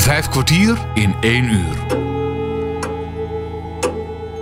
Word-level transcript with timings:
Vijf 0.00 0.28
kwartier 0.28 0.78
in 0.94 1.14
één 1.20 1.44
uur. 1.44 1.76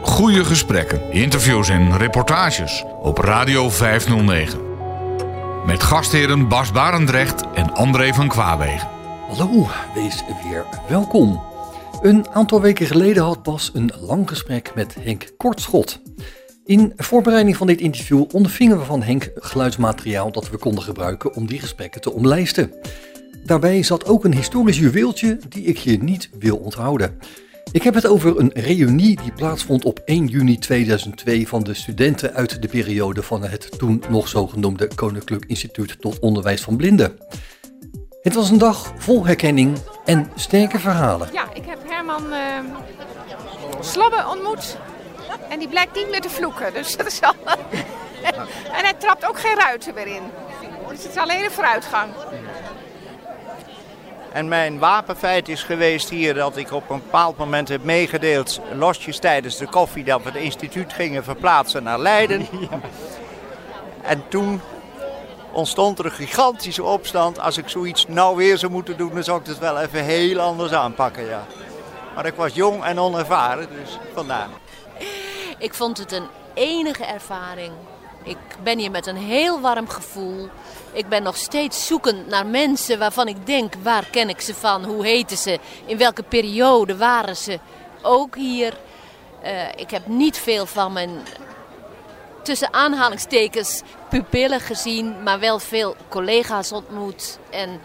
Goede 0.02 0.44
gesprekken, 0.44 1.12
interviews 1.12 1.68
en 1.68 1.96
reportages 1.96 2.84
op 3.02 3.18
Radio 3.18 3.70
509. 3.70 4.60
Met 5.66 5.82
gastheren 5.82 6.48
Bas 6.48 6.72
Barendrecht 6.72 7.44
en 7.54 7.74
André 7.74 8.14
van 8.14 8.28
Kwaabegen. 8.28 8.88
Hallo, 9.28 9.68
wees 9.94 10.24
weer 10.42 10.64
welkom. 10.88 11.42
Een 12.02 12.28
aantal 12.28 12.60
weken 12.60 12.86
geleden 12.86 13.22
had 13.22 13.42
Bas 13.42 13.70
een 13.74 13.92
lang 14.00 14.28
gesprek 14.28 14.72
met 14.74 14.96
Henk 15.00 15.30
Kortschot. 15.36 16.00
In 16.64 16.92
voorbereiding 16.96 17.56
van 17.56 17.66
dit 17.66 17.80
interview 17.80 18.24
ondervingen 18.32 18.78
we 18.78 18.84
van 18.84 19.02
Henk 19.02 19.30
geluidsmateriaal 19.34 20.32
dat 20.32 20.50
we 20.50 20.56
konden 20.56 20.82
gebruiken 20.82 21.34
om 21.34 21.46
die 21.46 21.60
gesprekken 21.60 22.00
te 22.00 22.12
omlijsten. 22.12 22.72
Daarbij 23.48 23.82
zat 23.82 24.06
ook 24.06 24.24
een 24.24 24.34
historisch 24.34 24.78
juweeltje 24.78 25.38
die 25.48 25.64
ik 25.64 25.76
je 25.76 26.02
niet 26.02 26.30
wil 26.38 26.56
onthouden. 26.56 27.18
Ik 27.72 27.82
heb 27.82 27.94
het 27.94 28.06
over 28.06 28.38
een 28.38 28.50
reunie 28.54 29.20
die 29.22 29.32
plaatsvond 29.32 29.84
op 29.84 30.00
1 30.04 30.26
juni 30.26 30.58
2002 30.58 31.48
van 31.48 31.62
de 31.62 31.74
studenten 31.74 32.34
uit 32.34 32.62
de 32.62 32.68
periode 32.68 33.22
van 33.22 33.44
het 33.44 33.78
toen 33.78 34.02
nog 34.08 34.28
zogenoemde 34.28 34.88
Koninklijk 34.94 35.44
Instituut 35.44 36.00
tot 36.00 36.18
Onderwijs 36.18 36.62
van 36.62 36.76
Blinden. 36.76 37.18
Het 38.22 38.34
was 38.34 38.50
een 38.50 38.58
dag 38.58 38.92
vol 38.96 39.26
herkenning 39.26 39.78
en 40.04 40.30
sterke 40.34 40.78
verhalen. 40.78 41.28
Ja, 41.32 41.48
ik 41.54 41.64
heb 41.64 41.78
Herman 41.86 42.24
uh, 44.06 44.30
ontmoet 44.30 44.76
en 45.48 45.58
die 45.58 45.68
blijkt 45.68 45.94
niet 45.94 46.10
meer 46.10 46.20
te 46.20 46.30
vloeken. 46.30 46.72
Dus 46.74 46.96
dat 46.96 47.06
is 47.06 47.20
al... 47.20 47.34
en 48.76 48.84
hij 48.84 48.94
trapt 48.98 49.28
ook 49.28 49.38
geen 49.38 49.56
ruiten 49.56 49.94
meer 49.94 50.06
in. 50.06 50.22
Dus 50.88 51.02
het 51.02 51.10
is 51.10 51.16
alleen 51.16 51.44
een 51.44 51.50
vooruitgang. 51.50 52.10
En 54.38 54.48
mijn 54.48 54.78
wapenfeit 54.78 55.48
is 55.48 55.62
geweest 55.62 56.08
hier 56.08 56.34
dat 56.34 56.56
ik 56.56 56.72
op 56.72 56.90
een 56.90 57.02
bepaald 57.02 57.36
moment 57.36 57.68
heb 57.68 57.84
meegedeeld, 57.84 58.60
losjes 58.74 59.18
tijdens 59.18 59.56
de 59.56 59.66
koffie, 59.66 60.04
dat 60.04 60.22
we 60.22 60.30
het 60.30 60.38
instituut 60.38 60.92
gingen 60.92 61.24
verplaatsen 61.24 61.82
naar 61.82 61.98
Leiden. 61.98 62.46
En 64.02 64.22
toen 64.28 64.60
ontstond 65.52 65.98
er 65.98 66.04
een 66.04 66.10
gigantische 66.10 66.82
opstand. 66.82 67.40
Als 67.40 67.56
ik 67.56 67.68
zoiets 67.68 68.06
nou 68.08 68.36
weer 68.36 68.58
zou 68.58 68.72
moeten 68.72 68.96
doen, 68.96 69.14
dan 69.14 69.24
zou 69.24 69.40
ik 69.40 69.46
het 69.46 69.58
wel 69.58 69.80
even 69.80 70.04
heel 70.04 70.40
anders 70.40 70.72
aanpakken, 70.72 71.24
ja. 71.24 71.46
Maar 72.14 72.26
ik 72.26 72.34
was 72.34 72.54
jong 72.54 72.84
en 72.84 72.98
onervaren, 72.98 73.68
dus 73.82 73.98
vandaar. 74.14 74.48
Ik 75.58 75.74
vond 75.74 75.98
het 75.98 76.12
een 76.12 76.26
enige 76.54 77.04
ervaring. 77.04 77.72
Ik 78.22 78.38
ben 78.62 78.78
hier 78.78 78.90
met 78.90 79.06
een 79.06 79.16
heel 79.16 79.60
warm 79.60 79.88
gevoel. 79.88 80.48
Ik 80.92 81.08
ben 81.08 81.22
nog 81.22 81.36
steeds 81.36 81.86
zoekend 81.86 82.26
naar 82.26 82.46
mensen 82.46 82.98
waarvan 82.98 83.28
ik 83.28 83.46
denk, 83.46 83.74
waar 83.82 84.06
ken 84.10 84.28
ik 84.28 84.40
ze 84.40 84.54
van? 84.54 84.84
Hoe 84.84 85.06
heten 85.06 85.36
ze? 85.36 85.58
In 85.84 85.98
welke 85.98 86.22
periode 86.22 86.96
waren 86.96 87.36
ze? 87.36 87.58
Ook 88.02 88.36
hier. 88.36 88.76
Uh, 89.44 89.68
ik 89.76 89.90
heb 89.90 90.06
niet 90.06 90.38
veel 90.38 90.66
van 90.66 90.92
mijn 90.92 91.10
tussen 92.42 92.72
aanhalingstekens 92.72 93.82
pupillen 94.08 94.60
gezien, 94.60 95.22
maar 95.22 95.38
wel 95.38 95.58
veel 95.58 95.96
collega's 96.08 96.72
ontmoet. 96.72 97.38
En 97.50 97.80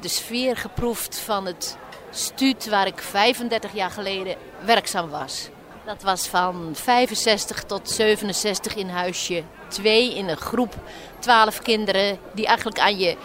de 0.00 0.08
sfeer 0.08 0.56
geproefd 0.56 1.18
van 1.18 1.46
het 1.46 1.76
stuut 2.10 2.68
waar 2.68 2.86
ik 2.86 2.98
35 2.98 3.72
jaar 3.72 3.90
geleden 3.90 4.36
werkzaam 4.64 5.10
was. 5.10 5.48
Dat 5.86 6.02
was 6.02 6.26
van 6.26 6.70
65 6.72 7.62
tot 7.62 7.90
67 7.90 8.74
in 8.74 8.88
huisje. 8.88 9.42
Twee 9.68 10.14
in 10.14 10.28
een 10.28 10.36
groep, 10.36 10.74
12 11.18 11.58
kinderen 11.58 12.18
die 12.34 12.46
eigenlijk 12.46 12.78
aan 12.78 12.98
je 12.98 13.16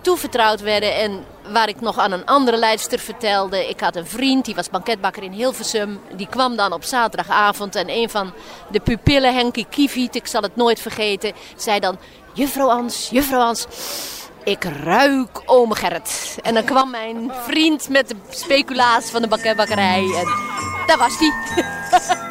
toevertrouwd 0.00 0.60
werden. 0.60 0.94
En 0.94 1.24
waar 1.52 1.68
ik 1.68 1.80
nog 1.80 1.98
aan 1.98 2.12
een 2.12 2.26
andere 2.26 2.56
leidster 2.56 2.98
vertelde. 2.98 3.68
Ik 3.68 3.80
had 3.80 3.96
een 3.96 4.06
vriend, 4.06 4.44
die 4.44 4.54
was 4.54 4.70
banketbakker 4.70 5.22
in 5.22 5.32
Hilversum. 5.32 6.00
Die 6.16 6.28
kwam 6.28 6.56
dan 6.56 6.72
op 6.72 6.84
zaterdagavond. 6.84 7.74
En 7.74 7.90
een 7.90 8.10
van 8.10 8.32
de 8.70 8.80
pupillen, 8.80 9.34
Henkie 9.34 9.66
Kieviet, 9.70 10.14
ik 10.14 10.26
zal 10.26 10.42
het 10.42 10.56
nooit 10.56 10.80
vergeten, 10.80 11.32
zei 11.56 11.80
dan... 11.80 11.98
Juffrouw 12.32 12.68
Ans, 12.68 13.08
juffrouw 13.10 13.40
Ans, 13.40 13.66
ik 14.44 14.64
ruik 14.64 15.42
ome 15.44 15.74
Gerrit. 15.74 16.38
En 16.42 16.54
dan 16.54 16.64
kwam 16.64 16.90
mijn 16.90 17.32
vriend 17.46 17.88
met 17.88 18.08
de 18.08 18.16
speculaas 18.30 19.10
van 19.10 19.22
de 19.22 19.28
banketbakkerij. 19.28 20.14
En 20.18 20.26
daar 20.86 20.98
was 20.98 21.18
hij. 21.18 21.32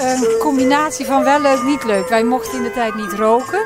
een 0.00 0.38
combinatie 0.38 1.06
van 1.06 1.24
wel 1.24 1.40
leuk, 1.40 1.62
niet 1.62 1.84
leuk. 1.84 2.08
Wij 2.08 2.24
mochten 2.24 2.58
in 2.58 2.62
de 2.62 2.72
tijd 2.72 2.94
niet 2.94 3.12
roken. 3.12 3.64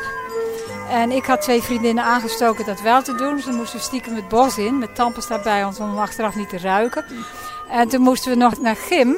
En 0.91 1.10
ik 1.10 1.25
had 1.25 1.43
twee 1.43 1.62
vriendinnen 1.62 2.04
aangestoken 2.04 2.66
dat 2.66 2.81
wel 2.81 3.03
te 3.03 3.15
doen. 3.15 3.38
Ze 3.38 3.50
moesten 3.50 3.81
stiekem 3.81 4.15
het 4.15 4.28
bos 4.28 4.59
in, 4.59 4.78
met 4.78 4.94
tandpasta 4.94 5.43
bij 5.43 5.65
ons, 5.65 5.78
om 5.78 5.99
achteraf 5.99 6.34
niet 6.34 6.49
te 6.49 6.59
ruiken. 6.59 7.04
En 7.70 7.88
toen 7.88 8.00
moesten 8.00 8.31
we 8.31 8.37
nog 8.37 8.60
naar 8.60 8.76
gym. 8.76 9.16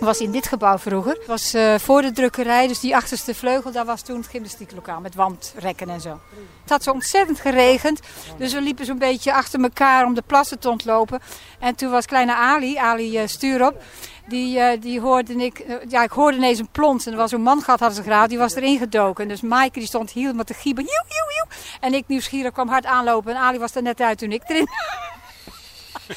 Was 0.00 0.20
in 0.20 0.30
dit 0.30 0.46
gebouw 0.46 0.78
vroeger. 0.78 1.12
Het 1.12 1.26
was 1.26 1.54
uh, 1.54 1.74
voor 1.78 2.02
de 2.02 2.12
drukkerij, 2.12 2.66
dus 2.66 2.80
die 2.80 2.96
achterste 2.96 3.34
vleugel, 3.34 3.72
daar 3.72 3.84
was 3.84 4.02
toen 4.02 4.16
het 4.16 4.26
gymnastieklokaal 4.26 5.00
met 5.00 5.14
wandrekken 5.14 5.88
en 5.88 6.00
zo. 6.00 6.20
Het 6.60 6.70
had 6.70 6.82
zo 6.82 6.90
ontzettend 6.90 7.40
geregend, 7.40 8.00
dus 8.36 8.52
we 8.52 8.60
liepen 8.60 8.84
zo'n 8.84 8.98
beetje 8.98 9.32
achter 9.32 9.62
elkaar 9.62 10.04
om 10.04 10.14
de 10.14 10.22
plassen 10.26 10.58
te 10.58 10.70
ontlopen. 10.70 11.20
En 11.58 11.74
toen 11.74 11.90
was 11.90 12.06
kleine 12.06 12.34
Ali, 12.34 12.76
Ali 12.76 13.22
uh, 13.22 13.26
Stuurop, 13.26 13.82
die, 14.26 14.58
uh, 14.58 14.80
die 14.80 15.00
hoorde 15.00 15.34
ik, 15.34 15.64
ja, 15.88 16.02
ik 16.02 16.10
hoorde 16.10 16.36
ineens 16.36 16.58
een 16.58 16.68
plons. 16.72 17.06
En 17.06 17.12
er 17.12 17.18
was 17.18 17.32
een 17.32 17.42
man 17.42 17.62
gehad, 17.62 17.80
hadden 17.80 17.98
ze 17.98 18.10
graag, 18.10 18.28
die 18.28 18.38
was 18.38 18.54
erin 18.54 18.78
gedoken. 18.78 19.28
Dus 19.28 19.40
Maaike 19.40 19.78
die 19.78 19.88
stond 19.88 20.10
helemaal 20.10 20.44
te 20.44 20.54
gieben. 20.54 20.84
Joe, 20.84 21.04
joe, 21.08 21.34
joe. 21.34 21.78
En 21.80 21.94
ik 21.94 22.04
nieuwsgierig 22.06 22.52
kwam 22.52 22.68
hard 22.68 22.86
aanlopen. 22.86 23.34
En 23.34 23.40
Ali 23.40 23.58
was 23.58 23.74
er 23.74 23.82
net 23.82 24.00
uit 24.00 24.18
toen 24.18 24.32
ik 24.32 24.42
erin. 24.46 24.68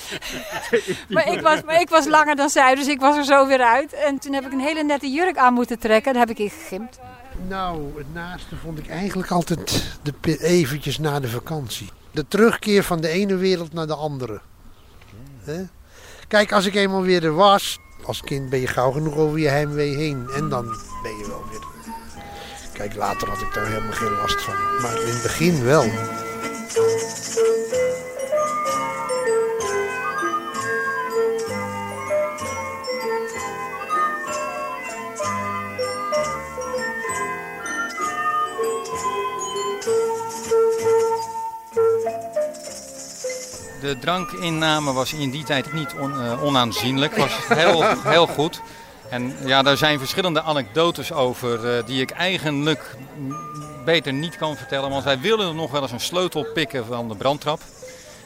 maar, 1.10 1.28
ik 1.28 1.42
was, 1.42 1.64
maar 1.64 1.82
ik 1.82 1.90
was 1.90 2.08
langer 2.08 2.36
dan 2.36 2.50
zij, 2.50 2.76
dus 2.76 2.88
ik 2.88 3.00
was 3.00 3.18
er 3.18 3.24
zo 3.24 3.48
weer 3.48 3.62
uit. 3.62 3.94
En 3.94 4.20
toen 4.20 4.34
heb 4.34 4.46
ik 4.46 4.52
een 4.52 4.60
hele 4.60 4.84
nette 4.84 5.12
jurk 5.12 5.38
aan 5.38 5.54
moeten 5.54 5.80
trekken. 5.80 6.14
Daar 6.14 6.22
heb 6.22 6.38
ik 6.38 6.40
in 6.40 6.50
gegimd. 6.50 7.00
Nou, 7.48 7.98
het 7.98 8.14
naaste 8.14 8.56
vond 8.56 8.78
ik 8.78 8.88
eigenlijk 8.88 9.32
altijd 9.32 9.84
de, 10.02 10.38
eventjes 10.44 11.00
na 11.00 11.20
de 11.20 11.30
vakantie. 11.30 11.90
De 12.12 12.28
terugkeer 12.28 12.84
van 12.84 13.02
de 13.02 13.08
ene 13.08 13.36
wereld 13.36 13.74
naar 13.74 13.88
de 13.88 13.96
andere. 13.96 14.42
He? 15.44 15.64
Kijk, 16.28 16.52
als 16.52 16.66
ik 16.66 16.76
eenmaal 16.76 17.02
weer 17.02 17.24
er 17.24 17.36
was, 17.36 17.80
als 18.06 18.22
kind 18.22 18.50
ben 18.50 18.60
je 18.60 18.68
gauw 18.68 18.92
genoeg 18.92 19.16
over 19.16 19.40
je 19.40 19.48
heimwee 19.48 19.96
heen. 19.96 20.28
En 20.36 20.50
dan 20.50 20.66
ben 21.04 21.18
je 21.18 21.26
wel 21.28 21.44
weer... 21.52 21.62
Kijk, 22.74 22.96
later 22.96 23.30
had 23.30 23.42
ik 23.42 23.54
daar 23.54 23.68
helemaal 23.68 23.92
geen 23.92 24.12
last 24.12 24.42
van. 24.42 24.54
Maar 24.82 25.02
in 25.02 25.08
het 25.08 25.22
begin 25.22 25.64
wel. 25.64 25.84
De 43.94 44.00
drankinname 44.00 44.94
was 44.94 45.14
in 45.14 45.30
die 45.30 45.44
tijd 45.44 45.74
niet 45.74 45.94
on, 46.00 46.12
uh, 46.12 46.44
onaanzienlijk. 46.44 47.16
was 47.16 47.32
heel, 47.48 47.84
heel 48.04 48.28
goed. 48.28 48.62
En 49.10 49.36
ja, 49.46 49.62
daar 49.62 49.78
zijn 49.78 50.00
verschillende 50.00 50.42
anekdotes 50.42 51.12
over 51.12 51.78
uh, 51.78 51.86
die 51.86 52.02
ik 52.02 52.12
eigenlijk 52.12 52.96
beter 53.86 54.14
niet 54.14 54.38
kan 54.38 54.56
vertellen. 54.56 54.90
Want 54.90 55.04
wij 55.04 55.20
wilden 55.20 55.56
nog 55.56 55.72
wel 55.72 55.82
eens 55.82 55.92
een 55.92 56.00
sleutel 56.00 56.46
pikken 56.54 56.86
van 56.86 57.08
de 57.08 57.16
brandtrap. 57.16 57.60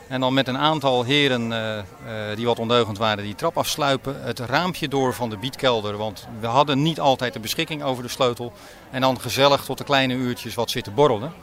En 0.07 0.19
dan 0.19 0.33
met 0.33 0.47
een 0.47 0.57
aantal 0.57 1.03
heren 1.03 1.51
uh, 1.51 2.35
die 2.35 2.45
wat 2.45 2.59
ondeugend 2.59 2.97
waren, 2.97 3.23
die 3.23 3.35
trap 3.35 3.57
afsluipen. 3.57 4.23
Het 4.23 4.39
raampje 4.39 4.87
door 4.87 5.13
van 5.13 5.29
de 5.29 5.37
bietkelder. 5.37 5.97
Want 5.97 6.27
we 6.39 6.47
hadden 6.47 6.81
niet 6.81 6.99
altijd 6.99 7.33
de 7.33 7.39
beschikking 7.39 7.83
over 7.83 8.03
de 8.03 8.09
sleutel. 8.09 8.53
En 8.91 9.01
dan 9.01 9.19
gezellig 9.19 9.63
tot 9.63 9.77
de 9.77 9.83
kleine 9.83 10.13
uurtjes 10.13 10.55
wat 10.55 10.69
zitten 10.69 10.93
borrelen. 10.93 11.33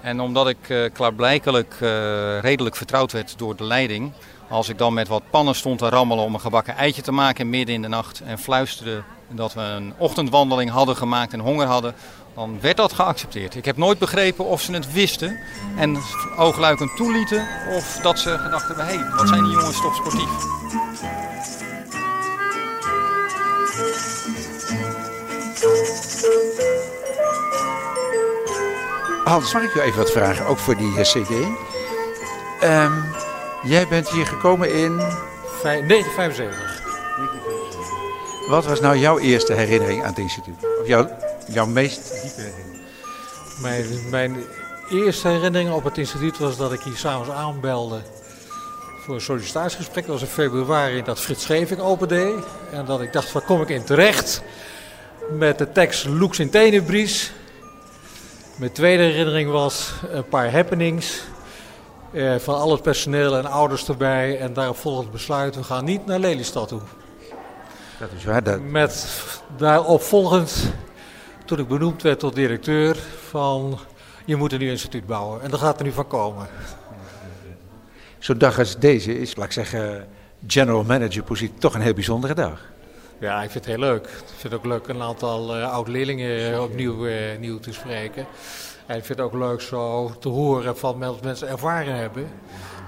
En 0.00 0.20
omdat 0.20 0.48
ik 0.48 0.68
uh, 0.68 0.90
klaarblijkelijk 0.92 1.76
uh, 1.80 2.40
redelijk 2.40 2.76
vertrouwd 2.76 3.12
werd 3.12 3.38
door 3.38 3.56
de 3.56 3.64
leiding, 3.64 4.12
als 4.48 4.68
ik 4.68 4.78
dan 4.78 4.94
met 4.94 5.08
wat 5.08 5.22
pannen 5.30 5.54
stond 5.54 5.78
te 5.78 5.88
rammelen 5.88 6.24
om 6.24 6.34
een 6.34 6.40
gebakken 6.40 6.76
eitje 6.76 7.02
te 7.02 7.12
maken 7.12 7.50
midden 7.50 7.74
in 7.74 7.82
de 7.82 7.88
nacht 7.88 8.20
en 8.20 8.38
fluisterde 8.38 9.02
dat 9.30 9.54
we 9.54 9.60
een 9.60 9.94
ochtendwandeling 9.98 10.70
hadden 10.70 10.96
gemaakt 10.96 11.32
en 11.32 11.40
honger 11.40 11.66
hadden, 11.66 11.94
dan 12.34 12.60
werd 12.60 12.76
dat 12.76 12.92
geaccepteerd. 12.92 13.54
Ik 13.54 13.64
heb 13.64 13.76
nooit 13.76 13.98
begrepen 13.98 14.44
of 14.44 14.62
ze 14.62 14.72
het 14.72 14.92
wisten 14.92 15.38
en 15.76 15.98
oogluikend 16.36 16.96
toelieten 16.96 17.46
of 17.76 17.98
dat 18.02 18.18
ze 18.18 18.38
gedacht 18.38 18.66
hebben, 18.66 18.86
hé, 18.86 18.94
hey, 18.94 19.10
wat 19.16 19.28
zijn 19.28 19.44
die 19.44 19.52
jongens 19.52 19.80
toch 19.80 19.94
sportief. 19.94 20.30
Hans, 29.28 29.52
mag 29.52 29.62
ik 29.62 29.74
u 29.74 29.80
even 29.80 29.98
wat 29.98 30.10
vragen, 30.10 30.46
ook 30.46 30.58
voor 30.58 30.76
die 30.76 30.92
uh, 30.92 31.00
CD? 31.00 31.30
Um, 32.64 33.04
jij 33.62 33.88
bent 33.88 34.08
hier 34.08 34.26
gekomen 34.26 34.72
in... 34.72 34.96
1975. 34.96 36.82
Wat 38.48 38.64
was 38.66 38.80
nou 38.80 38.96
jouw 38.96 39.18
eerste 39.18 39.52
herinnering 39.52 40.02
aan 40.02 40.08
het 40.08 40.18
instituut? 40.18 40.56
Of 40.80 40.86
jouw, 40.86 41.10
jouw 41.46 41.66
meest 41.66 42.22
diepe 42.22 42.40
herinnering? 42.40 42.82
Mijn, 43.60 44.10
mijn 44.10 44.36
eerste 44.90 45.28
herinnering 45.28 45.72
op 45.72 45.84
het 45.84 45.98
instituut 45.98 46.38
was 46.38 46.56
dat 46.56 46.72
ik 46.72 46.80
hier 46.80 46.96
s'avonds 46.96 47.30
aanbelde 47.30 48.00
voor 49.04 49.14
een 49.14 49.20
sollicitatiegesprek. 49.20 50.06
Dat 50.06 50.20
was 50.20 50.28
in 50.28 50.34
februari 50.34 51.02
dat 51.02 51.20
Frits 51.20 51.42
Scheving 51.42 51.80
opende. 51.80 52.34
En 52.72 52.84
dat 52.84 53.00
ik 53.00 53.12
dacht, 53.12 53.32
waar 53.32 53.42
kom 53.42 53.62
ik 53.62 53.68
in 53.68 53.84
terecht? 53.84 54.42
Met 55.30 55.58
de 55.58 55.72
tekst 55.72 56.04
Lux 56.04 56.38
in 56.38 56.50
Tenebris. 56.50 57.32
Mijn 58.58 58.72
tweede 58.72 59.02
herinnering 59.02 59.50
was 59.50 59.92
een 60.10 60.28
paar 60.28 60.52
happenings. 60.52 61.22
Eh, 62.12 62.36
van 62.36 62.54
al 62.54 62.70
het 62.70 62.82
personeel 62.82 63.36
en 63.36 63.44
ouders 63.46 63.88
erbij. 63.88 64.38
En 64.38 64.52
daarop 64.52 64.76
volgde 64.76 65.02
het 65.02 65.12
besluit, 65.12 65.56
we 65.56 65.62
gaan 65.62 65.84
niet 65.84 66.06
naar 66.06 66.18
Lelystad 66.18 66.68
toe. 66.68 66.80
Dat 67.98 68.08
is 68.16 68.24
waar. 68.24 68.42
Dat... 68.42 68.60
Met 68.60 69.08
daarop 69.56 70.02
volgend, 70.02 70.72
toen 71.44 71.58
ik 71.58 71.68
benoemd 71.68 72.02
werd 72.02 72.18
tot 72.18 72.34
directeur, 72.34 72.96
van 73.28 73.78
je 74.24 74.36
moet 74.36 74.52
een 74.52 74.58
nieuw 74.58 74.70
instituut 74.70 75.06
bouwen. 75.06 75.42
En 75.42 75.50
dat 75.50 75.60
gaat 75.60 75.78
er 75.78 75.84
nu 75.84 75.92
van 75.92 76.06
komen. 76.06 76.46
Zo'n 78.18 78.38
dag 78.38 78.58
als 78.58 78.78
deze 78.78 79.20
is, 79.20 79.36
laat 79.36 79.46
ik 79.46 79.52
zeggen, 79.52 80.08
general 80.46 80.84
manager 80.84 81.22
positie 81.22 81.58
toch 81.58 81.74
een 81.74 81.80
heel 81.80 81.94
bijzondere 81.94 82.34
dag. 82.34 82.60
Ja, 83.20 83.42
ik 83.42 83.50
vind 83.50 83.64
het 83.64 83.74
heel 83.74 83.84
leuk. 83.84 84.04
Ik 84.04 84.22
vind 84.26 84.42
het 84.42 84.54
ook 84.54 84.64
leuk 84.64 84.88
een 84.88 85.02
aantal 85.02 85.56
uh, 85.56 85.72
oud-leerlingen 85.72 86.62
opnieuw 86.62 87.06
uh, 87.06 87.38
nieuw 87.38 87.58
te 87.58 87.72
spreken. 87.72 88.26
En 88.86 88.96
ik 88.96 89.04
vind 89.04 89.18
het 89.18 89.26
ook 89.26 89.34
leuk 89.34 89.60
zo 89.60 90.12
te 90.20 90.28
horen 90.28 90.76
van 90.76 90.98
wat 90.98 91.22
mensen 91.22 91.48
ervaren 91.48 91.94
hebben. 91.94 92.30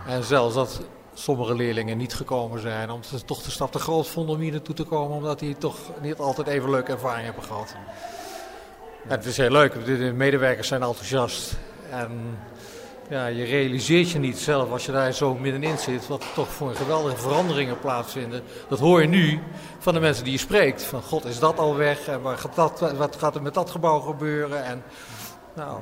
En 0.06 0.24
zelfs 0.24 0.54
dat 0.54 0.80
sommige 1.14 1.54
leerlingen 1.54 1.96
niet 1.96 2.14
gekomen 2.14 2.60
zijn, 2.60 2.90
omdat 2.90 3.10
ze 3.10 3.24
toch 3.24 3.42
de 3.42 3.50
stap 3.50 3.72
te 3.72 3.78
groot 3.78 4.08
vonden 4.08 4.34
om 4.34 4.40
hier 4.40 4.52
naartoe 4.52 4.74
te 4.74 4.84
komen, 4.84 5.16
omdat 5.16 5.38
die 5.38 5.56
toch 5.56 5.78
niet 6.02 6.18
altijd 6.18 6.46
even 6.46 6.70
leuke 6.70 6.92
ervaring 6.92 7.24
hebben 7.24 7.44
gehad. 7.44 7.74
En 9.04 9.10
het 9.10 9.24
is 9.24 9.36
heel 9.36 9.50
leuk, 9.50 9.84
de 9.84 10.12
medewerkers 10.12 10.68
zijn 10.68 10.82
enthousiast. 10.82 11.56
En 11.90 12.38
ja, 13.10 13.26
je 13.26 13.44
realiseert 13.44 14.10
je 14.10 14.18
niet 14.18 14.38
zelf 14.38 14.70
als 14.70 14.86
je 14.86 14.92
daar 14.92 15.12
zo 15.12 15.34
middenin 15.34 15.78
zit, 15.78 16.06
wat 16.06 16.22
er 16.22 16.32
toch 16.34 16.48
voor 16.48 16.74
geweldige 16.74 17.16
veranderingen 17.16 17.78
plaatsvinden. 17.78 18.42
Dat 18.68 18.78
hoor 18.78 19.00
je 19.00 19.08
nu 19.08 19.40
van 19.78 19.94
de 19.94 20.00
mensen 20.00 20.24
die 20.24 20.32
je 20.32 20.38
spreekt. 20.38 20.82
Van 20.82 21.02
god, 21.02 21.24
is 21.24 21.38
dat 21.38 21.58
al 21.58 21.76
weg? 21.76 22.08
En 22.08 22.22
waar 22.22 22.38
gaat 22.38 22.54
dat, 22.54 22.92
wat 22.96 23.16
gaat 23.16 23.34
er 23.34 23.42
met 23.42 23.54
dat 23.54 23.70
gebouw 23.70 24.00
gebeuren? 24.00 24.64
En, 24.64 24.82
nou, 25.54 25.78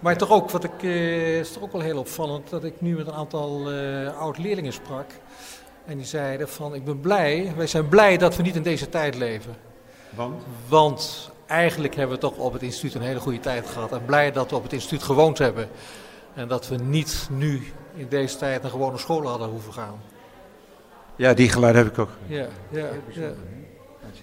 maar 0.00 0.16
toch 0.16 0.30
ook, 0.30 0.50
wat 0.50 0.64
ik, 0.64 0.82
uh, 0.82 1.38
is 1.38 1.52
toch 1.52 1.62
ook 1.62 1.72
wel 1.72 1.80
heel 1.80 1.98
opvallend, 1.98 2.50
dat 2.50 2.64
ik 2.64 2.80
nu 2.80 2.96
met 2.96 3.06
een 3.06 3.12
aantal 3.12 3.72
uh, 3.72 4.18
oud-leerlingen 4.18 4.72
sprak. 4.72 5.10
En 5.84 5.96
die 5.96 6.06
zeiden 6.06 6.48
van, 6.48 6.74
ik 6.74 6.84
ben 6.84 7.00
blij, 7.00 7.52
wij 7.56 7.66
zijn 7.66 7.88
blij 7.88 8.16
dat 8.16 8.36
we 8.36 8.42
niet 8.42 8.56
in 8.56 8.62
deze 8.62 8.88
tijd 8.88 9.14
leven. 9.14 9.56
Want? 10.10 10.42
Want 10.68 11.30
eigenlijk 11.46 11.94
hebben 11.94 12.14
we 12.14 12.20
toch 12.20 12.36
op 12.36 12.52
het 12.52 12.62
instituut 12.62 12.94
een 12.94 13.02
hele 13.02 13.20
goede 13.20 13.40
tijd 13.40 13.68
gehad. 13.68 13.92
En 13.92 14.04
blij 14.04 14.32
dat 14.32 14.50
we 14.50 14.56
op 14.56 14.62
het 14.62 14.72
instituut 14.72 15.02
gewoond 15.02 15.38
hebben. 15.38 15.68
En 16.34 16.48
dat 16.48 16.68
we 16.68 16.76
niet 16.76 17.28
nu 17.30 17.62
in 17.94 18.08
deze 18.08 18.36
tijd 18.36 18.62
naar 18.62 18.70
gewone 18.70 18.98
scholen 18.98 19.30
hadden 19.30 19.48
hoeven 19.48 19.72
gaan. 19.72 20.00
Ja, 21.16 21.34
die 21.34 21.48
geluid 21.48 21.74
heb 21.74 21.86
ik 21.86 21.98
ook. 21.98 22.10
Ja, 22.26 22.46
ja, 22.70 22.88
ja. 23.08 23.32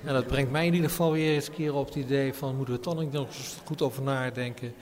En 0.04 0.14
dat 0.14 0.28
brengt 0.28 0.52
mij 0.52 0.66
in 0.66 0.74
ieder 0.74 0.90
geval 0.90 1.12
weer 1.12 1.34
eens 1.34 1.48
een 1.48 1.54
keer 1.54 1.74
op 1.74 1.86
het 1.86 1.96
idee 1.96 2.34
van 2.34 2.56
moeten 2.56 2.74
we 2.74 2.80
toch 2.80 2.96
nog 3.12 3.28
eens 3.28 3.58
goed 3.66 3.82
over 3.82 4.04
nadenken. 4.04 4.74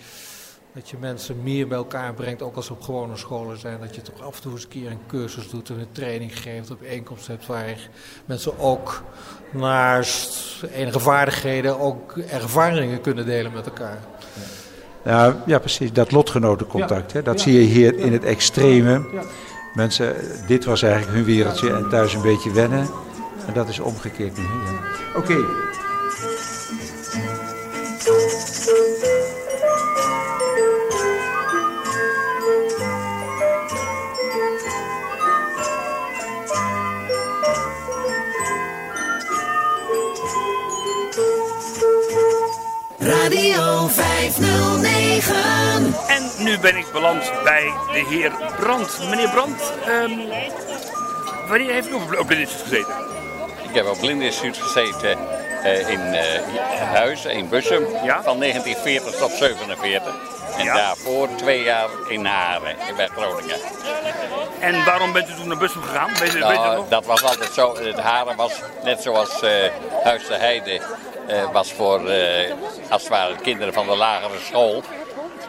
Dat 0.74 0.90
je 0.90 0.98
mensen 0.98 1.44
meer 1.44 1.68
bij 1.68 1.78
elkaar 1.78 2.14
brengt, 2.14 2.42
ook 2.42 2.56
als 2.56 2.66
ze 2.66 2.74
op 2.74 2.82
gewone 2.82 3.18
scholen 3.18 3.58
zijn. 3.58 3.80
Dat 3.80 3.96
je 3.96 4.02
toch 4.02 4.22
af 4.22 4.36
en 4.36 4.42
toe 4.42 4.52
eens 4.52 4.64
een 4.64 4.70
keer 4.70 4.92
een 4.92 5.06
cursus 5.08 5.50
doet 5.50 5.70
en 5.70 5.80
een 5.80 5.92
training 5.92 6.40
geeft, 6.40 6.72
op 6.72 6.80
bijeenkomst 6.80 7.28
hebt 7.28 7.46
waar 7.46 7.90
mensen 8.26 8.60
ook 8.60 9.04
naast 9.52 10.64
enige 10.64 11.00
vaardigheden 11.00 11.80
ook 11.80 12.18
ervaringen 12.18 13.02
kunnen 13.02 13.26
delen 13.26 13.52
met 13.52 13.66
elkaar. 13.66 14.00
Ja, 15.06 15.44
ja 15.46 15.60
precies. 15.60 15.94
Dat 15.94 16.12
lotgenotencontact. 16.12 17.14
Hè? 17.14 17.22
Dat 17.22 17.42
zie 17.42 17.54
je 17.54 17.60
hier 17.60 17.98
in 17.98 18.14
het 18.14 18.24
extreme. 18.24 19.06
Mensen, 19.74 20.16
dit 20.48 20.66
was 20.66 20.82
eigenlijk 20.82 21.14
hun 21.14 21.26
wereldje 21.26 21.74
en 21.74 21.90
thuis 21.90 22.14
een 22.14 22.22
beetje 22.22 22.52
wennen. 22.52 22.88
En 23.48 23.54
dat 23.54 23.70
is 23.70 23.80
omgekeerd 23.80 24.38
nu. 24.38 24.44
Oké. 25.16 25.32
Okay. 25.32 25.44
Ben 46.72 46.78
ik 46.78 46.92
beland 46.92 47.32
bij 47.44 47.74
de 47.92 48.06
heer 48.10 48.32
Brandt. 48.60 49.10
Meneer 49.10 49.30
Brandt, 49.30 49.74
um, 49.88 50.30
wanneer 51.48 51.72
heeft 51.72 51.90
u 51.90 51.94
op 51.94 52.28
blindinstituut 52.28 52.64
gezeten? 52.64 52.96
Ik 53.70 53.76
heb 53.76 53.88
op 53.88 54.00
blindinstituut 54.00 54.58
gezeten 54.58 55.18
uh, 55.64 55.90
in 55.90 56.00
uh, 56.00 56.82
huis, 56.94 57.26
in 57.26 57.50
Bussum, 57.50 57.86
ja? 58.04 58.24
van 58.24 58.40
1940 58.40 59.16
tot 59.16 59.32
47. 59.32 60.14
En 60.58 60.64
ja? 60.64 60.76
daarvoor 60.76 61.30
twee 61.36 61.64
jaar 61.64 61.90
in 62.08 62.26
Haren, 62.26 62.76
bij 62.96 63.08
Groningen. 63.08 63.58
En 64.60 64.86
waarom 64.86 65.12
bent 65.14 65.30
u 65.30 65.34
toen 65.34 65.48
naar 65.48 65.58
Bussum 65.58 65.82
gegaan? 65.82 66.10
Weet 66.20 66.40
nou, 66.40 66.48
weet 66.48 66.60
u 66.60 66.64
dat, 66.64 66.76
nog? 66.76 66.88
dat 66.88 67.06
was 67.06 67.24
altijd 67.24 67.52
zo. 67.54 67.78
Het 67.78 68.00
Haren 68.00 68.36
was 68.36 68.54
net 68.84 69.02
zoals 69.02 69.44
uh, 69.44 69.50
Huis 70.04 70.28
de 70.28 70.36
Heide. 70.36 70.82
Was 71.52 71.74
voor 71.74 72.00
als 72.90 73.02
het 73.02 73.08
ware 73.08 73.36
kinderen 73.42 73.74
van 73.74 73.88
de 73.88 73.96
lagere 73.96 74.40
school. 74.40 74.84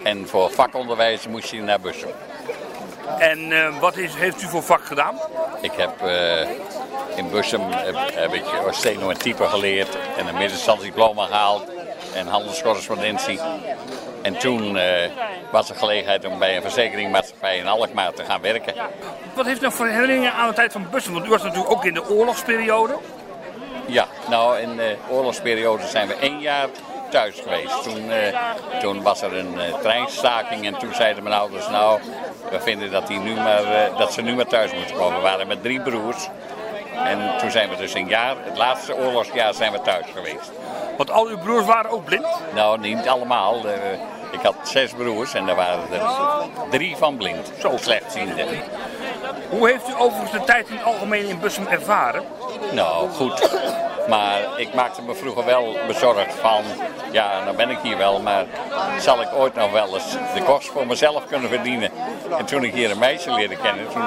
En 0.07 0.29
voor 0.29 0.51
vakonderwijs 0.51 1.29
moest 1.29 1.51
je 1.51 1.63
naar 1.63 1.81
Bussum. 1.81 2.11
En 3.19 3.51
uh, 3.51 3.79
wat 3.79 3.97
is, 3.97 4.15
heeft 4.15 4.43
u 4.43 4.47
voor 4.47 4.63
vak 4.63 4.85
gedaan? 4.85 5.19
Ik 5.61 5.73
heb 5.73 5.91
in 7.17 7.31
Bussum 7.31 7.61
heb, 7.71 7.97
heb 8.15 8.35
ik 8.35 8.45
steno 8.71 9.11
en 9.11 9.19
type 9.19 9.45
geleerd 9.45 9.99
en 10.17 10.27
een 10.27 10.37
middenstandsdiploma 10.37 11.27
gehaald 11.27 11.71
en 12.15 12.27
handelscorrespondentie. 12.27 13.41
En 14.23 14.39
toen 14.39 14.79
was 15.51 15.71
er 15.71 15.77
gelegenheid 15.77 16.25
om 16.25 16.39
bij 16.39 16.57
een 16.57 16.63
verzekeringmaatschappij 16.63 17.59
in 17.59 17.67
Alkmaar 17.67 18.13
te 18.13 18.25
gaan 18.25 18.41
werken. 18.41 18.75
Wat 19.35 19.47
heeft 19.47 19.59
u 19.59 19.63
nou 19.63 19.75
voor 19.75 19.87
herinneringen 19.87 20.33
aan 20.33 20.49
de 20.49 20.55
tijd 20.55 20.73
van 20.73 20.87
Bussum? 20.91 21.13
Want 21.13 21.27
u 21.27 21.29
was 21.29 21.43
natuurlijk 21.43 21.71
ook 21.71 21.85
in 21.85 21.95
de 21.95 22.09
oorlogsperiode. 22.09 22.97
Ja, 23.87 24.07
nou 24.29 24.59
in 24.59 24.77
de 24.77 24.97
oorlogsperiode 25.09 25.87
zijn 25.87 26.09
we 26.09 26.15
één 26.15 26.41
jaar 26.41 26.69
thuis 27.09 27.41
geweest. 27.41 27.83
Toen, 27.83 28.11
uh, 28.11 28.39
toen 28.81 29.03
was 29.03 29.23
er 29.23 29.37
een 29.37 29.55
uh, 29.55 29.75
treinstaking 29.75 30.67
en 30.67 30.79
toen 30.79 30.95
zeiden 30.95 31.23
mijn 31.23 31.35
ouders 31.35 31.69
nou, 31.69 32.01
we 32.51 32.61
vinden 32.61 32.91
dat, 32.91 33.07
die 33.07 33.19
nu 33.19 33.35
maar, 33.35 33.63
uh, 33.63 33.99
dat 33.99 34.13
ze 34.13 34.23
nu 34.23 34.35
maar 34.35 34.47
thuis 34.47 34.73
moeten 34.73 34.97
komen. 34.97 35.17
We 35.17 35.23
waren 35.23 35.47
met 35.47 35.63
drie 35.63 35.81
broers 35.81 36.29
en 37.05 37.39
toen 37.39 37.51
zijn 37.51 37.69
we 37.69 37.77
dus 37.77 37.95
een 37.95 38.09
jaar, 38.09 38.37
het 38.39 38.57
laatste 38.57 38.97
oorlogsjaar 38.97 39.55
zijn 39.55 39.73
we 39.73 39.81
thuis 39.81 40.07
geweest. 40.15 40.53
Want 40.97 41.11
al 41.11 41.27
uw 41.27 41.39
broers 41.39 41.67
waren 41.67 41.91
ook 41.91 42.05
blind? 42.05 42.27
Nou, 42.55 42.79
niet 42.79 43.09
allemaal. 43.09 43.57
ik 44.31 44.41
had 44.43 44.55
zes 44.63 44.93
broers 44.93 45.35
en 45.35 45.47
daar 45.47 45.57
waren 45.57 45.93
er 45.93 46.01
drie 46.71 46.97
van 46.97 47.17
blind. 47.17 47.53
Zo 47.59 47.77
slechtziende. 47.77 48.47
Hoe 49.51 49.69
heeft 49.69 49.89
u 49.89 49.93
overigens 49.99 50.33
de 50.33 50.45
tijd 50.45 50.69
in 50.69 50.77
het 50.77 50.85
algemeen 50.85 51.29
in 51.29 51.39
Bussum 51.41 51.67
ervaren? 51.67 52.23
Nou, 52.73 53.09
goed. 53.11 53.59
Maar 54.09 54.41
ik 54.57 54.75
maakte 54.75 55.03
me 55.03 55.15
vroeger 55.15 55.45
wel 55.45 55.77
bezorgd 55.87 56.35
van, 56.41 56.63
ja, 57.11 57.45
nou 57.45 57.57
ben 57.57 57.71
ik 57.71 57.79
hier 57.83 57.97
wel, 57.97 58.21
maar 58.21 58.45
zal 58.99 59.21
ik 59.21 59.29
ooit 59.35 59.55
nog 59.55 59.73
wel 59.73 59.95
eens 59.95 60.13
de 60.35 60.43
kost 60.45 60.69
voor 60.69 60.87
mezelf 60.87 61.27
kunnen 61.27 61.49
verdienen? 61.49 61.91
En 62.39 62.45
toen 62.45 62.65
ik 62.65 62.75
hier 62.75 62.91
een 62.91 62.99
meisje 62.99 63.33
leerde 63.33 63.57
kennen, 63.57 63.89
toen 63.93 64.05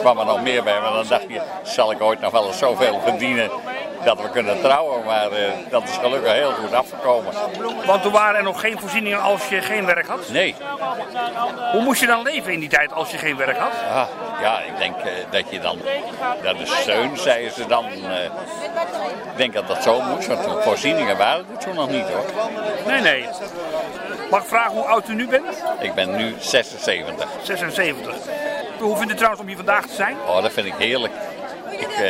kwam 0.00 0.18
er 0.18 0.24
nog 0.24 0.42
meer 0.42 0.62
bij, 0.62 0.80
maar 0.80 0.92
dan 0.92 1.06
dacht 1.08 1.24
je, 1.28 1.40
zal 1.62 1.90
ik 1.90 2.02
ooit 2.02 2.20
nog 2.20 2.30
wel 2.30 2.46
eens 2.46 2.58
zoveel 2.58 3.00
verdienen 3.04 3.50
dat 4.04 4.20
we 4.20 4.30
kunnen 4.30 4.60
trouwen, 4.60 5.04
maar 5.04 5.32
uh, 5.32 5.38
dat 5.68 5.82
is 5.82 5.96
gelukkig 5.96 6.32
heel 6.32 6.52
goed 6.52 6.72
afgekomen. 6.72 7.32
Want 7.86 8.04
er 8.04 8.10
waren 8.10 8.36
er 8.36 8.42
nog 8.42 8.60
geen 8.60 8.78
voorzieningen 8.78 9.20
als 9.20 9.48
je 9.48 9.60
geen 9.60 9.86
werk 9.86 10.06
had? 10.06 10.28
Nee. 10.28 10.54
Hoe 11.72 11.82
moest 11.82 12.00
je 12.00 12.06
dan 12.06 12.22
leven 12.22 12.52
in 12.52 12.60
die 12.60 12.68
tijd 12.68 12.92
als 12.92 13.10
je 13.10 13.18
geen 13.18 13.36
werk 13.36 13.56
had? 13.56 13.72
Ja, 13.90 14.08
ja 14.40 14.60
ik 14.60 14.78
denk 14.78 14.96
uh, 14.96 15.12
dat 15.30 15.50
je 15.50 15.60
dan, 15.60 15.78
dat 16.42 16.60
is 16.60 16.76
steun, 16.80 17.18
zeiden 17.18 17.52
ze 17.52 17.66
dan. 17.66 17.84
Uh, 17.84 18.24
ik 18.24 19.36
denk 19.36 19.54
dat 19.54 19.68
dat 19.68 19.82
zo 19.82 20.00
moest, 20.00 20.26
want 20.26 20.62
voorzieningen 20.64 21.16
waren 21.16 21.46
er 21.52 21.58
toen 21.58 21.74
nog 21.74 21.90
niet 21.90 22.08
hoor. 22.08 22.24
Nee, 22.86 23.00
nee. 23.00 23.28
Mag 24.30 24.42
ik 24.42 24.48
vragen 24.48 24.72
hoe 24.72 24.84
oud 24.84 25.08
u 25.08 25.14
nu 25.14 25.28
bent? 25.28 25.62
Ik 25.80 25.94
ben 25.94 26.16
nu 26.16 26.34
76. 26.38 27.28
76. 27.42 28.14
Hoe 28.78 28.96
vindt 28.96 29.12
u 29.12 29.14
trouwens 29.14 29.42
om 29.42 29.48
hier 29.48 29.56
vandaag 29.56 29.86
te 29.86 29.94
zijn? 29.94 30.16
Oh, 30.26 30.42
dat 30.42 30.52
vind 30.52 30.66
ik 30.66 30.74
heerlijk. 30.78 31.12
Ik 31.70 31.98
uh, 31.98 32.08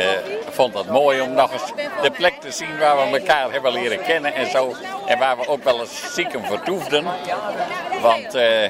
vond 0.51 0.73
het 0.73 0.89
mooi 0.89 1.21
om 1.21 1.33
nog 1.33 1.51
eens 1.53 1.71
de 2.01 2.11
plek 2.11 2.33
te 2.33 2.51
zien 2.51 2.77
waar 2.77 2.95
we 2.95 3.17
elkaar 3.17 3.51
hebben 3.51 3.71
leren 3.71 4.01
kennen 4.01 4.33
en 4.33 4.49
zo. 4.49 4.75
En 5.05 5.19
waar 5.19 5.37
we 5.37 5.47
ook 5.47 5.63
wel 5.63 5.79
eens 5.79 6.03
stiekem 6.11 6.45
vertoefden. 6.45 7.05
Want 8.01 8.35
uh, 8.35 8.69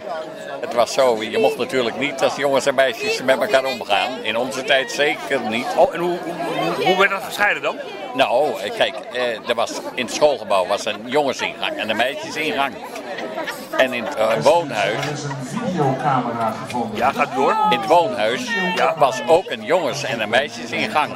het 0.61 0.73
was 0.73 0.93
zo, 0.93 1.23
je 1.23 1.37
mocht 1.37 1.57
natuurlijk 1.57 1.97
niet 1.99 2.21
als 2.23 2.35
jongens 2.35 2.65
en 2.65 2.75
meisjes 2.75 3.23
met 3.23 3.41
elkaar 3.41 3.65
omgaan. 3.65 4.23
In 4.23 4.37
onze 4.37 4.63
tijd 4.63 4.91
zeker 4.91 5.39
niet. 5.49 5.65
Oh, 5.77 5.93
en 5.93 5.99
hoe, 5.99 6.17
hoe, 6.23 6.85
hoe 6.85 6.97
werd 6.97 7.09
dat 7.09 7.23
gescheiden 7.23 7.63
dan? 7.63 7.75
Nou, 8.13 8.53
kijk, 8.77 8.95
uh, 9.13 9.49
er 9.49 9.55
was, 9.55 9.71
in 9.95 10.05
het 10.05 10.13
schoolgebouw 10.13 10.67
was 10.67 10.85
een 10.85 11.01
jongensingang 11.05 11.77
en 11.77 11.89
een 11.89 11.95
meisjesingang. 11.95 12.73
En 13.77 13.93
in 13.93 14.03
het 14.03 14.15
eh, 14.15 14.37
woonhuis, 14.43 15.05
Ja, 16.93 17.11
gaat 17.11 17.35
door. 17.35 17.55
in 17.69 17.79
het 17.79 17.87
woonhuis 17.87 18.47
was 18.97 19.21
ook 19.27 19.49
een 19.49 19.63
jongens- 19.63 20.03
en 20.03 20.19
een 20.21 20.29
meisjesingang. 20.29 21.13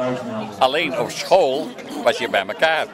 Alleen 0.57 0.99
op 0.99 1.09
school 1.11 1.67
was 2.03 2.17
je 2.17 2.29
bij 2.29 2.43
elkaar 2.47 2.85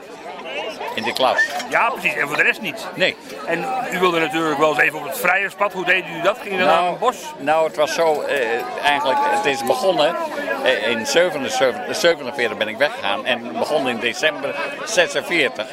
in 0.95 1.03
de 1.03 1.13
klas. 1.13 1.49
Ja, 1.69 1.89
precies. 1.89 2.15
En 2.15 2.27
voor 2.27 2.37
de 2.37 2.43
rest 2.43 2.61
niet. 2.61 2.87
Nee. 2.95 3.15
En 3.45 3.65
u 3.91 3.99
wilde 3.99 4.19
natuurlijk 4.19 4.57
wel 4.57 4.69
eens 4.69 4.79
even 4.79 4.99
op 4.99 5.05
het 5.05 5.17
vrijerspad. 5.17 5.73
Hoe 5.73 5.85
deed 5.85 6.03
u 6.17 6.21
dat? 6.21 6.37
Ging 6.41 6.55
u 6.55 6.57
dan 6.57 6.67
naar 6.67 6.87
een 6.87 6.97
bos? 6.97 7.17
Nou, 7.37 7.67
het 7.67 7.75
was 7.75 7.93
zo, 7.93 8.21
eh, 8.21 8.37
eigenlijk, 8.83 9.19
het 9.21 9.45
is 9.45 9.63
begonnen 9.63 10.15
eh, 10.63 10.89
in 10.89 11.05
77, 11.05 11.95
47 11.95 12.57
ben 12.57 12.67
ik 12.67 12.77
weggegaan 12.77 13.25
en 13.25 13.51
begon 13.57 13.89
in 13.89 13.99
december 13.99 14.55
46. 14.85 15.67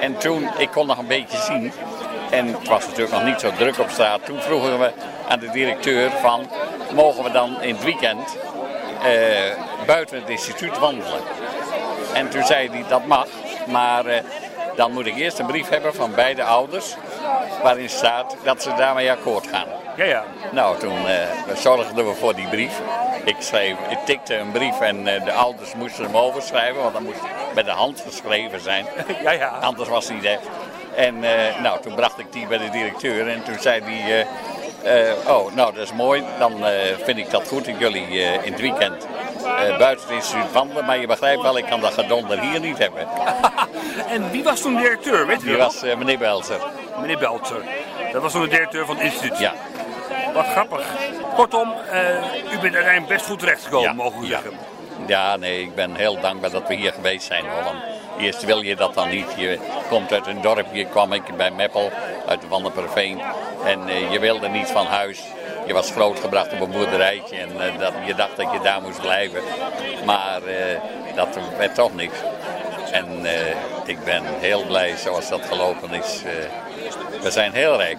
En 0.00 0.18
toen, 0.18 0.48
ik 0.58 0.70
kon 0.70 0.86
nog 0.86 0.98
een 0.98 1.06
beetje 1.06 1.38
zien, 1.38 1.72
en 2.30 2.46
het 2.46 2.68
was 2.68 2.86
natuurlijk 2.86 3.12
nog 3.12 3.24
niet 3.24 3.40
zo 3.40 3.50
druk 3.58 3.78
op 3.78 3.90
straat, 3.90 4.24
toen 4.24 4.40
vroegen 4.40 4.78
we 4.78 4.92
aan 5.28 5.38
de 5.38 5.50
directeur 5.50 6.10
van, 6.10 6.50
mogen 6.94 7.24
we 7.24 7.30
dan 7.30 7.62
in 7.62 7.74
het 7.74 7.84
weekend 7.84 8.36
eh, 9.02 9.86
buiten 9.86 10.20
het 10.20 10.28
instituut 10.28 10.78
wandelen? 10.78 11.20
En 12.12 12.28
toen 12.28 12.44
zei 12.44 12.68
hij, 12.70 12.84
dat 12.88 13.06
mag, 13.06 13.26
maar 13.66 14.06
eh, 14.06 14.22
dan 14.76 14.92
moet 14.92 15.06
ik 15.06 15.16
eerst 15.16 15.38
een 15.38 15.46
brief 15.46 15.68
hebben 15.68 15.94
van 15.94 16.14
beide 16.14 16.42
ouders, 16.42 16.94
waarin 17.62 17.88
staat 17.88 18.36
dat 18.42 18.62
ze 18.62 18.74
daarmee 18.74 19.10
akkoord 19.10 19.46
gaan. 19.46 19.66
Ja, 19.96 20.04
ja. 20.04 20.24
Nou, 20.52 20.78
toen 20.78 21.06
eh, 21.06 21.56
zorgden 21.56 22.06
we 22.06 22.14
voor 22.14 22.34
die 22.34 22.48
brief. 22.48 22.80
Ik, 23.24 23.36
schreef, 23.38 23.76
ik 23.88 23.98
tikte 24.04 24.36
een 24.36 24.52
brief 24.52 24.80
en 24.80 25.06
eh, 25.06 25.24
de 25.24 25.32
ouders 25.32 25.74
moesten 25.74 26.04
hem 26.04 26.16
overschrijven, 26.16 26.82
want 26.82 26.92
dat 26.92 27.02
moest 27.02 27.20
met 27.54 27.64
de 27.64 27.70
hand 27.70 28.02
geschreven 28.06 28.60
zijn. 28.60 28.86
Ja, 29.22 29.30
ja. 29.30 29.48
Anders 29.48 29.88
was 29.88 30.04
het 30.04 30.14
niet 30.14 30.24
echt. 30.24 30.48
En 30.94 31.20
nou, 31.62 31.80
toen 31.82 31.94
bracht 31.94 32.18
ik 32.18 32.32
die 32.32 32.46
bij 32.46 32.58
de 32.58 32.70
directeur 32.70 33.28
en 33.28 33.42
toen 33.42 33.58
zei 33.60 33.82
hij, 33.84 34.26
oh, 35.26 35.54
nou 35.54 35.74
dat 35.74 35.82
is 35.82 35.92
mooi, 35.92 36.24
dan 36.38 36.64
vind 37.04 37.18
ik 37.18 37.30
dat 37.30 37.48
goed 37.48 37.64
dat 37.64 37.78
jullie 37.78 38.08
in 38.42 38.52
het 38.52 38.60
weekend 38.60 39.06
eh, 39.46 39.78
buiten 39.78 40.06
het 40.06 40.14
instituut 40.14 40.52
wandelen. 40.52 40.84
Maar 40.84 40.98
je 40.98 41.06
begrijpt 41.06 41.42
wel, 41.42 41.58
ik 41.58 41.66
kan 41.66 41.80
dat 41.80 41.92
gedonder 41.92 42.40
hier 42.40 42.60
niet 42.60 42.78
hebben. 42.78 43.06
En 44.08 44.30
wie 44.30 44.44
was 44.44 44.60
toen 44.60 44.76
directeur? 44.76 45.26
Weet 45.26 45.40
Die 45.40 45.56
was 45.56 45.82
eh, 45.82 45.96
meneer 45.96 46.18
Belzer. 46.18 46.60
Meneer 47.00 47.18
Belzer. 47.18 47.64
Dat 48.12 48.22
was 48.22 48.32
toen 48.32 48.42
de 48.42 48.48
directeur 48.48 48.86
van 48.86 48.96
het 48.96 49.04
instituut. 49.04 49.38
Ja. 49.38 49.52
Wat 50.34 50.46
grappig. 50.46 50.86
Kortom, 51.34 51.72
eh, 51.90 52.52
u 52.52 52.58
bent 52.60 52.74
uiteindelijk 52.74 53.06
best 53.06 53.26
goed 53.26 53.38
terechtgekomen, 53.38 53.96
mogen 53.96 54.20
we 54.20 54.26
zeggen. 54.26 54.50
Ja, 55.06 55.36
nee, 55.36 55.62
ik 55.62 55.74
ben 55.74 55.94
heel 55.94 56.20
dankbaar 56.20 56.50
dat 56.50 56.68
we 56.68 56.74
hier 56.74 56.92
geweest 56.92 57.26
zijn. 57.26 57.44
Hoor. 57.44 57.62
Want 57.64 57.76
eerst 58.18 58.44
wil 58.44 58.60
je 58.60 58.76
dat 58.76 58.94
dan 58.94 59.08
niet. 59.08 59.26
Je 59.36 59.58
komt 59.88 60.12
uit 60.12 60.26
een 60.26 60.40
dorp, 60.40 60.72
hier 60.72 60.86
kwam 60.86 61.12
ik 61.12 61.36
bij 61.36 61.50
Meppel, 61.50 61.90
uit 62.26 62.40
de 62.40 62.48
Wanderperveen. 62.48 63.20
En 63.64 63.88
eh, 63.88 64.12
je 64.12 64.18
wilde 64.18 64.48
niet 64.48 64.68
van 64.68 64.86
huis. 64.86 65.22
Je 65.66 65.72
was 65.72 65.90
grootgebracht 65.90 66.52
op 66.52 66.60
een 66.60 66.70
boerderijtje 66.70 67.36
en 67.36 67.60
eh, 67.60 67.78
dat, 67.78 67.92
je 68.06 68.14
dacht 68.14 68.36
dat 68.36 68.52
je 68.52 68.60
daar 68.60 68.82
moest 68.82 69.00
blijven. 69.00 69.40
Maar 70.04 70.42
eh, 70.42 70.80
dat 71.14 71.38
werd 71.58 71.74
toch 71.74 71.94
niks. 71.94 72.16
En 72.92 73.26
ik 73.84 74.04
ben 74.04 74.22
heel 74.24 74.64
blij 74.66 74.96
zoals 74.96 75.28
dat 75.28 75.44
gelopen 75.44 75.92
is. 75.92 76.22
We 77.22 77.30
zijn 77.30 77.52
heel 77.52 77.76
rijk. 77.76 77.98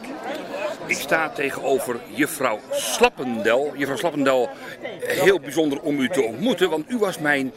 Ik 0.87 0.97
sta 0.97 1.29
tegenover 1.29 1.99
juffrouw 2.09 2.59
Slappendel. 2.71 3.71
Juffrouw 3.75 3.97
Slappendel, 3.97 4.49
heel 5.01 5.39
bijzonder 5.39 5.79
om 5.81 5.99
u 5.99 6.09
te 6.09 6.21
ontmoeten, 6.21 6.69
want 6.69 6.89
u 6.89 6.97
was 6.97 7.17
mijn 7.19 7.53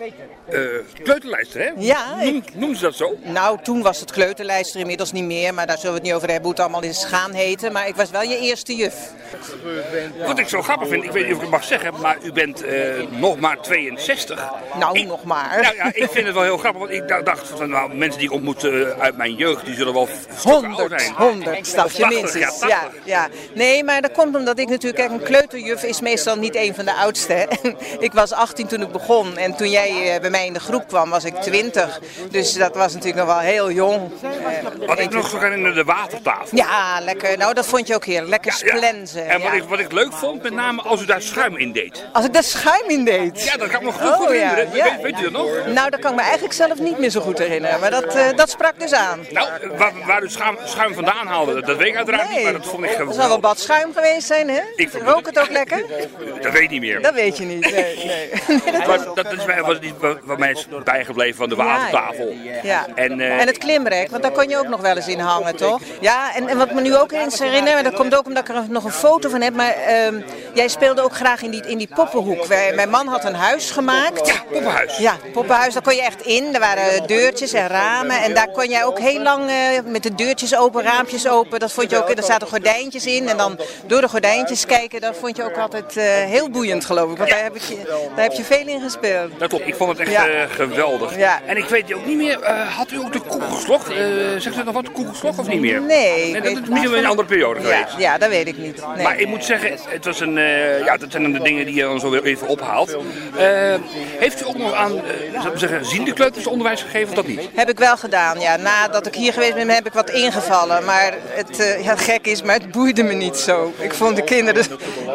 eh 0.48 0.58
kleuterlijster, 1.02 1.60
hè? 1.60 1.70
Ja, 1.76 2.16
Noem, 2.24 2.42
noemen 2.54 2.76
ze 2.76 2.84
dat 2.84 2.94
zo? 2.94 3.16
Nou, 3.22 3.58
toen 3.62 3.82
was 3.82 4.00
het 4.00 4.10
kleuterlijster, 4.10 4.80
inmiddels 4.80 5.12
niet 5.12 5.24
meer. 5.24 5.54
Maar 5.54 5.66
daar 5.66 5.76
zullen 5.78 5.92
we 5.92 5.98
het 5.98 6.06
niet 6.06 6.16
over 6.16 6.28
hebben 6.28 6.42
hoe 6.48 6.52
het 6.52 6.60
allemaal 6.60 6.90
is 6.90 7.04
gaan 7.04 7.32
heten. 7.32 7.72
Maar 7.72 7.88
ik 7.88 7.94
was 7.96 8.10
wel 8.10 8.22
je 8.22 8.38
eerste 8.38 8.74
juf. 8.76 8.94
Wat 10.26 10.38
ik 10.38 10.48
zo 10.48 10.62
grappig 10.62 10.88
vind, 10.88 11.04
ik 11.04 11.10
weet 11.10 11.22
niet 11.22 11.30
of 11.32 11.36
ik 11.36 11.42
het 11.42 11.50
mag 11.50 11.64
zeggen, 11.64 12.00
maar 12.00 12.16
u 12.22 12.32
bent 12.32 12.62
eh, 12.64 12.74
nog 13.10 13.40
maar 13.40 13.60
62. 13.60 14.48
Nou, 14.78 15.04
nog 15.04 15.24
maar. 15.24 15.60
Nou 15.62 15.74
ja, 15.76 15.84
ik 15.94 16.08
vind 16.10 16.24
het 16.26 16.34
wel 16.34 16.42
heel 16.44 16.58
grappig, 16.58 16.80
want 16.80 16.92
ik 16.92 17.24
dacht 17.24 17.48
van 17.48 17.70
nou, 17.70 17.94
mensen 17.94 18.18
die 18.18 18.28
ik 18.28 18.34
ontmoet 18.34 18.64
uit 18.98 19.16
mijn 19.16 19.34
jeugd, 19.34 19.64
die 19.64 19.74
zullen 19.74 19.94
wel 19.94 20.08
stukken 20.36 20.74
oud 20.74 20.92
zijn. 21.00 21.14
100 21.14 21.66
stap 21.66 21.90
je 21.90 22.02
Of 22.04 22.08
80, 22.08 22.08
minstens. 22.08 22.60
ja, 22.68 22.88
Ja, 23.04 23.19
ja. 23.20 23.28
Nee, 23.54 23.84
maar 23.84 24.02
dat 24.02 24.12
komt 24.12 24.36
omdat 24.36 24.58
ik 24.58 24.68
natuurlijk, 24.68 25.08
kijk, 25.08 25.20
een 25.20 25.26
kleuterjuf 25.26 25.82
is 25.82 26.00
meestal 26.00 26.36
niet 26.36 26.56
een 26.56 26.74
van 26.74 26.84
de 26.84 26.94
oudste. 26.94 27.48
ik 27.98 28.12
was 28.12 28.32
18 28.32 28.66
toen 28.66 28.82
ik 28.82 28.92
begon 28.92 29.36
en 29.36 29.56
toen 29.56 29.70
jij 29.70 30.14
eh, 30.14 30.20
bij 30.20 30.30
mij 30.30 30.46
in 30.46 30.52
de 30.52 30.60
groep 30.60 30.88
kwam 30.88 31.10
was 31.10 31.24
ik 31.24 31.34
20. 31.34 32.00
Dus 32.30 32.52
dat 32.52 32.74
was 32.74 32.92
natuurlijk 32.92 33.26
nog 33.26 33.34
wel 33.34 33.44
heel 33.44 33.70
jong. 33.70 34.10
Eh, 34.22 34.86
Wat 34.86 34.98
ik 34.98 35.10
nog 35.10 35.28
zo 35.28 35.38
herinner, 35.38 35.74
de 35.74 35.84
watertafel. 35.84 36.56
Ja, 36.56 37.00
lekker. 37.00 37.38
Nou, 37.38 37.54
dat 37.54 37.66
vond 37.66 37.86
je 37.86 37.94
ook 37.94 38.04
heerlijk. 38.04 38.30
Lekker 38.30 38.52
splenzen. 38.52 39.28
En 39.28 39.40
wat, 39.40 39.50
ja. 39.50 39.52
ik, 39.52 39.62
wat 39.62 39.78
ik 39.78 39.92
leuk 39.92 40.12
vond, 40.12 40.42
met 40.42 40.52
name 40.52 40.82
als 40.82 41.02
u 41.02 41.04
daar 41.04 41.22
schuim 41.22 41.56
in 41.56 41.72
deed. 41.72 42.06
Als 42.12 42.24
ik 42.24 42.32
daar 42.32 42.42
schuim 42.42 42.88
in 42.88 43.04
deed. 43.04 43.44
Ja, 43.44 43.56
dat 43.56 43.68
kan 43.68 43.80
ik 43.80 43.86
me 43.86 43.92
goed, 43.92 44.12
goed 44.12 44.28
herinneren. 44.28 44.70
Weet, 44.70 45.02
weet 45.02 45.18
u 45.20 45.22
dat 45.22 45.32
nog? 45.32 45.66
Nou, 45.66 45.90
dat 45.90 46.00
kan 46.00 46.10
ik 46.10 46.16
me 46.16 46.22
eigenlijk 46.22 46.54
zelf 46.54 46.78
niet 46.78 46.98
meer 46.98 47.10
zo 47.10 47.20
goed 47.20 47.38
herinneren. 47.38 47.80
Maar 47.80 47.90
dat, 47.90 48.14
eh, 48.14 48.36
dat 48.36 48.50
sprak 48.50 48.80
dus 48.80 48.92
aan. 48.92 49.26
Nou, 49.30 49.48
waar, 49.76 49.92
waar 50.06 50.22
u 50.22 50.30
schuim, 50.30 50.58
schuim 50.64 50.94
vandaan 50.94 51.26
haalde, 51.26 51.60
dat, 51.60 51.76
weet 51.76 51.86
ik 51.86 51.96
uiteraard 51.96 52.30
niet, 52.30 52.42
maar 52.42 52.52
dat 52.52 52.66
vond 52.66 52.84
ik 52.84 52.90
Dat 53.10 53.18
zal 53.18 53.28
wel 53.28 53.40
bad 53.40 53.60
schuim 53.60 53.92
geweest 53.94 54.26
zijn, 54.26 54.48
hè? 54.48 54.60
Ik 54.76 54.90
vond 54.90 55.02
Rook 55.02 55.26
het 55.26 55.38
ook 55.38 55.50
lekker? 55.50 55.82
Dat 56.40 56.52
weet 56.52 56.62
ik 56.62 56.70
niet 56.70 56.80
meer. 56.80 57.02
Dat 57.02 57.14
weet 57.14 57.36
je 57.36 57.44
niet. 57.44 57.60
Nee, 57.72 57.96
nee. 58.04 58.30
Maar 58.86 58.98
dat 59.14 59.32
is 59.32 59.44
mij, 59.44 59.62
wat, 59.62 59.80
niet- 59.80 59.94
wat, 60.00 60.18
wat 60.22 60.38
mij 60.38 60.50
is 60.50 60.66
bijgebleven 60.84 61.36
van 61.36 61.48
de 61.48 61.54
watertafel. 61.54 62.34
Ja. 62.62 62.86
En, 62.94 63.20
eh, 63.20 63.40
En 63.40 63.46
het 63.46 63.58
klimrek, 63.58 64.10
want 64.10 64.22
daar 64.22 64.32
kon 64.32 64.48
je 64.48 64.56
ook 64.58 64.68
nog 64.68 64.80
wel 64.80 64.96
eens 64.96 65.08
in 65.08 65.18
hangen, 65.18 65.56
toch? 65.56 65.80
Ja, 66.00 66.34
en, 66.34 66.48
en 66.48 66.58
wat 66.58 66.72
me 66.72 66.80
nu 66.80 66.96
ook 66.96 67.12
eens 67.12 67.38
herinnert, 67.38 67.76
en 67.76 67.84
dat 67.84 67.94
komt 67.94 68.16
ook 68.16 68.26
omdat 68.26 68.48
ik 68.48 68.54
er 68.56 68.62
nog 68.68 68.84
een 68.84 68.90
foto 68.92 69.28
van 69.28 69.40
heb, 69.40 69.54
maar 69.54 69.72
ehm, 69.74 70.20
jij 70.54 70.68
speelde 70.68 71.02
ook 71.02 71.12
graag 71.14 71.42
in 71.42 71.50
die, 71.50 71.66
in 71.66 71.78
die 71.78 71.88
poppenhoek. 71.94 72.48
Mijn 72.74 72.90
man 72.90 73.06
had 73.06 73.24
een 73.24 73.34
huis 73.34 73.70
gemaakt. 73.70 74.26
Ja, 74.28 74.34
poppenhuis. 74.50 74.96
Ja, 74.96 75.16
poppenhuis, 75.32 75.72
daar 75.72 75.82
kon 75.82 75.94
je 75.94 76.02
echt 76.02 76.20
in. 76.26 76.54
Er 76.54 76.60
waren 76.60 77.06
deurtjes 77.06 77.52
en 77.52 77.66
ramen 77.66 78.22
en 78.22 78.34
daar 78.34 78.48
kon 78.50 78.68
jij 78.68 78.84
ook 78.84 78.98
heel 78.98 79.22
lang 79.22 79.48
eh, 79.50 79.56
met 79.84 80.02
de 80.02 80.14
deurtjes 80.14 80.56
open, 80.56 80.82
raampjes 80.82 81.28
open. 81.28 81.58
Dat 81.60 81.72
vond 81.72 81.90
je 81.90 81.96
ook, 81.96 82.10
er 82.10 82.22
zaten 82.22 82.48
gordijntjes 82.48 82.99
in 83.06 83.28
en 83.28 83.36
dan 83.36 83.58
door 83.86 84.00
de 84.00 84.08
gordijntjes 84.08 84.66
kijken, 84.66 85.00
dat 85.00 85.16
vond 85.20 85.36
je 85.36 85.44
ook 85.44 85.56
altijd 85.56 85.96
eh, 85.96 86.04
heel 86.04 86.50
boeiend, 86.50 86.84
geloof 86.84 87.10
ik. 87.12 87.16
Want 87.18 87.30
daar 87.30 87.42
heb, 87.42 87.54
ik, 87.56 87.62
daar 88.14 88.24
heb 88.24 88.32
je 88.32 88.44
veel 88.44 88.66
in 88.66 88.80
gespeeld. 88.80 89.30
Dat 89.38 89.48
klopt, 89.48 89.66
ik 89.66 89.74
vond 89.74 89.90
het 89.90 90.00
echt 90.00 90.10
Ja. 90.10 90.28
eh, 90.28 90.50
geweldig. 90.50 91.16
Ja. 91.16 91.40
En 91.46 91.56
ik 91.56 91.64
weet 91.64 91.94
ook 91.94 92.06
niet 92.06 92.16
meer, 92.16 92.40
eh, 92.42 92.76
had 92.76 92.90
u 92.90 92.98
ook 92.98 93.12
de 93.12 93.20
koekelslok? 93.20 93.88
Eh 93.88 93.96
zegt 94.38 94.56
u 94.58 94.62
nog 94.64 94.74
wat, 94.74 94.84
de 94.84 94.90
koekelslok 94.90 95.38
of 95.38 95.48
niet 95.48 95.60
meer? 95.60 95.80
Nee. 95.82 96.32
dat 96.32 96.44
is 96.44 96.60
misschien 96.68 96.90
wel 96.90 96.98
een 96.98 97.06
andere 97.06 97.28
periode 97.28 97.60
Ja, 97.60 97.66
geweest. 97.76 97.98
ja, 97.98 98.18
dat 98.18 98.28
weet 98.28 98.46
ik 98.48 98.56
niet. 98.58 98.82
Nee. 98.94 99.02
Maar 99.04 99.18
ik 99.18 99.26
moet 99.26 99.44
zeggen, 99.44 99.76
het 99.88 100.04
was 100.04 100.20
een, 100.20 100.38
eh, 100.38 100.84
ja, 100.84 100.96
dat 100.96 101.10
zijn 101.10 101.22
dan 101.22 101.32
de 101.32 101.40
dingen 101.42 101.66
die 101.66 101.74
je 101.74 101.82
dan 101.82 102.00
zo 102.00 102.10
weer 102.10 102.24
even 102.24 102.46
ophaalt. 102.48 102.96
Eh, 103.36 103.74
heeft 104.18 104.42
u 104.42 104.46
ook 104.46 104.58
nog 104.58 104.72
aan, 104.74 105.00
zou 105.40 105.52
ik 105.52 105.58
zeggen, 105.58 105.84
ziende 105.86 106.12
kleuters 106.12 106.46
onderwijs 106.46 106.82
gegeven 106.82 107.08
of 107.08 107.14
dat 107.14 107.26
niet? 107.26 107.40
Heb 107.54 107.70
ik 107.70 107.78
wel 107.78 107.96
gedaan, 107.96 108.40
ja. 108.40 108.56
Nadat 108.56 109.06
ik 109.06 109.14
hier 109.14 109.32
geweest 109.32 109.54
ben, 109.54 109.68
heb 109.68 109.86
ik 109.86 109.92
wat 109.92 110.10
ingevallen. 110.10 110.84
Maar 110.84 111.14
het 111.28 111.58
eh, 111.58 111.84
ja, 111.84 111.96
gek 111.96 112.26
is, 112.26 112.42
maar 112.42 112.54
het 112.54 112.70
boeide 112.94 113.14
me 113.14 113.24
niet 113.24 113.36
zo. 113.36 113.72
Ik 113.78 113.94
vond 113.94 114.16
de 114.16 114.22
kinderen... 114.22 114.64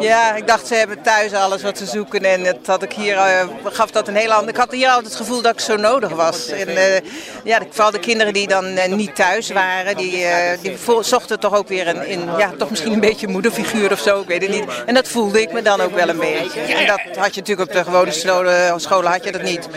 Ja, 0.00 0.34
ik 0.34 0.46
dacht, 0.46 0.66
ze 0.66 0.74
hebben 0.74 1.02
thuis 1.02 1.32
alles 1.32 1.62
wat 1.62 1.78
ze 1.78 1.86
zoeken. 1.86 2.24
En 2.24 2.44
het 2.44 2.66
had 2.66 2.82
ik 2.82 2.92
hier, 2.92 3.16
eh, 3.16 3.48
gaf 3.64 3.90
dat 3.90 4.08
een 4.08 4.16
heel 4.16 4.32
ander... 4.32 4.48
Ik 4.48 4.56
had 4.56 4.72
hier 4.72 4.88
altijd 4.88 5.04
het 5.04 5.16
gevoel 5.16 5.42
dat 5.42 5.52
ik 5.52 5.60
zo 5.60 5.76
nodig 5.76 6.10
was. 6.10 6.48
En 6.48 6.68
eh, 6.68 7.00
ja, 7.44 7.60
vooral 7.70 7.90
de 7.90 7.98
kinderen 7.98 8.32
die 8.32 8.48
dan 8.48 8.64
eh, 8.64 8.92
niet 8.92 9.14
thuis 9.14 9.50
waren, 9.50 9.96
die, 9.96 10.26
die 10.62 10.76
zochten 11.00 11.40
toch 11.40 11.54
ook 11.54 11.68
weer 11.68 11.88
een, 11.88 12.06
in, 12.06 12.28
ja, 12.38 12.52
toch 12.58 12.70
misschien 12.70 12.92
een 12.92 13.00
beetje 13.00 13.28
moederfiguur 13.28 13.92
of 13.92 14.00
zo. 14.00 14.20
Ik 14.20 14.28
weet 14.28 14.42
het 14.42 14.50
niet. 14.50 14.64
En 14.86 14.94
dat 14.94 15.08
voelde 15.08 15.40
ik 15.40 15.52
me 15.52 15.62
dan 15.62 15.80
ook 15.80 15.94
wel 15.94 16.08
een 16.08 16.18
beetje. 16.18 16.60
En 16.60 16.86
dat 16.86 17.00
had 17.16 17.34
je 17.34 17.40
natuurlijk 17.40 17.68
op 17.68 17.76
de 17.76 17.84
gewone 17.84 18.12
scholen, 18.12 19.10
had 19.10 19.24
je 19.24 19.32
dat 19.32 19.42
niet. 19.42 19.68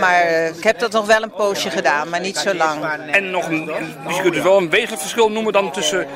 Maar 0.00 0.24
ik 0.56 0.64
heb 0.64 0.78
dat 0.78 0.92
nog 0.92 1.06
wel 1.06 1.22
een 1.22 1.30
poosje 1.30 1.70
gedaan, 1.70 2.08
maar 2.08 2.20
niet 2.20 2.36
zo 2.36 2.54
lang. 2.54 2.84
En 3.10 3.30
nog 3.30 3.46
een, 3.46 3.70
je 4.08 4.20
kunt 4.22 4.34
dus 4.34 4.42
wel 4.42 4.56
een 4.56 4.70
wezenlijk 4.70 5.00
verschil 5.00 5.30
noemen 5.30 5.52
dan 5.52 5.72
tussen 5.72 6.06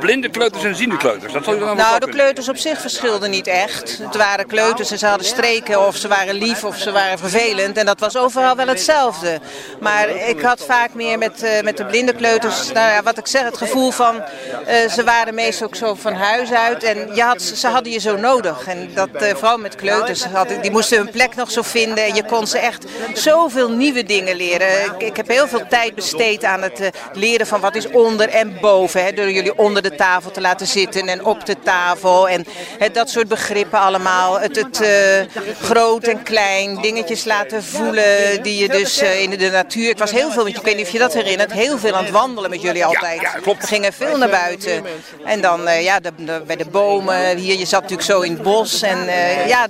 blinde 0.00 0.28
kleuters 0.28 0.64
en 0.64 0.75
ziende 0.76 0.96
kleuters. 0.96 1.32
Dat 1.32 1.44
zal 1.44 1.54
je 1.54 1.60
dan 1.60 1.76
Nou, 1.76 1.98
de 1.98 2.08
kleuters 2.08 2.48
op 2.48 2.56
zich 2.56 2.80
verschilden 2.80 3.30
niet 3.30 3.46
echt. 3.46 3.98
Het 4.02 4.16
waren 4.16 4.46
kleuters 4.46 4.90
en 4.90 4.98
ze 4.98 5.06
hadden 5.06 5.26
streken 5.26 5.86
of 5.86 5.96
ze 5.96 6.08
waren 6.08 6.34
lief 6.34 6.64
of 6.64 6.76
ze 6.76 6.92
waren 6.92 7.18
vervelend. 7.18 7.76
En 7.76 7.86
dat 7.86 8.00
was 8.00 8.16
overal 8.16 8.56
wel 8.56 8.66
hetzelfde. 8.66 9.40
Maar 9.80 10.08
ik 10.08 10.40
had 10.40 10.64
vaak 10.64 10.94
meer 10.94 11.18
met, 11.18 11.42
eh, 11.42 11.62
met 11.62 11.76
de 11.76 11.84
blinde 11.84 12.14
kleuters, 12.14 12.72
nou 12.72 12.90
ja, 12.92 13.02
wat 13.02 13.18
ik 13.18 13.26
zeg, 13.26 13.42
het 13.42 13.56
gevoel 13.56 13.90
van... 13.90 14.22
eh, 14.66 14.90
ze 14.90 15.04
waren 15.04 15.34
meestal 15.34 15.66
ook 15.66 15.74
zo 15.74 15.94
van 15.94 16.12
huis 16.12 16.52
uit 16.52 16.82
en 16.82 17.14
je 17.14 17.22
had, 17.22 17.42
ze 17.42 17.66
hadden 17.66 17.92
je 17.92 17.98
zo 17.98 18.16
nodig. 18.16 18.66
En 18.66 18.90
dat 18.94 19.08
eh, 19.12 19.34
vooral 19.34 19.58
met 19.58 19.74
kleuters, 19.74 20.24
hadden, 20.24 20.60
die 20.62 20.70
moesten 20.70 20.98
hun 20.98 21.10
plek 21.10 21.34
nog 21.34 21.50
zo 21.50 21.62
vinden. 21.62 22.04
En 22.04 22.14
je 22.14 22.24
kon 22.24 22.46
ze 22.46 22.58
echt 22.58 22.84
zoveel 23.14 23.70
nieuwe 23.70 24.04
dingen 24.04 24.36
leren. 24.36 24.84
Ik, 24.84 25.02
ik 25.08 25.16
heb 25.16 25.28
heel 25.28 25.48
veel 25.48 25.66
tijd 25.68 25.94
besteed 25.94 26.44
aan 26.44 26.62
het 26.62 26.90
leren 27.12 27.46
van 27.46 27.60
wat 27.60 27.74
is 27.74 27.88
onder 27.88 28.28
en 28.28 28.58
boven. 28.60 29.04
Hè, 29.04 29.12
door 29.12 29.30
jullie 29.30 29.58
onder 29.58 29.82
de 29.82 29.94
tafel 29.94 30.30
te 30.30 30.40
laten 30.40 30.55
zitten 30.64 31.08
en 31.08 31.24
op 31.24 31.46
de 31.46 31.56
tafel. 31.64 32.28
En 32.28 32.44
Het, 32.78 32.94
dat 32.94 33.10
soort 33.10 33.28
begrippen 33.28 33.78
allemaal. 33.78 34.40
Het, 34.40 34.56
het 34.56 34.80
eh, 34.80 35.42
groot 35.60 36.04
en 36.04 36.22
klein, 36.22 36.80
dingetjes 36.80 37.24
laten 37.24 37.64
voelen 37.64 38.42
die 38.42 38.62
je 38.62 38.68
dus 38.68 38.98
eh, 38.98 39.22
in 39.22 39.30
de 39.30 39.50
natuur... 39.50 39.88
Ik 39.88 39.98
was 39.98 40.10
heel 40.10 40.30
veel, 40.30 40.46
ik 40.46 40.56
weet 40.56 40.76
niet 40.76 40.86
of 40.86 40.92
je 40.92 40.98
dat 40.98 41.14
herinnert, 41.14 41.52
heel 41.52 41.78
veel 41.78 41.94
aan 41.94 42.04
het 42.04 42.12
wandelen 42.12 42.50
met 42.50 42.62
jullie 42.62 42.84
altijd. 42.84 43.20
ja, 43.20 43.30
klopt. 43.30 43.60
We 43.60 43.66
gingen 43.66 43.92
veel 43.92 44.16
naar 44.18 44.28
buiten. 44.28 44.84
En 45.24 45.40
dan 45.40 45.68
eh, 45.68 45.82
ja, 45.82 46.00
de, 46.00 46.10
de- 46.16 46.42
bij 46.46 46.56
de 46.56 46.66
bomen, 46.66 47.36
hier, 47.36 47.58
je 47.58 47.64
zat 47.66 47.80
natuurlijk 47.80 48.08
zo 48.10 48.20
in 48.20 48.32
het 48.32 48.42
bos. 48.42 48.82
En 48.82 48.98
ja, 49.46 49.66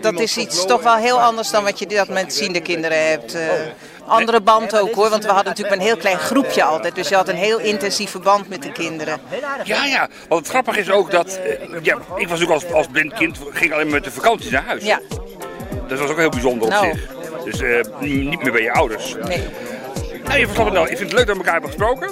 dat 0.00 0.20
is 0.20 0.36
iets 0.36 0.66
toch 0.66 0.82
wel 0.82 0.96
heel 0.96 1.20
anders 1.20 1.50
dan 1.50 1.64
wat 1.64 1.78
je 1.78 1.86
dat 1.86 2.08
met 2.08 2.34
ziende 2.34 2.60
kinderen 2.60 3.08
hebt. 3.08 3.36
Eh. 4.06 4.12
andere 4.12 4.40
band 4.40 4.78
ook 4.78 4.94
hoor, 4.94 5.10
want 5.10 5.22
we 5.24 5.30
hadden 5.30 5.46
natuurlijk 5.46 5.76
maar 5.76 5.86
een 5.86 5.92
heel 5.92 6.00
klein 6.02 6.18
groepje 6.18 6.62
altijd. 6.64 6.94
Dus 6.94 7.08
je 7.08 7.14
had 7.14 7.28
een 7.28 7.36
heel 7.36 7.58
intensieve 7.58 8.18
band 8.18 8.48
met 8.48 8.62
de 8.62 8.72
kinderen. 8.72 9.20
Ja, 9.64 9.84
ja. 9.84 10.08
Want 10.28 10.40
het 10.40 10.50
grappige 10.50 10.80
is 10.80 10.90
ook 10.90 11.10
dat... 11.10 11.38
eh, 11.44 11.68
ja, 11.82 11.98
ik 12.16 12.28
was 12.28 12.42
ook 12.42 12.50
als, 12.50 12.72
als 12.72 12.86
blind 12.86 13.12
kind, 13.12 13.38
ging 13.50 13.72
alleen 13.72 13.86
maar 13.86 13.94
met 13.94 14.04
de 14.04 14.10
vakantie 14.10 14.50
naar 14.50 14.64
huis. 14.64 14.84
Ja. 14.84 15.00
Dat 15.88 15.98
was 15.98 16.10
ook 16.10 16.18
heel 16.18 16.28
bijzonder 16.28 16.62
op 16.66 16.72
Nou. 16.72 16.86
zich. 16.86 17.14
Dus 17.44 17.60
eh, 17.60 17.84
niet 18.00 18.42
meer 18.42 18.52
bij 18.52 18.62
je 18.62 18.72
ouders. 18.72 19.14
Nee. 19.28 19.42
Nou, 20.24 20.38
je 20.38 20.44
verstapt 20.44 20.68
het 20.68 20.78
nou. 20.78 20.88
Ik 20.90 20.96
vind 20.96 21.10
het 21.10 21.18
leuk 21.18 21.26
dat 21.26 21.36
we 21.36 21.42
elkaar 21.44 21.60
hebben 21.60 21.70
gesproken. 21.70 22.10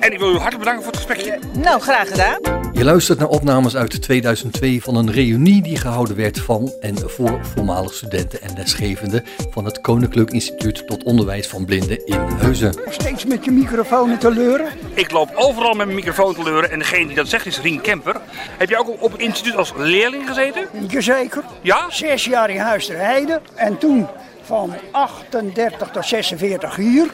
En 0.00 0.12
ik 0.12 0.18
wil 0.18 0.28
u 0.30 0.36
hartelijk 0.36 0.58
bedanken 0.58 0.82
voor 0.82 0.92
het 0.92 1.02
gesprekje. 1.02 1.38
Nou, 1.52 1.80
graag 1.80 2.08
gedaan. 2.08 2.38
Je 2.72 2.84
luistert 2.84 3.18
naar 3.18 3.28
opnames 3.28 3.76
uit 3.76 4.02
2002 4.02 4.82
van 4.82 4.94
een 4.96 5.10
reunie 5.12 5.62
die 5.62 5.76
gehouden 5.76 6.16
werd 6.16 6.38
van 6.40 6.72
en 6.80 7.10
voor 7.10 7.38
voormalig 7.54 7.94
studenten 7.94 8.42
en 8.42 8.54
lesgevenden 8.56 9.24
van 9.50 9.64
het 9.64 9.80
Koninklijk 9.80 10.30
Instituut 10.30 10.86
tot 10.86 11.02
Onderwijs 11.04 11.46
van 11.48 11.64
Blinden 11.64 12.06
in 12.06 12.20
Heuzen. 12.20 12.74
Steeds 12.90 13.24
met 13.24 13.44
je 13.44 13.50
microfoon 13.50 14.18
te 14.18 14.30
leuren. 14.30 14.66
Ik 14.94 15.10
loop 15.10 15.30
overal 15.34 15.74
met 15.74 15.86
mijn 15.86 15.98
microfoon 15.98 16.34
te 16.34 16.42
leuren 16.42 16.70
en 16.70 16.78
degene 16.78 17.06
die 17.06 17.16
dat 17.16 17.28
zegt 17.28 17.46
is 17.46 17.60
Rien 17.60 17.80
Kemper. 17.80 18.16
Heb 18.58 18.68
jij 18.68 18.78
ook 18.78 19.02
op- 19.02 19.12
het 19.12 19.20
instituut 19.20 19.56
als 19.56 19.72
leerling 19.76 20.26
gezeten? 20.26 20.66
Jazeker. 20.88 21.42
Ja? 21.62 21.86
Zes 21.90 22.24
jaar 22.24 22.50
in 22.50 22.58
Huis 22.60 22.86
ter 22.86 22.96
Heide. 22.96 23.40
En 23.54 23.78
toen 23.78 24.06
van 24.42 24.74
38 24.90 25.88
tot 25.90 26.06
46 26.06 26.76
hier. 26.76 27.06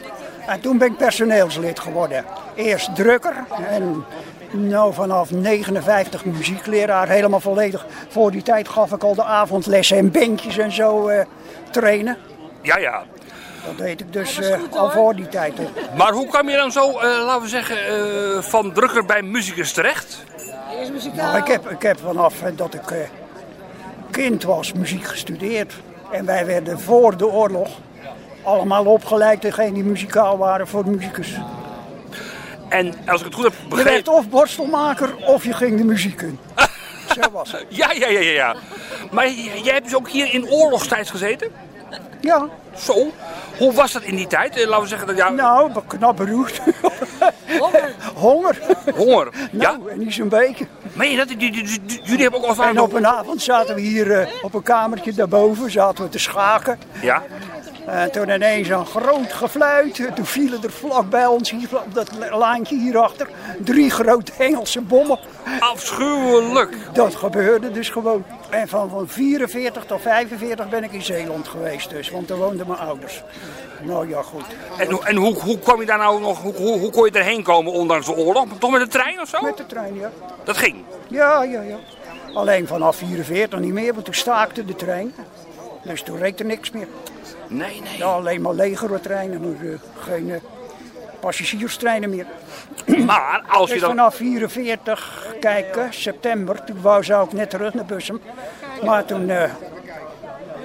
En 0.47 0.59
toen 0.59 0.77
ben 0.77 0.87
ik 0.87 0.97
personeelslid 0.97 1.79
geworden. 1.79 2.25
Eerst 2.55 2.95
drukker 2.95 3.33
en 3.69 4.05
nou 4.51 4.93
vanaf 4.93 5.31
59 5.31 6.25
muziekleraar. 6.25 7.09
Helemaal 7.09 7.39
volledig. 7.39 7.85
Voor 8.07 8.31
die 8.31 8.43
tijd 8.43 8.67
gaf 8.67 8.91
ik 8.91 9.03
al 9.03 9.15
de 9.15 9.23
avondlessen 9.23 9.97
en 9.97 10.11
bandjes 10.11 10.57
en 10.57 10.71
zo 10.71 11.07
eh, 11.07 11.25
trainen. 11.71 12.17
Ja, 12.61 12.77
ja. 12.77 13.03
Dat 13.65 13.77
deed 13.77 13.99
ik 13.99 14.13
dus 14.13 14.39
eh, 14.39 14.59
al 14.71 14.91
voor 14.91 15.15
die 15.15 15.27
tijd. 15.27 15.53
Maar 15.95 16.11
hoe 16.11 16.27
kwam 16.27 16.49
je 16.49 16.55
dan 16.55 16.71
zo, 16.71 16.89
eh, 16.89 17.25
laten 17.25 17.41
we 17.41 17.47
zeggen, 17.47 17.77
eh, 17.87 18.41
van 18.41 18.73
drukker 18.73 19.05
bij 19.05 19.21
muzikus 19.21 19.71
terecht? 19.71 20.23
Nou, 21.13 21.37
ik, 21.37 21.47
heb, 21.47 21.69
ik 21.69 21.81
heb 21.81 21.99
vanaf 21.99 22.33
dat 22.55 22.73
ik 22.73 22.91
eh, 22.91 22.97
kind 24.11 24.43
was 24.43 24.73
muziek 24.73 25.03
gestudeerd. 25.03 25.73
En 26.11 26.25
wij 26.25 26.45
werden 26.45 26.79
voor 26.79 27.17
de 27.17 27.27
oorlog 27.27 27.69
allemaal 28.47 28.85
opgeleid, 28.85 29.41
degenen 29.41 29.73
die 29.73 29.83
muzikaal 29.83 30.37
waren 30.37 30.67
voor 30.67 30.83
de 30.83 30.89
muzikus. 30.89 31.37
En 32.69 32.93
als 33.07 33.19
ik 33.19 33.25
het 33.25 33.35
goed 33.35 33.43
heb 33.43 33.53
Je 33.53 33.67
begrepen... 33.67 33.91
werd 33.91 34.07
of 34.07 34.29
borstelmaker 34.29 35.15
of 35.15 35.43
je 35.43 35.53
ging 35.53 35.77
de 35.77 35.83
muziek 35.83 36.21
in. 36.21 36.39
Zo 37.21 37.31
was 37.31 37.51
het. 37.51 37.65
Ja, 37.69 37.91
ja, 37.91 38.07
ja, 38.07 38.19
ja, 38.19 38.31
ja. 38.31 38.55
Maar 39.11 39.29
jij 39.31 39.73
hebt 39.73 39.83
dus 39.83 39.95
ook 39.95 40.09
hier 40.09 40.33
in 40.33 40.49
oorlogstijd 40.49 41.09
gezeten? 41.09 41.51
Ja. 42.21 42.47
Zo. 42.75 43.11
Hoe 43.57 43.73
was 43.73 43.91
dat 43.91 44.01
in 44.01 44.15
die 44.15 44.27
tijd? 44.27 44.55
Eh, 44.55 44.67
Laten 44.67 44.81
we 44.81 44.87
zeggen 44.87 45.07
dat 45.07 45.17
ja... 45.17 45.29
Nou, 45.29 45.71
knap 45.87 46.17
beroerd. 46.17 46.61
Honger. 47.59 47.93
Honger. 48.25 48.57
Honger, 48.95 49.29
ja? 49.51 49.71
Nou, 49.71 49.89
en 49.89 49.99
niet 49.99 50.13
zo'n 50.13 50.29
beetje. 50.29 50.67
Meen 50.93 51.11
je 51.11 51.17
dat? 51.17 51.29
Jullie 52.03 52.21
hebben 52.21 52.43
ook 52.43 52.57
al 52.57 52.63
En 52.63 52.81
op 52.81 52.93
een 52.93 53.07
avond 53.07 53.41
zaten 53.41 53.75
we 53.75 53.81
hier 53.81 54.11
eh, 54.11 54.27
op 54.41 54.53
een 54.53 54.63
kamertje 54.63 55.13
daarboven, 55.13 55.71
zaten 55.71 56.03
we 56.03 56.09
te 56.09 56.19
schaken. 56.19 56.79
Ja? 57.01 57.23
En 57.87 58.11
toen 58.11 58.29
ineens 58.29 58.67
een 58.69 58.85
groot 58.85 59.33
gefluit. 59.33 59.95
Toen 60.15 60.25
vielen 60.25 60.63
er 60.63 60.71
vlak 60.71 61.09
bij 61.09 61.25
ons, 61.25 61.51
hier 61.51 61.69
op 61.71 61.93
dat 61.93 62.09
laantje 62.31 62.77
hierachter, 62.77 63.27
drie 63.59 63.89
grote 63.89 64.31
Engelse 64.37 64.81
bommen. 64.81 65.19
Afschuwelijk. 65.59 66.75
Dat 66.93 67.15
gebeurde 67.15 67.71
dus 67.71 67.89
gewoon. 67.89 68.23
En 68.49 68.67
van, 68.67 68.89
van 68.89 69.07
44 69.07 69.85
tot 69.85 70.01
45 70.01 70.69
ben 70.69 70.83
ik 70.83 70.91
in 70.91 71.01
Zeeland 71.01 71.47
geweest 71.47 71.89
dus, 71.89 72.09
want 72.09 72.27
daar 72.27 72.37
woonden 72.37 72.67
mijn 72.67 72.79
ouders. 72.79 73.23
Nou 73.81 74.09
ja, 74.09 74.21
goed. 74.21 74.45
En, 74.77 74.91
hoe- 74.91 75.05
en 75.05 75.15
hoe, 75.15 75.33
hoe 75.41 75.59
kwam 75.59 75.79
je 75.79 75.85
daar 75.85 75.97
nou 75.97 76.21
nog, 76.21 76.41
hoe, 76.41 76.53
hoe, 76.55 76.79
hoe 76.79 76.91
kon 76.91 77.05
je 77.05 77.11
erheen 77.11 77.43
komen 77.43 77.71
ondanks 77.71 78.05
de 78.05 78.15
oorlog? 78.15 78.45
Toch 78.59 78.71
met 78.71 78.81
de 78.81 78.87
trein 78.87 79.21
of 79.21 79.29
zo? 79.29 79.41
Met 79.41 79.57
de 79.57 79.65
trein, 79.65 79.95
ja. 79.95 80.11
Dat 80.43 80.57
ging? 80.57 80.75
Ja, 81.07 81.43
ja, 81.43 81.61
ja. 81.61 81.77
Alleen 82.33 82.67
vanaf 82.67 82.95
44 82.95 83.59
niet 83.59 83.73
meer, 83.73 83.93
want 83.93 84.05
toen 84.05 84.13
staakte 84.13 84.65
de 84.65 84.75
trein. 84.75 85.13
Dus 85.83 86.01
toen 86.01 86.17
reed 86.17 86.39
er 86.39 86.45
niks 86.45 86.71
meer. 86.71 86.87
Nee, 87.47 87.81
nee. 87.81 87.97
Ja, 87.97 88.05
alleen 88.05 88.41
maar 88.41 88.53
legertreinen, 88.53 89.41
maar 89.41 89.69
eh, 89.71 89.77
geen 89.99 90.31
eh, 90.31 90.39
passagierstreinen 91.19 92.09
meer. 92.09 92.25
Maar 93.05 93.43
als 93.47 93.67
je 93.67 93.73
Dus 93.73 93.81
dan... 93.81 93.89
vanaf 93.89 94.15
44, 94.15 95.27
kijk, 95.39 95.75
eh, 95.75 95.83
september, 95.89 96.63
toen 96.63 96.81
wou, 96.81 97.03
zou 97.03 97.25
ik 97.25 97.33
net 97.33 97.49
terug 97.49 97.73
naar 97.73 97.85
Bussum. 97.85 98.21
Maar 98.83 99.05
toen, 99.05 99.29
eh, 99.29 99.51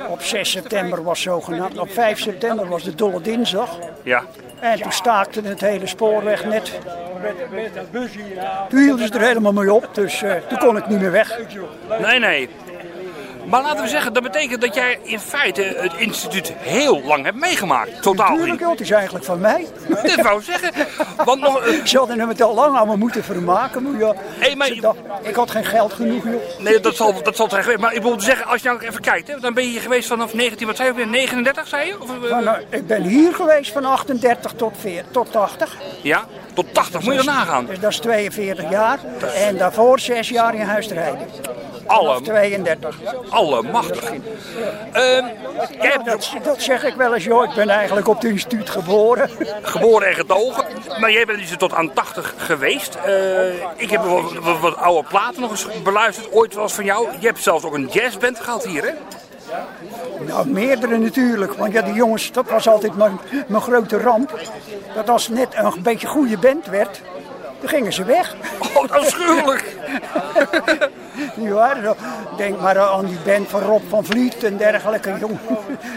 op 0.08 0.22
6 0.22 0.50
september 0.50 1.02
was 1.02 1.22
zogenaamd, 1.22 1.78
op 1.78 1.90
5 1.90 2.18
september 2.20 2.68
was 2.68 2.82
de 2.82 2.94
dolle 2.94 3.20
dinsdag. 3.20 3.78
Ja. 4.02 4.24
En 4.60 4.80
toen 4.80 4.92
staakte 4.92 5.40
het 5.42 5.60
hele 5.60 5.86
spoorweg 5.86 6.44
net. 6.44 6.78
Toen 8.68 8.78
hielden 8.78 9.06
ze 9.06 9.14
er 9.14 9.20
helemaal 9.20 9.52
mee 9.52 9.72
op, 9.72 9.88
dus 9.92 10.22
toen 10.48 10.58
kon 10.58 10.76
ik 10.76 10.86
niet 10.86 11.00
meer 11.00 11.10
weg. 11.10 11.38
Nee, 12.00 12.18
nee. 12.18 12.48
Maar 13.46 13.62
laten 13.62 13.82
we 13.82 13.88
zeggen, 13.88 14.12
dat 14.12 14.22
betekent 14.22 14.60
dat 14.60 14.74
jij 14.74 14.98
in 15.02 15.18
feite 15.20 15.62
het 15.76 15.92
instituut 15.96 16.52
heel 16.58 17.02
lang 17.02 17.24
hebt 17.24 17.36
meegemaakt. 17.36 18.02
Totaal. 18.02 18.30
Natuurlijk, 18.36 18.60
het 18.70 18.80
is 18.80 18.90
eigenlijk 18.90 19.24
van 19.24 19.40
mij. 19.40 19.66
Dit 20.02 20.22
wou 20.22 20.42
zeggen. 20.42 20.70
Want 21.24 21.40
nog, 21.40 21.60
eh, 21.60 21.74
Ik 21.74 21.86
zou 21.86 22.10
er 22.20 22.26
met 22.26 22.42
al 22.42 22.54
lang 22.54 22.84
me 22.86 22.96
moeten 22.96 23.24
vermaken. 23.24 23.82
Maar 23.82 24.00
ja, 24.00 24.14
Hey, 24.38 24.54
maar- 24.56 24.66
ze 24.66 24.80
dacht- 24.80 24.98
ik 25.22 25.34
had 25.34 25.50
geen 25.50 25.64
geld 25.64 25.92
genoeg, 25.92 26.24
joh. 26.24 26.40
nee, 26.58 26.80
dat 26.80 26.96
zal, 26.96 27.22
dat 27.22 27.36
zal 27.36 27.44
het 27.44 27.50
zijn 27.54 27.62
geweest. 27.64 27.80
Maar 27.82 27.94
ik 27.94 28.02
wil 28.02 28.20
zeggen, 28.20 28.46
als 28.46 28.62
je 28.62 28.68
nou 28.68 28.80
even 28.84 29.00
kijkt, 29.00 29.28
hè, 29.28 29.40
dan 29.40 29.54
ben 29.54 29.64
je 29.64 29.70
hier 29.70 29.80
geweest 29.80 30.08
vanaf 30.08 30.34
19, 30.34 30.66
wat 30.66 30.76
zei 30.76 30.88
je, 30.88 30.94
weer, 30.94 31.06
39 31.08 31.66
zei 31.68 31.86
je? 31.86 32.00
Of, 32.00 32.08
eh, 32.22 32.28
Van, 32.30 32.48
eh, 32.48 32.54
ik 32.70 32.86
ben 32.86 33.02
hier 33.02 33.34
geweest 33.34 33.72
van 33.72 33.84
38 33.84 34.52
tot, 34.56 34.74
40, 34.80 35.10
tot 35.10 35.32
80. 35.32 35.76
ja, 36.02 36.24
tot 36.54 36.74
80, 36.74 37.02
moet 37.02 37.12
je 37.12 37.18
er 37.18 37.24
nagaan. 37.24 37.66
Dus 37.66 37.80
dat 37.80 37.90
is 37.90 37.98
42 37.98 38.70
jaar. 38.70 38.98
En 39.34 39.56
daarvoor 39.56 39.98
6 40.00 40.28
jaar 40.28 40.54
in 40.54 40.60
huis 40.60 40.86
te 40.88 40.94
rijden. 40.94 41.26
Alle, 41.92 42.20
32. 42.20 42.96
allemachtig. 43.28 44.12
Jij 44.92 45.90
hebt 45.90 46.04
Dat, 46.04 46.30
dat 46.42 46.62
zeg 46.62 46.84
ik 46.84 46.94
wel 46.94 47.14
eens, 47.14 47.24
joh. 47.24 47.44
Ik 47.44 47.54
ben 47.54 47.68
eigenlijk 47.68 48.08
op 48.08 48.14
het 48.14 48.24
instituut 48.24 48.70
geboren. 48.70 49.30
geboren 49.62 50.08
en 50.08 50.14
getogen, 50.14 50.64
maar 51.00 51.12
jij 51.12 51.24
bent 51.24 51.38
dus 51.38 51.56
tot 51.56 51.74
aan 51.74 51.92
80 51.92 52.34
geweest. 52.36 52.94
Eh, 52.94 53.52
ik 53.76 53.90
heb 53.90 54.02
wat, 54.02 54.32
wat, 54.32 54.60
wat 54.60 54.76
oude 54.76 55.08
platen 55.08 55.40
nog 55.40 55.50
eens 55.50 55.66
beluisterd, 55.82 56.32
ooit 56.32 56.54
was 56.54 56.72
van 56.72 56.84
jou. 56.84 57.08
Je 57.18 57.26
hebt 57.26 57.42
zelfs 57.42 57.64
ook 57.64 57.74
een 57.74 57.88
jazzband 57.92 58.40
gehad 58.40 58.64
hier, 58.64 58.84
hè? 58.84 58.92
Nou, 60.26 60.48
meerdere 60.48 60.98
natuurlijk. 60.98 61.52
Want 61.52 61.72
ja, 61.72 61.82
die 61.82 61.94
jongens, 61.94 62.32
dat 62.32 62.50
was 62.50 62.68
altijd 62.68 62.96
mijn, 62.96 63.20
mijn 63.46 63.62
grote 63.62 63.98
ramp. 63.98 64.40
Dat 64.94 65.10
als 65.10 65.26
het 65.26 65.36
net 65.36 65.54
een 65.54 65.82
beetje 65.82 66.06
goede 66.06 66.38
band 66.38 66.66
werd, 66.66 67.00
dan 67.62 67.70
gingen 67.70 67.92
ze 67.92 68.04
weg. 68.04 68.34
Oh, 68.74 68.90
afschuwelijk. 68.90 69.76
Waren 71.52 71.82
zo. 71.82 71.96
Denk 72.36 72.60
maar 72.60 72.78
aan 72.78 73.06
die 73.06 73.18
band 73.24 73.48
van 73.48 73.60
Rob 73.60 73.82
van 73.88 74.04
Vliet 74.04 74.44
en 74.44 74.56
dergelijke 74.56 75.14
jongen. 75.20 75.40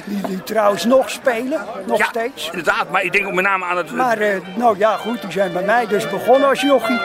Die, 0.05 0.21
die 0.27 0.43
trouwens 0.43 0.85
nog 0.85 1.09
spelen, 1.09 1.61
nog 1.85 1.97
Ja, 1.97 2.05
steeds. 2.05 2.45
inderdaad, 2.49 2.89
maar 2.91 3.03
ik 3.03 3.11
denk 3.11 3.27
ook 3.27 3.33
met 3.33 3.45
name 3.45 3.65
aan 3.65 3.77
het... 3.77 3.91
Maar 3.91 4.17
eh, 4.17 4.37
nou 4.55 4.77
ja, 4.77 4.97
goed, 4.97 5.21
die 5.21 5.31
zijn 5.31 5.53
bij 5.53 5.63
mij 5.63 5.87
dus 5.87 6.09
begonnen 6.09 6.49
als 6.49 6.61
jochie. 6.61 6.99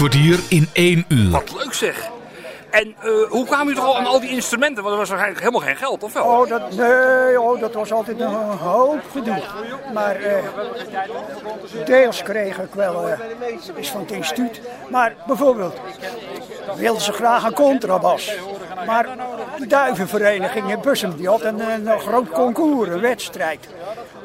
Kwartier 0.00 0.40
in 0.48 0.68
één 0.72 1.04
uur. 1.08 1.30
Wat 1.30 1.52
leuk 1.56 1.72
zeg. 1.72 2.10
En 2.70 2.94
eh, 3.00 3.10
hoe 3.28 3.46
kwamen 3.46 3.72
u 3.72 3.76
toch 3.76 3.84
al 3.84 3.96
aan 3.96 4.06
al 4.06 4.20
die 4.20 4.30
instrumenten? 4.30 4.82
Want 4.82 4.94
er 4.94 5.00
was 5.00 5.08
waarschijnlijk 5.08 5.44
helemaal 5.44 5.66
geen 5.66 5.76
geld, 5.76 6.02
of 6.02 6.12
wel? 6.12 6.24
Oh, 6.24 6.48
dat, 6.48 6.76
nee, 6.76 7.40
oh, 7.40 7.60
dat 7.60 7.74
was 7.74 7.92
altijd 7.92 8.20
een 8.20 8.34
hoop 8.56 9.02
gedoe. 9.10 9.42
Maar 9.94 10.16
eh, 10.16 10.44
deels 11.84 12.22
kreeg 12.22 12.58
ik 12.58 12.74
wel 12.74 13.08
uh, 13.08 13.18
is 13.74 13.88
van 13.88 14.00
het 14.00 14.10
instituut. 14.10 14.60
Maar 14.90 15.14
bijvoorbeeld 15.26 15.76
wilden 16.76 17.02
ze 17.02 17.12
graag 17.12 17.44
een 17.44 17.54
contrabas. 17.54 18.32
Maar 18.86 19.08
de 19.58 19.66
duivenvereniging 19.66 20.70
in 20.70 20.80
Bussum 20.80 21.16
die 21.16 21.28
had 21.28 21.42
een, 21.42 21.60
een 21.60 22.00
groot 22.00 22.28
concours, 22.28 22.88
een 22.88 23.00
wedstrijd. 23.00 23.68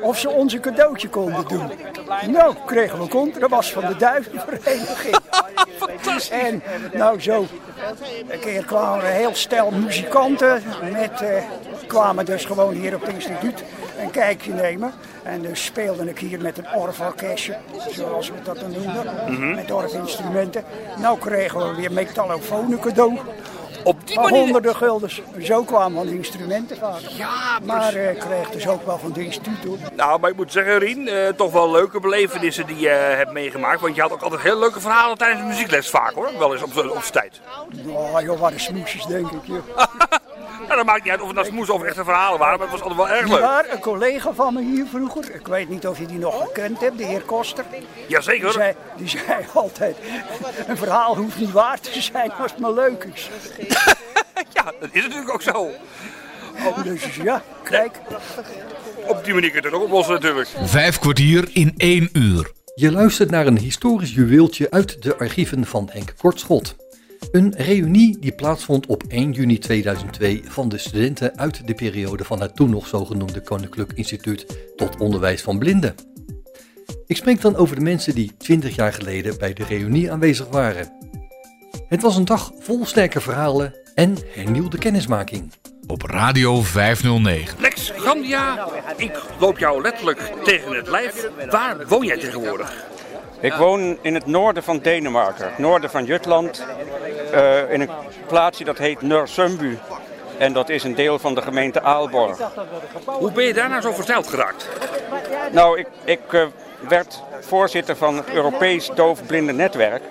Of 0.01 0.19
ze 0.19 0.29
ons 0.29 0.53
een 0.53 0.61
cadeautje 0.61 1.09
konden 1.09 1.47
doen. 1.47 1.71
Nou, 2.27 2.55
kregen 2.65 2.97
we 2.97 3.03
een 3.03 3.09
contrabas 3.09 3.71
van 3.71 3.85
de 3.85 3.95
duivenvereniging. 3.95 5.17
En 6.29 6.63
nou 6.93 7.21
zo, 7.21 7.45
een 8.27 8.39
keer 8.39 8.65
kwamen 8.65 9.05
er 9.05 9.11
heel 9.11 9.35
stel 9.35 9.71
muzikanten. 9.71 10.63
Met, 10.91 11.21
uh, 11.21 11.29
kwamen 11.87 12.25
dus 12.25 12.45
gewoon 12.45 12.73
hier 12.73 12.95
op 12.95 13.01
het 13.01 13.13
instituut 13.13 13.63
een 13.99 14.11
kijkje 14.11 14.53
nemen. 14.53 14.93
En 15.23 15.41
dus 15.41 15.63
speelde 15.63 16.09
ik 16.09 16.19
hier 16.19 16.41
met 16.41 16.57
een 16.57 16.73
orgelorkestje, 16.75 17.57
zoals 17.91 18.29
we 18.29 18.41
dat 18.43 18.59
dan 18.59 18.71
noemen. 18.71 19.05
Mhm. 19.27 19.55
Met 19.55 19.71
orgelinstrumenten. 19.71 20.63
Nou 20.97 21.19
kregen 21.19 21.69
we 21.69 21.75
weer 21.75 21.91
metallofonen 21.91 22.79
cadeau. 22.79 23.19
Op 23.85 24.07
die 24.07 24.15
Van 24.15 24.23
manier- 24.23 24.39
honderden 24.39 24.75
guldens. 24.75 25.21
Zo 25.41 25.63
kwamen 25.63 25.97
al 25.97 26.05
die 26.05 26.15
instrumenten 26.15 26.77
vaak. 26.77 26.99
Ja, 26.99 27.59
maar 27.63 27.93
ik 27.95 28.19
kreeg 28.19 28.49
dus 28.49 28.67
ook 28.67 28.85
wel 28.85 28.97
van 28.97 29.11
de 29.11 29.23
instituut 29.25 29.63
hoor. 29.65 29.77
Nou, 29.95 30.19
maar 30.19 30.29
ik 30.29 30.35
moet 30.35 30.51
zeggen, 30.51 30.77
Rien, 30.77 31.07
eh, 31.07 31.27
toch 31.29 31.51
wel 31.51 31.71
leuke 31.71 31.99
belevenissen 31.99 32.65
die 32.65 32.79
je 32.79 32.89
eh, 32.89 33.17
hebt 33.17 33.31
meegemaakt. 33.31 33.81
Want 33.81 33.95
je 33.95 34.01
had 34.01 34.11
ook 34.11 34.21
altijd 34.21 34.41
heel 34.41 34.59
leuke 34.59 34.79
verhalen 34.79 35.17
tijdens 35.17 35.41
de 35.41 35.47
muziekles 35.47 35.89
vaak 35.89 36.13
hoor. 36.13 36.29
Wel 36.39 36.53
eens 36.53 36.63
op, 36.63 36.71
z'n- 36.73 36.89
op 36.89 37.03
z'n 37.03 37.11
tijd. 37.11 37.39
Oh 37.87 38.21
joh, 38.21 38.39
wat 38.39 38.51
een 38.51 38.59
smoesjes 38.59 39.05
denk 39.05 39.31
ik. 39.31 39.39
Joh. 39.43 39.57
Nou, 40.65 40.77
dat 40.77 40.85
maakt 40.85 41.03
niet 41.03 41.11
uit 41.11 41.21
of 41.21 41.27
het 41.27 41.35
nou 41.35 41.47
smoes 41.47 41.69
of 41.69 41.83
echte 41.83 42.03
verhalen 42.03 42.39
waren, 42.39 42.59
maar 42.59 42.67
het 42.67 42.79
was 42.79 42.89
altijd 42.89 43.07
wel 43.07 43.17
erg 43.17 43.29
leuk. 43.29 43.41
Maar 43.41 43.65
een 43.69 43.79
collega 43.79 44.33
van 44.33 44.53
me 44.53 44.61
hier 44.61 44.85
vroeger, 44.85 45.35
ik 45.35 45.47
weet 45.47 45.69
niet 45.69 45.87
of 45.87 45.99
je 45.99 46.05
die 46.05 46.17
nog 46.19 46.41
gekend 46.45 46.79
hebt, 46.79 46.97
de 46.97 47.03
heer 47.05 47.21
Koster. 47.21 47.65
Jazeker. 48.07 48.43
Die 48.43 48.51
zei, 48.51 48.75
die 48.97 49.07
zei 49.07 49.45
altijd, 49.53 49.97
een 50.67 50.77
verhaal 50.77 51.17
hoeft 51.17 51.39
niet 51.39 51.51
waar 51.51 51.79
te 51.79 52.01
zijn 52.01 52.31
als 52.31 52.51
het 52.51 52.59
maar 52.59 52.73
leuk 52.73 53.07
is. 53.13 53.29
Ja, 54.53 54.63
dat 54.79 54.89
is 54.91 55.01
natuurlijk 55.01 55.33
ook 55.33 55.41
zo. 55.41 55.69
Oh, 56.65 56.83
dus 56.83 57.15
ja, 57.15 57.43
kijk. 57.63 57.99
Op 59.07 59.23
die 59.23 59.33
manier 59.33 59.51
kun 59.51 59.61
je 59.61 59.67
het 59.67 59.75
ook 59.75 59.83
oplossen 59.83 60.13
natuurlijk. 60.13 60.49
Vijf 60.63 60.99
kwartier 60.99 61.49
in 61.53 61.73
één 61.77 62.09
uur. 62.13 62.51
Je 62.75 62.91
luistert 62.91 63.29
naar 63.29 63.47
een 63.47 63.57
historisch 63.57 64.13
juweeltje 64.13 64.71
uit 64.71 65.01
de 65.01 65.17
archieven 65.17 65.65
van 65.65 65.89
Henk 65.91 66.13
Kortschot. 66.17 66.75
Een 67.31 67.53
reunie 67.57 68.19
die 68.19 68.31
plaatsvond 68.31 68.85
op 68.85 69.03
1 69.07 69.31
juni 69.31 69.57
2002 69.57 70.41
van 70.45 70.69
de 70.69 70.77
studenten 70.77 71.37
uit 71.37 71.67
de 71.67 71.73
periode 71.73 72.23
van 72.23 72.41
het 72.41 72.55
toen 72.55 72.69
nog 72.69 72.87
zogenoemde 72.87 73.41
Koninklijk 73.41 73.91
Instituut 73.95 74.45
tot 74.75 74.99
Onderwijs 74.99 75.41
van 75.41 75.59
Blinden. 75.59 75.95
Ik 77.05 77.17
spreek 77.17 77.41
dan 77.41 77.55
over 77.55 77.75
de 77.75 77.81
mensen 77.81 78.15
die 78.15 78.37
20 78.37 78.75
jaar 78.75 78.93
geleden 78.93 79.37
bij 79.37 79.53
de 79.53 79.63
reunie 79.63 80.11
aanwezig 80.11 80.47
waren. 80.47 80.91
Het 81.87 82.01
was 82.01 82.15
een 82.15 82.25
dag 82.25 82.51
vol 82.59 82.85
sterke 82.85 83.21
verhalen 83.21 83.75
en 83.95 84.17
hernieuwde 84.27 84.77
kennismaking. 84.77 85.51
Op 85.87 86.01
Radio 86.01 86.61
509. 86.61 87.61
Lex 87.61 87.91
Grandia, 87.95 88.67
ik 88.97 89.21
loop 89.39 89.57
jou 89.57 89.81
letterlijk 89.81 90.31
tegen 90.43 90.75
het 90.75 90.87
lijf. 90.87 91.29
Waar 91.49 91.87
woon 91.87 92.05
jij 92.05 92.17
tegenwoordig? 92.17 92.85
Ik 93.39 93.53
woon 93.53 93.97
in 94.01 94.13
het 94.13 94.25
noorden 94.25 94.63
van 94.63 94.79
Denemarken, 94.79 95.45
het 95.45 95.57
noorden 95.57 95.89
van 95.89 96.05
Jutland, 96.05 96.65
eh, 97.31 97.71
in 97.71 97.81
een 97.81 97.89
plaatsje 98.27 98.63
dat 98.63 98.77
heet 98.77 99.01
Nörsumbu. 99.01 99.77
En 100.37 100.53
dat 100.53 100.69
is 100.69 100.83
een 100.83 100.95
deel 100.95 101.19
van 101.19 101.35
de 101.35 101.41
gemeente 101.41 101.81
Aalborg. 101.81 102.39
Hoe 103.05 103.31
ben 103.31 103.43
je 103.43 103.53
daar 103.53 103.69
nou 103.69 103.81
zo 103.81 103.91
verzeild 103.91 104.27
geraakt? 104.27 104.69
Nou, 105.51 105.79
ik, 105.79 105.87
ik 106.03 106.33
eh, 106.33 106.45
werd 106.87 107.23
voorzitter 107.39 107.95
van 107.95 108.15
het 108.15 108.29
Europees 108.29 108.89
Doofblinde 108.95 109.53
Netwerk. 109.53 110.03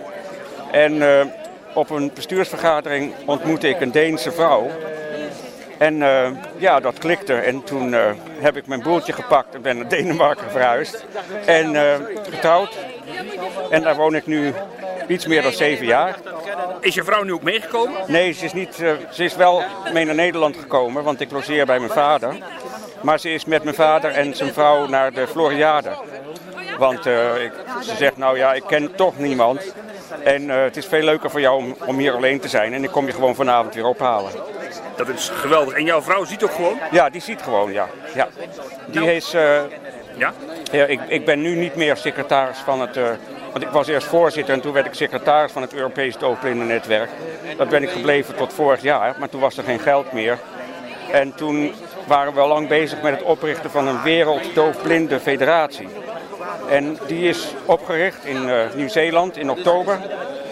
En 0.70 1.02
eh, 1.02 1.26
op 1.74 1.90
een 1.90 2.10
bestuursvergadering 2.14 3.12
ontmoette 3.26 3.68
ik 3.68 3.80
een 3.80 3.92
Deense 3.92 4.32
vrouw. 4.32 4.70
En 5.78 5.96
ja, 6.56 6.80
dat 6.80 6.98
klikte. 6.98 7.34
En 7.34 7.64
toen 7.64 7.92
heb 8.40 8.56
ik 8.56 8.66
mijn 8.66 8.82
boeltje 8.82 9.12
gepakt 9.12 9.54
en 9.54 9.62
ben 9.62 9.76
naar 9.76 9.88
Denemarken 9.88 10.50
verhuisd. 10.50 11.04
En 11.46 11.76
getrouwd. 12.30 12.76
En 13.70 13.82
daar 13.82 13.96
woon 13.96 14.14
ik 14.14 14.26
nu 14.26 14.54
iets 15.08 15.26
meer 15.26 15.42
dan 15.42 15.52
zeven 15.52 15.86
jaar. 15.86 16.16
Is 16.80 16.94
je 16.94 17.04
vrouw 17.04 17.22
nu 17.22 17.32
ook 17.32 17.42
meegekomen? 17.42 18.00
Nee, 18.06 18.32
ze 18.32 18.44
is, 18.44 18.52
niet, 18.52 18.80
eh, 18.82 18.90
ze 19.10 19.24
is 19.24 19.36
wel 19.36 19.62
mee 19.92 20.04
naar 20.04 20.14
Nederland 20.14 20.56
gekomen, 20.56 21.04
want 21.04 21.20
ik 21.20 21.30
logeer 21.30 21.66
bij 21.66 21.78
mijn 21.78 21.90
vader. 21.90 22.34
Maar 23.00 23.18
ze 23.20 23.30
is 23.30 23.44
met 23.44 23.62
mijn 23.64 23.76
vader 23.76 24.10
en 24.10 24.34
zijn 24.34 24.52
vrouw 24.52 24.86
naar 24.86 25.12
de 25.12 25.26
Floriade. 25.26 25.90
Want 26.78 27.06
eh, 27.06 27.42
ik, 27.42 27.52
ze 27.82 27.96
zegt, 27.96 28.16
nou 28.16 28.38
ja, 28.38 28.54
ik 28.54 28.62
ken 28.66 28.94
toch 28.94 29.18
niemand. 29.18 29.74
En 30.22 30.50
eh, 30.50 30.62
het 30.62 30.76
is 30.76 30.86
veel 30.86 31.02
leuker 31.02 31.30
voor 31.30 31.40
jou 31.40 31.56
om, 31.56 31.76
om 31.86 31.98
hier 31.98 32.12
alleen 32.12 32.40
te 32.40 32.48
zijn. 32.48 32.72
En 32.74 32.84
ik 32.84 32.90
kom 32.90 33.06
je 33.06 33.12
gewoon 33.12 33.34
vanavond 33.34 33.74
weer 33.74 33.86
ophalen. 33.86 34.30
Dat 34.96 35.08
is 35.08 35.28
geweldig. 35.28 35.74
En 35.74 35.84
jouw 35.84 36.02
vrouw 36.02 36.24
ziet 36.24 36.44
ook 36.44 36.52
gewoon? 36.52 36.78
Ja, 36.90 37.10
die 37.10 37.20
ziet 37.20 37.42
gewoon, 37.42 37.72
ja. 37.72 37.88
ja. 38.14 38.28
Die 38.86 39.14
is... 39.14 39.34
eh, 39.34 39.60
Ja? 40.16 40.32
ja, 40.72 40.84
ik, 40.84 41.00
ik 41.08 41.24
ben 41.24 41.40
nu 41.40 41.54
niet 41.54 41.74
meer 41.74 41.96
secretaris 41.96 42.58
van 42.58 42.80
het... 42.80 42.96
eh, 42.96 43.04
want 43.52 43.62
ik 43.64 43.68
was 43.68 43.86
eerst 43.86 44.06
voorzitter 44.06 44.54
en 44.54 44.60
toen 44.60 44.72
werd 44.72 44.86
ik 44.86 44.94
secretaris 44.94 45.52
van 45.52 45.62
het 45.62 45.74
Europees 45.74 46.16
Doofblindennetwerk. 46.16 47.10
Dat 47.56 47.68
ben 47.68 47.82
ik 47.82 47.90
gebleven 47.90 48.34
tot 48.34 48.52
vorig 48.52 48.82
jaar, 48.82 49.14
maar 49.18 49.28
toen 49.28 49.40
was 49.40 49.56
er 49.56 49.64
geen 49.64 49.80
geld 49.80 50.12
meer. 50.12 50.38
En 51.12 51.34
toen 51.34 51.74
waren 52.06 52.34
we 52.34 52.40
al 52.40 52.48
lang 52.48 52.68
bezig 52.68 53.02
met 53.02 53.12
het 53.12 53.22
oprichten 53.22 53.70
van 53.70 53.86
een 53.86 54.02
Werelddoofblinde 54.02 55.20
Federatie. 55.20 55.88
En 56.68 56.98
die 57.06 57.28
is 57.28 57.54
opgericht 57.64 58.24
in 58.24 58.48
eh, 58.48 58.74
Nieuw-Zeeland 58.74 59.36
in 59.36 59.50
oktober. 59.50 59.98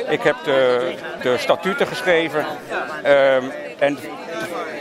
Ik 0.09 0.23
heb 0.23 0.37
de, 0.45 0.93
de 1.23 1.39
statuten 1.39 1.87
geschreven 1.87 2.45
ehm, 3.03 3.45
en 3.79 3.99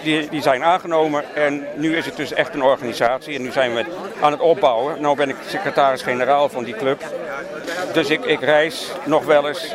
die, 0.03 0.29
die 0.29 0.41
zijn 0.41 0.63
aangenomen. 0.63 1.35
En 1.35 1.67
nu 1.75 1.97
is 1.97 2.05
het 2.05 2.15
dus 2.15 2.33
echt 2.33 2.53
een 2.53 2.63
organisatie 2.63 3.35
en 3.35 3.41
nu 3.41 3.51
zijn 3.51 3.73
we 3.73 3.85
aan 4.21 4.31
het 4.31 4.41
opbouwen. 4.41 5.01
Nu 5.01 5.15
ben 5.15 5.29
ik 5.29 5.35
secretaris-generaal 5.47 6.49
van 6.49 6.63
die 6.63 6.75
club. 6.75 7.03
Dus 7.93 8.09
ik, 8.09 8.25
ik 8.25 8.41
reis 8.41 8.91
nog 9.05 9.25
wel 9.25 9.47
eens 9.47 9.73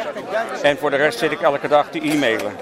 en 0.63 0.79
voor 0.79 0.91
de 0.91 0.97
rest 0.97 1.19
zit 1.19 1.33
ik 1.33 1.41
elke 1.41 1.69
dag 1.69 1.91
te 1.91 2.01
e-mailen. 2.01 2.53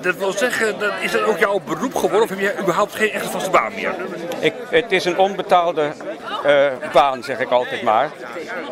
Dat 0.00 0.16
wil 0.16 0.32
zeggen, 0.32 0.78
dat, 0.78 0.92
is 1.00 1.12
dat 1.12 1.22
ook 1.22 1.38
jouw 1.38 1.60
beroep 1.66 1.94
geworden 1.94 2.22
of 2.22 2.28
heb 2.28 2.38
jij 2.38 2.58
überhaupt 2.58 2.94
geen 2.94 3.10
echte 3.10 3.28
vaste 3.28 3.50
baan 3.50 3.74
meer? 3.74 3.94
Ik, 4.38 4.54
het 4.70 4.92
is 4.92 5.04
een 5.04 5.18
onbetaalde 5.18 5.92
eh, 6.44 6.66
baan, 6.92 7.22
zeg 7.22 7.40
ik 7.40 7.50
altijd 7.50 7.82
maar. 7.82 8.10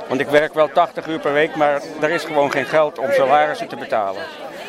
Want 0.09 0.21
ik 0.21 0.29
werk 0.29 0.55
wel 0.55 0.69
80 0.73 1.07
uur 1.07 1.19
per 1.19 1.33
week, 1.33 1.57
maar 1.57 1.81
er 2.01 2.11
is 2.11 2.25
gewoon 2.25 2.51
geen 2.51 2.65
geld 2.65 2.99
om 2.99 3.13
salarissen 3.13 3.69
te 3.69 3.77
betalen. 3.77 4.23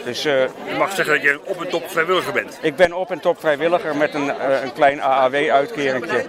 Dus, 0.04 0.24
Je 0.24 0.50
mag 0.78 0.92
zeggen 0.92 1.14
dat 1.14 1.24
je 1.24 1.40
op 1.44 1.62
en 1.62 1.70
top 1.70 1.90
vrijwilliger 1.90 2.34
bent. 2.34 2.60
Ik 2.62 2.76
ben 2.76 2.94
op 2.94 3.12
en 3.12 3.20
top 3.20 3.40
vrijwilliger 3.40 3.96
met 3.96 4.14
een, 4.14 4.30
eh, 4.30 4.64
een 4.64 4.74
klein 4.74 5.02
AAW-uitkeringje. 5.02 6.26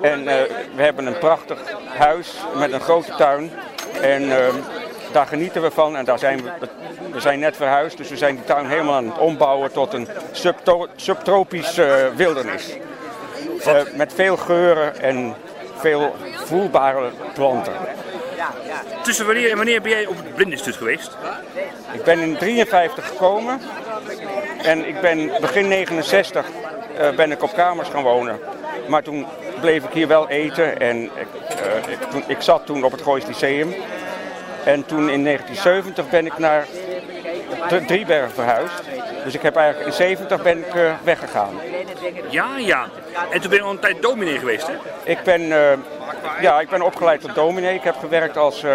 En 0.00 0.28
eh, 0.28 0.36
we 0.74 0.82
hebben 0.82 1.06
een 1.06 1.18
prachtig 1.18 1.58
huis 1.96 2.34
met 2.54 2.72
een 2.72 2.80
grote 2.80 3.14
tuin. 3.14 3.50
En 4.00 4.46
eh, 4.46 4.54
daar 5.12 5.26
genieten 5.26 5.62
we 5.62 5.70
van. 5.70 5.96
En 5.96 6.04
daar 6.04 6.18
zijn 6.18 6.42
we, 6.42 6.68
we 7.12 7.20
zijn 7.20 7.38
net 7.38 7.56
verhuisd, 7.56 7.96
dus 7.96 8.08
we 8.08 8.16
zijn 8.16 8.34
die 8.34 8.44
tuin 8.44 8.66
helemaal 8.66 8.94
aan 8.94 9.06
het 9.06 9.18
ombouwen 9.18 9.72
tot 9.72 9.92
een 9.92 10.08
subtropisch 10.96 11.78
eh, 11.78 11.94
wildernis. 12.16 12.76
Eh, 13.64 13.80
met 13.94 14.12
veel 14.14 14.36
geuren 14.36 15.00
en 15.00 15.34
veel 15.76 16.14
voelbare 16.34 17.10
planten. 17.34 17.72
Tussen 19.02 19.26
wanneer 19.26 19.50
en 19.50 19.56
wanneer 19.56 19.80
ben 19.82 19.90
jij 19.90 20.06
op 20.06 20.16
het 20.16 20.34
blindeninstituut 20.34 20.76
geweest? 20.76 21.16
Ik 21.92 22.04
ben 22.04 22.18
in 22.18 22.36
53 22.36 23.06
gekomen 23.06 23.60
en 24.62 24.88
ik 24.88 25.00
ben 25.00 25.30
begin 25.40 25.68
69 25.68 26.46
eh, 26.96 27.10
ben 27.10 27.30
ik 27.30 27.42
op 27.42 27.54
kamers 27.54 27.88
gaan 27.88 28.02
wonen. 28.02 28.38
Maar 28.88 29.02
toen 29.02 29.26
bleef 29.60 29.84
ik 29.84 29.92
hier 29.92 30.08
wel 30.08 30.28
eten 30.28 30.80
en 30.80 31.02
ik, 31.04 31.10
eh, 31.60 31.92
ik, 31.92 31.98
toen, 32.10 32.24
ik 32.26 32.40
zat 32.42 32.66
toen 32.66 32.84
op 32.84 32.92
het 32.92 33.02
Goois 33.02 33.26
Lyceum. 33.26 33.74
En 34.64 34.86
toen 34.86 35.10
in 35.10 35.24
1970 35.24 36.08
ben 36.08 36.26
ik 36.26 36.38
naar 36.38 36.66
Dr- 37.68 37.84
Driebergen 37.86 38.30
verhuisd. 38.30 38.82
Dus 39.24 39.34
ik 39.34 39.42
heb 39.42 39.56
eigenlijk 39.56 39.86
in 39.86 39.92
70 39.96 40.42
ben 40.42 40.58
ik 40.58 40.74
eh, 40.74 40.92
weggegaan. 41.02 41.60
Ja, 42.30 42.56
ja. 42.58 42.88
En 43.30 43.40
toen 43.40 43.50
ben 43.50 43.58
je 43.58 43.64
al 43.64 43.70
een 43.70 43.78
tijd 43.78 44.02
dominee 44.02 44.38
geweest, 44.38 44.66
hè? 44.66 44.74
Ik 45.04 45.22
ben, 45.24 45.52
ja, 46.40 46.60
ik 46.60 46.68
ben 46.68 46.82
opgeleid 46.82 47.20
tot 47.20 47.34
dominee. 47.34 47.74
Ik 47.74 47.82
heb 47.82 47.96
gewerkt 47.96 48.36
als 48.36 48.62
eh, 48.62 48.70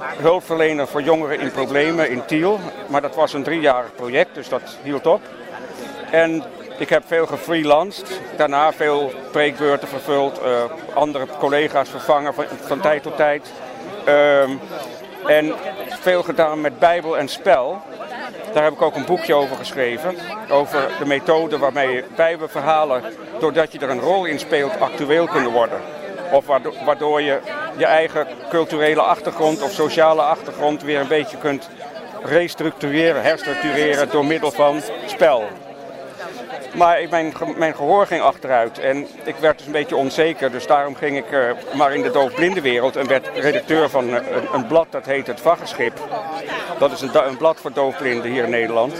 hulpverlener 0.00 0.86
voor 0.86 1.02
jongeren 1.02 1.40
in 1.40 1.50
problemen 1.50 2.10
in 2.10 2.24
Tiel. 2.24 2.60
Maar 2.86 3.00
dat 3.00 3.14
was 3.14 3.32
een 3.32 3.42
driejarig 3.42 3.94
project, 3.94 4.34
dus 4.34 4.48
dat 4.48 4.76
hield 4.82 5.06
op. 5.06 5.20
En 6.10 6.42
ik 6.78 6.88
heb 6.88 7.02
veel 7.06 7.26
gefreelanced. 7.26 8.20
Daarna 8.36 8.72
veel 8.72 9.12
preekbeurten 9.32 9.88
vervuld. 9.88 10.38
eh, 10.38 10.62
andere 10.94 11.26
collega's 11.38 11.88
vervangen 11.88 12.34
van, 12.66 12.80
tijd 12.80 13.02
tot 13.02 13.16
tijd. 13.16 13.52
Ehm, 14.04 14.50
En 15.26 15.54
veel 16.00 16.22
gedaan 16.22 16.60
met 16.60 16.78
Bijbel 16.78 17.18
en 17.18 17.28
spel. 17.28 17.82
Daar 18.52 18.62
heb 18.64 18.72
ik 18.72 18.82
ook 18.82 18.94
een 18.96 19.04
boekje 19.04 19.34
over 19.34 19.56
geschreven. 19.56 20.16
Over 20.50 20.88
de 20.98 21.06
methode 21.06 21.58
waarmee 21.58 22.04
Bijbelverhalen, 22.16 23.02
doordat 23.38 23.72
je 23.72 23.78
er 23.78 23.90
een 23.90 24.00
rol 24.00 24.24
in 24.24 24.38
speelt, 24.38 24.80
actueel 24.80 25.26
kunnen 25.26 25.52
worden. 25.52 25.80
Of 26.32 26.46
waardoor, 26.84 27.22
je 27.22 27.38
je 27.76 27.86
eigen 27.86 28.26
culturele 28.48 29.00
achtergrond 29.00 29.62
of 29.62 29.72
sociale 29.72 30.22
achtergrond 30.22 30.82
weer 30.82 31.00
een 31.00 31.08
beetje 31.08 31.36
kunt 31.36 31.68
restructureren, 32.22 33.22
herstructureren 33.22 34.10
door 34.10 34.26
middel 34.26 34.50
van 34.50 34.80
spel. 35.06 35.44
Maar 36.74 37.00
mijn, 37.10 37.34
mijn 37.56 37.74
gehoor 37.74 38.06
ging 38.06 38.22
achteruit 38.22 38.78
en 38.78 39.06
ik 39.24 39.36
werd 39.36 39.56
dus 39.56 39.66
een 39.66 39.72
beetje 39.72 39.96
onzeker. 39.96 40.50
Dus 40.50 40.66
daarom 40.66 40.94
ging 40.94 41.16
ik 41.16 41.30
eh, 41.30 41.50
maar 41.74 41.94
in 41.94 42.02
de 42.02 42.10
doofblindenwereld 42.10 42.96
en 42.96 43.08
werd 43.08 43.28
redacteur 43.34 43.90
van 43.90 44.16
eh, 44.16 44.22
een, 44.52 44.66
blad 44.66 44.86
dat 44.90 45.06
heet 45.06 45.26
Het 45.26 45.40
Vaggenschip. 45.40 46.00
Dat 46.78 46.92
is 46.92 47.00
een, 47.00 47.26
een 47.28 47.36
blad 47.36 47.60
voor 47.60 47.72
doofblinden 47.72 48.30
hier 48.30 48.44
in 48.44 48.50
Nederland. 48.50 48.94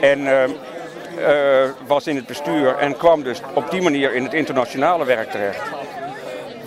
En 0.00 0.26
eh, 0.26 1.70
was 1.86 2.06
in 2.06 2.16
het 2.16 2.26
bestuur 2.26 2.76
en 2.76 2.96
kwam 2.96 3.22
dus 3.22 3.40
op 3.54 3.70
die 3.70 3.82
manier 3.82 4.14
in 4.14 4.22
het 4.22 4.34
internationale 4.34 5.04
werk 5.04 5.30
terecht. 5.30 5.60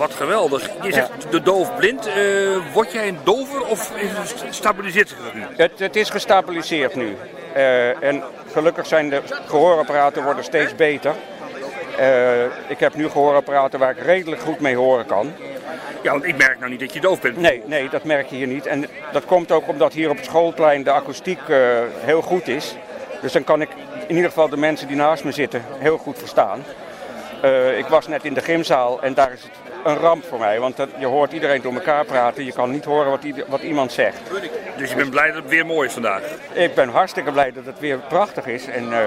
Wat 0.02 0.14
geweldig. 0.14 0.70
Je 0.84 0.94
zegt 0.94 1.32
de 1.32 1.42
doofblind. 1.42 2.08
eh 2.08 2.14
word 2.74 2.92
jij 2.92 3.08
een 3.08 3.18
dover 3.24 3.66
of 3.66 3.92
is 3.98 4.10
het- 4.42 4.56
stabiliseert 4.56 5.10
zich 5.10 5.18
dat 5.24 5.34
nu? 5.34 5.42
Het, 5.56 5.72
het 5.80 5.96
is 5.96 6.10
gestabiliseerd 6.10 6.96
nu. 6.96 7.18
Eh, 7.54 8.04
en 8.04 8.24
gelukkig 8.52 8.86
zijn 8.86 9.10
de 9.10 9.22
gehoorapparaten 9.46 10.24
worden 10.24 10.44
steeds 10.44 10.76
beter. 10.76 11.14
Eh, 11.98 12.44
ik 12.68 12.80
heb 12.80 12.96
nu 12.96 13.10
gehoorapparaten 13.10 13.80
waar 13.80 13.92
ik 13.98 14.04
redelijk 14.04 14.42
goed 14.42 14.60
mee 14.60 14.76
horen 14.76 15.06
kan. 15.06 15.34
Ja, 16.02 16.12
want 16.12 16.24
ik 16.24 16.38
merk 16.38 16.60
nou 16.60 16.72
niet 16.72 16.80
dat 16.80 16.94
je 16.94 17.02
doof 17.02 17.22
bent. 17.22 17.38
Nee, 17.38 17.62
nee, 17.66 17.90
dat 17.90 18.04
merk 18.04 18.28
je 18.28 18.36
hier 18.36 18.48
niet. 18.48 18.66
En 18.66 18.86
dat 19.12 19.26
komt 19.26 19.52
ook 19.52 19.68
omdat 19.68 19.94
hier 19.94 20.10
op 20.10 20.16
het 20.16 20.26
schoolplein 20.26 20.84
de 20.84 20.92
akoestiek 20.92 21.40
heel 22.00 22.22
goed 22.22 22.48
is. 22.48 22.76
Dus 23.22 23.32
dan 23.32 23.44
kan 23.44 23.62
ik 23.62 23.70
in 24.08 24.16
ieder 24.16 24.30
geval 24.30 24.50
de 24.50 24.58
mensen 24.58 24.88
die 24.88 24.98
naast 24.98 25.24
me 25.24 25.32
zitten 25.32 25.64
heel 25.78 25.98
goed 25.98 26.18
verstaan. 26.18 26.64
Eh, 27.42 27.78
ik 27.78 27.86
was 27.86 28.08
net 28.08 28.24
in 28.24 28.34
de 28.34 28.42
gymzaal 28.42 29.02
en 29.02 29.14
daar 29.14 29.32
is 29.32 29.42
het 29.42 29.52
een 29.84 29.96
ramp 29.96 30.24
voor 30.24 30.40
mij. 30.40 30.60
Want 30.60 30.78
dat, 30.78 30.90
je 30.98 31.06
hoort 31.06 31.32
iedereen 31.32 31.62
door 31.62 31.74
elkaar 31.74 32.06
praten. 32.06 32.46
Je 32.46 32.52
kan 32.52 32.72
niet 32.72 32.86
horen 32.86 33.10
wat, 33.10 33.20
wat 33.48 33.62
iemand 33.62 33.92
zegt. 33.92 34.20
Dus 34.78 34.90
je 34.90 34.96
bent 34.96 35.10
blij 35.10 35.28
dat 35.28 35.36
het 35.36 35.50
weer 35.50 35.66
mooi 35.66 35.88
is 35.88 35.94
vandaag. 35.94 36.22
Ik 36.54 36.74
ben 36.74 36.90
hartstikke 36.90 37.32
blij 37.32 37.52
dat 37.52 37.66
het 37.66 37.80
weer 37.80 37.98
prachtig 37.98 38.46
is. 38.46 38.66
En 38.66 38.94
eh, 38.94 39.00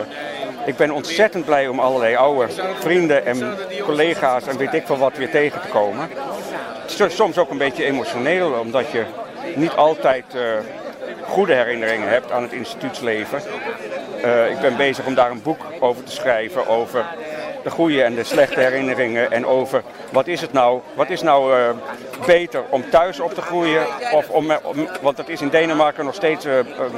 ik 0.66 0.76
ben 0.76 0.90
ontzettend 0.90 1.44
blij 1.44 1.68
om 1.68 1.78
allerlei 1.78 2.16
oude 2.16 2.52
vrienden 2.78 3.26
en 3.26 3.56
collega's 3.82 4.46
en 4.46 4.56
weet 4.56 4.74
ik 4.74 4.86
veel 4.86 4.98
wat 4.98 5.16
weer 5.16 5.30
tegen 5.30 5.60
te 5.60 5.68
komen. 5.68 6.08
Het 6.82 7.00
is 7.00 7.16
soms 7.16 7.38
ook 7.38 7.50
een 7.50 7.58
beetje 7.58 7.84
emotioneel, 7.84 8.52
omdat 8.52 8.90
je 8.90 9.04
niet 9.54 9.72
altijd 9.72 10.24
eh, 10.34 10.40
goede 11.22 11.54
herinneringen 11.54 12.08
hebt 12.08 12.30
aan 12.30 12.42
het 12.42 12.52
instituutsleven. 12.52 13.38
Ik 14.50 14.60
ben 14.60 14.76
bezig 14.76 15.06
om 15.06 15.14
daar 15.14 15.30
een 15.30 15.42
boek 15.42 15.60
over 15.80 16.04
te 16.04 16.12
schrijven, 16.12 16.66
over 16.66 17.04
de 17.64 17.70
goede 17.70 18.02
en 18.02 18.14
de 18.14 18.24
slechte 18.24 18.60
herinneringen. 18.60 19.30
En 19.30 19.46
over 19.46 19.82
wat 20.10 20.26
is 20.26 20.40
het 20.40 20.52
nou, 20.52 20.80
wat 20.94 21.10
is 21.10 21.22
nou 21.22 21.58
eh, 21.58 21.68
beter 22.26 22.62
om 22.68 22.90
thuis 22.90 23.20
op 23.20 23.34
te 23.34 23.40
groeien, 23.40 23.86
of 24.12 24.28
om, 24.28 24.50
eh, 24.50 24.56
om, 24.62 24.88
want 25.02 25.16
dat 25.16 25.28
is 25.28 25.40
in 25.40 25.48
Denemarken 25.48 26.04
nog 26.04 26.14
steeds 26.14 26.44
eh, 26.44 26.54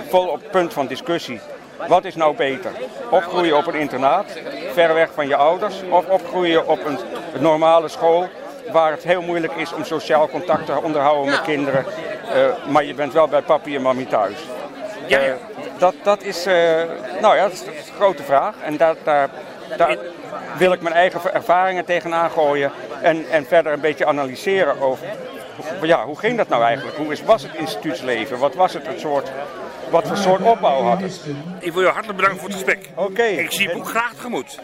vol 0.08 0.26
op 0.26 0.42
punt 0.50 0.72
van 0.72 0.86
discussie. 0.86 1.40
Wat 1.88 2.04
is 2.04 2.14
nou 2.14 2.36
beter? 2.36 2.70
Opgroeien 3.10 3.56
op 3.56 3.66
een 3.66 3.74
internaat, 3.74 4.26
ver 4.72 4.94
weg 4.94 5.08
van 5.14 5.28
je 5.28 5.36
ouders, 5.36 5.74
of 5.90 6.06
opgroeien 6.06 6.68
op 6.68 6.84
een 6.84 6.98
normale 7.40 7.88
school 7.88 8.28
waar 8.72 8.90
het 8.90 9.02
heel 9.02 9.22
moeilijk 9.22 9.52
is 9.56 9.72
om 9.72 9.84
sociaal 9.84 10.28
contact 10.28 10.66
te 10.66 10.80
onderhouden 10.82 11.30
met 11.30 11.42
kinderen, 11.42 11.84
maar 12.68 12.84
je 12.84 12.94
bent 12.94 13.12
wel 13.12 13.28
bij 13.28 13.42
papi 13.42 13.76
en 13.76 13.82
mami 13.82 14.06
thuis. 14.06 14.36
Ja, 15.06 15.20
dat, 15.78 15.94
dat 16.02 16.22
is, 16.22 16.44
nou 17.20 17.36
ja, 17.36 17.42
dat 17.42 17.52
is 17.52 17.60
een 17.60 17.94
grote 17.96 18.22
vraag. 18.22 18.54
En 18.62 18.76
daar, 18.76 18.94
daar, 19.04 19.28
daar 19.76 19.96
wil 20.58 20.72
ik 20.72 20.80
mijn 20.80 20.94
eigen 20.94 21.34
ervaringen 21.34 21.84
tegenaan 21.84 22.30
gooien. 22.30 22.72
En, 23.02 23.30
en 23.30 23.46
verder 23.46 23.72
een 23.72 23.80
beetje 23.80 24.06
analyseren 24.06 24.80
over, 24.80 25.06
ja, 25.82 26.04
hoe 26.04 26.18
ging 26.18 26.36
dat 26.36 26.48
nou 26.48 26.62
eigenlijk? 26.62 26.96
Hoe 26.96 27.12
is, 27.12 27.22
was 27.22 27.42
het 27.42 27.54
instituutsleven? 27.54 28.38
Wat 28.38 28.54
was 28.54 28.72
het, 28.72 28.86
het 28.86 29.00
soort, 29.00 29.30
wat 29.90 30.06
voor 30.06 30.16
soort 30.16 30.42
opbouw 30.42 30.82
had 30.82 31.00
het? 31.00 31.20
Ik 31.60 31.72
wil 31.72 31.82
je 31.82 31.88
hartelijk 31.88 32.16
bedanken 32.16 32.40
voor 32.40 32.48
het 32.48 32.58
gesprek. 32.58 32.90
Oké. 32.94 33.22
Ik 33.22 33.50
zie 33.50 33.68
je 33.68 33.74
boek 33.74 33.88
graag 33.88 34.14
tegemoet. 34.14 34.58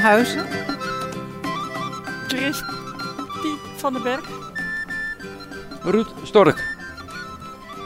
Huizen. 0.00 0.46
Chris 2.28 2.62
van 3.76 3.92
den 3.92 4.02
Berg. 4.02 4.28
Ruud 5.82 6.06
Stork. 6.22 6.78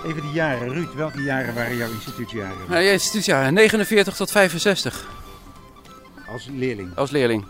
Even 0.06 0.22
de 0.22 0.30
jaren. 0.32 0.72
Ruud, 0.72 0.94
welke 0.94 1.22
jaren 1.22 1.54
waren 1.54 1.76
jouw 1.76 1.90
instituutjaren? 1.90 2.56
Nou, 2.68 2.82
je 2.82 2.92
instituutjaar 2.92 3.52
49 3.52 4.16
tot 4.16 4.30
65 4.30 5.08
Als 6.28 6.46
leerling. 6.52 6.96
als 6.96 7.10
leerling. 7.10 7.44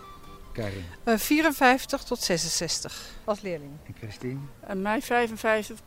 Karin. 0.53 0.85
Eh, 1.05 1.19
54 1.19 2.03
tot 2.03 2.23
66 2.23 3.03
als 3.25 3.41
leerling. 3.41 3.71
En 3.87 3.95
Christine? 3.99 4.39
En 4.61 4.83
mij 4.83 5.03
55 5.03 5.79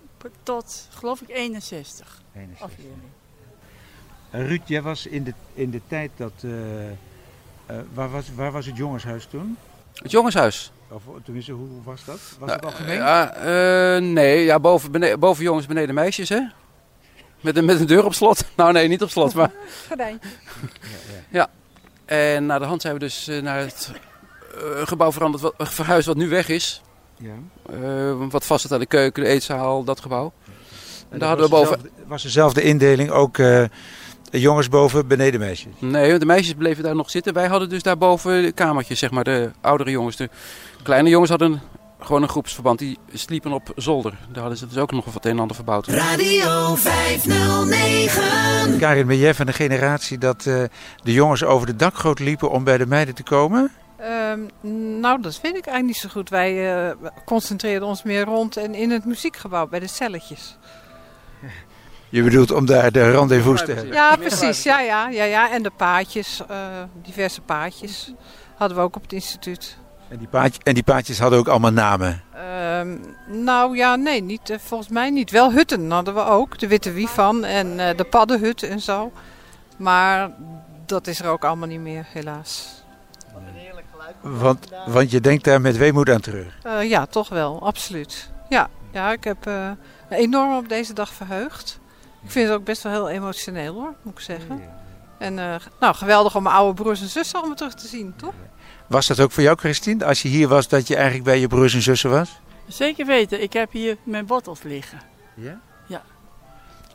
tot, 0.43 0.87
geloof 0.89 1.21
ik, 1.21 1.29
61. 1.29 2.21
61. 2.35 2.61
Als 2.61 2.71
leerling. 2.77 3.01
Eh, 4.31 4.47
Ruud, 4.47 4.67
jij 4.67 4.81
was 4.81 5.05
in 5.05 5.23
de, 5.23 5.33
in 5.53 5.69
de 5.71 5.81
tijd 5.87 6.11
dat... 6.15 6.33
eh, 7.67 7.75
waar, 7.93 8.09
was, 8.11 8.25
waar 8.35 8.51
was 8.51 8.65
het 8.65 8.77
jongenshuis 8.77 9.25
toen? 9.25 9.57
Het 9.93 10.11
jongenshuis. 10.11 10.71
Of 10.89 11.01
tenminste, 11.23 11.51
hoe 11.51 11.67
was 11.83 12.05
dat? 12.05 12.19
Was 12.39 12.51
het 12.51 12.65
algemeen? 12.65 12.95
Ja, 12.95 13.33
eh, 13.33 14.01
nee, 14.01 14.43
ja, 14.43 14.59
boven, 14.59 15.19
boven 15.19 15.43
jongens, 15.43 15.65
beneden 15.65 15.95
meisjes, 15.95 16.29
hè? 16.29 16.39
Met 17.41 17.57
een, 17.57 17.65
met 17.65 17.79
een 17.79 17.85
deur 17.85 18.05
op 18.05 18.13
slot. 18.13 18.43
Nou, 18.55 18.71
nee, 18.71 18.87
niet 18.87 19.01
op 19.03 19.09
slot, 19.09 19.33
maar... 19.33 19.51
Gordijntje. 19.87 20.29
Ja. 21.29 21.47
En 22.05 22.45
naar 22.45 22.59
de 22.59 22.65
hand 22.65 22.81
zijn 22.81 22.93
we 22.93 22.99
dus 22.99 23.27
eh, 23.27 23.41
naar 23.41 23.59
het 23.59 23.91
eh, 24.55 24.87
gebouw 24.87 25.11
veranderd, 25.11 25.43
wat, 25.43 25.53
verhuisd 25.57 26.07
wat 26.07 26.15
nu 26.17 26.29
weg 26.29 26.49
is. 26.49 26.81
Ja. 27.17 27.33
Eh, 27.69 28.29
wat 28.29 28.45
vast 28.45 28.61
zit 28.61 28.71
aan 28.71 28.79
de 28.79 28.85
keuken, 28.85 29.23
de 29.23 29.29
eetzaal, 29.29 29.83
dat 29.83 29.99
gebouw. 29.99 30.33
En 31.09 31.19
daar 31.19 31.27
hadden 31.27 31.45
we 31.45 31.51
boven... 31.51 31.77
dezelfde- 31.77 32.03
Was 32.07 32.23
dezelfde 32.23 32.61
indeling 32.61 33.09
ook 33.09 33.37
eh, 34.31 34.41
jongens 34.41 34.69
boven, 34.69 35.07
beneden 35.07 35.39
meisjes? 35.39 35.73
Nee, 35.79 36.19
de 36.19 36.25
meisjes 36.25 36.53
bleven 36.53 36.83
daar 36.83 36.95
nog 36.95 37.09
zitten. 37.09 37.33
Wij 37.33 37.47
hadden 37.47 37.69
dus 37.69 37.83
daarboven 37.83 38.41
de 38.41 38.51
kamertjes, 38.51 38.99
zeg 38.99 39.11
maar, 39.11 39.23
de 39.23 39.51
oudere 39.61 39.91
jongens. 39.91 40.15
De 40.15 40.29
kleine 40.83 41.09
jongens 41.09 41.29
hadden 41.29 41.61
gewoon 41.99 42.21
een 42.21 42.29
groepsverband. 42.29 42.79
Die 42.79 42.97
sliepen 43.13 43.51
op 43.51 43.71
zolder. 43.75 44.13
Daar 44.29 44.39
hadden 44.39 44.57
ze 44.57 44.67
dus 44.67 44.77
ook 44.77 44.91
nog 44.91 45.05
wat 45.05 45.25
een 45.25 45.31
en 45.31 45.39
ander 45.39 45.55
verbouwd. 45.55 45.87
Radio 45.87 46.75
509. 46.75 48.77
Karin, 48.77 49.07
ben 49.07 49.17
jij 49.17 49.33
van 49.33 49.45
de 49.45 49.53
generatie 49.53 50.17
dat 50.17 50.45
eh, 50.45 50.63
de 51.03 51.13
jongens 51.13 51.43
over 51.43 51.67
de 51.67 51.75
dakgoot 51.75 52.19
liepen 52.19 52.51
om 52.51 52.63
bij 52.63 52.77
de 52.77 52.85
meiden 52.85 53.15
te 53.15 53.23
komen? 53.23 53.71
Ehm, 53.97 54.39
nou, 54.99 55.21
dat 55.21 55.39
weet 55.41 55.55
ik 55.55 55.65
eigenlijk 55.65 55.85
niet 55.85 55.95
zo 55.95 56.09
goed. 56.09 56.29
Wij 56.29 56.75
eh, 56.75 56.91
concentreerden 57.25 57.87
ons 57.87 58.03
meer 58.03 58.23
rond 58.23 58.57
en 58.57 58.75
in 58.75 58.91
het 58.91 59.05
muziekgebouw 59.05 59.67
bij 59.67 59.79
de 59.79 59.87
celletjes. 59.87 60.57
Je 62.09 62.23
bedoelt 62.23 62.51
om 62.51 62.65
daar 62.65 62.91
de 62.91 63.11
rendezvous 63.11 63.65
te 63.65 63.71
hebben? 63.71 63.93
Ja, 63.93 64.15
precies. 64.15 64.63
Ja, 64.63 64.79
ja, 64.79 65.09
ja, 65.09 65.23
ja. 65.23 65.51
En 65.51 65.63
de 65.63 65.71
paadjes, 65.77 66.41
eh, 66.47 66.57
diverse 67.03 67.41
paadjes 67.41 68.13
hadden 68.55 68.77
we 68.77 68.83
ook 68.83 68.95
op 68.95 69.01
het 69.01 69.13
instituut. 69.13 69.77
En 70.09 70.17
die, 70.17 70.27
paadje, 70.27 70.59
en 70.63 70.73
die 70.73 70.83
paadjes 70.83 71.19
hadden 71.19 71.39
ook 71.39 71.47
allemaal 71.47 71.71
namen. 71.71 72.23
Ehm, 72.33 72.97
nou 73.27 73.77
ja, 73.77 73.95
nee, 73.95 74.21
niet, 74.21 74.49
eh, 74.49 74.57
volgens 74.59 74.89
mij 74.89 75.09
niet. 75.09 75.31
Wel 75.31 75.51
hutten 75.51 75.91
hadden 75.91 76.13
we 76.13 76.23
ook. 76.23 76.59
De 76.59 76.67
Witte 76.67 76.91
Wievan 76.91 77.43
en 77.43 77.79
eh, 77.79 77.97
de 77.97 78.03
Paddenhut 78.03 78.63
en 78.63 78.79
zo. 78.79 79.11
Maar 79.77 80.31
dat 80.85 81.07
is 81.07 81.19
er 81.19 81.29
ook 81.29 81.45
allemaal 81.45 81.67
niet 81.67 81.79
meer, 81.79 82.05
helaas. 82.09 82.83
Want, 84.21 84.67
want 84.85 85.11
je 85.11 85.21
denkt 85.21 85.43
daar 85.43 85.61
met 85.61 85.77
weemoed 85.77 86.09
aan 86.09 86.21
terug. 86.21 86.57
Eh, 86.63 86.89
ja, 86.89 87.05
toch 87.05 87.29
wel, 87.29 87.65
absoluut. 87.65 88.29
Ja, 88.49 88.69
ja 88.91 89.11
ik 89.11 89.23
heb 89.23 89.47
uh, 89.47 89.71
enorm 90.09 90.55
op 90.55 90.69
deze 90.69 90.93
dag 90.93 91.13
verheugd. 91.13 91.79
Ik 92.23 92.31
vind 92.31 92.47
het 92.47 92.57
ook 92.57 92.63
best 92.63 92.83
wel 92.83 92.91
heel 92.91 93.09
emotioneel 93.09 93.73
hoor, 93.73 93.93
moet 94.01 94.13
ik 94.13 94.19
zeggen. 94.19 94.61
En 95.17 95.37
uh, 95.37 95.55
nou, 95.79 95.95
geweldig 95.95 96.35
om 96.35 96.43
mijn 96.43 96.55
oude 96.55 96.81
broers 96.81 97.01
en 97.01 97.07
zussen 97.07 97.39
allemaal 97.39 97.55
terug 97.55 97.73
te 97.73 97.87
zien, 97.87 98.13
toch? 98.15 98.33
Was 98.87 99.07
dat 99.07 99.19
ook 99.19 99.31
voor 99.31 99.43
jou, 99.43 99.57
Christine? 99.57 100.05
Als 100.05 100.21
je 100.21 100.27
hier 100.27 100.47
was, 100.47 100.67
dat 100.67 100.87
je 100.87 100.95
eigenlijk 100.95 101.25
bij 101.25 101.39
je 101.39 101.47
broers 101.47 101.73
en 101.73 101.81
zussen 101.81 102.09
was? 102.09 102.39
Zeker 102.67 103.05
weten. 103.05 103.41
Ik 103.41 103.53
heb 103.53 103.71
hier 103.71 103.97
mijn 104.03 104.25
bottels 104.25 104.63
liggen. 104.63 105.01
Ja? 105.33 105.59
Ja. 105.87 106.03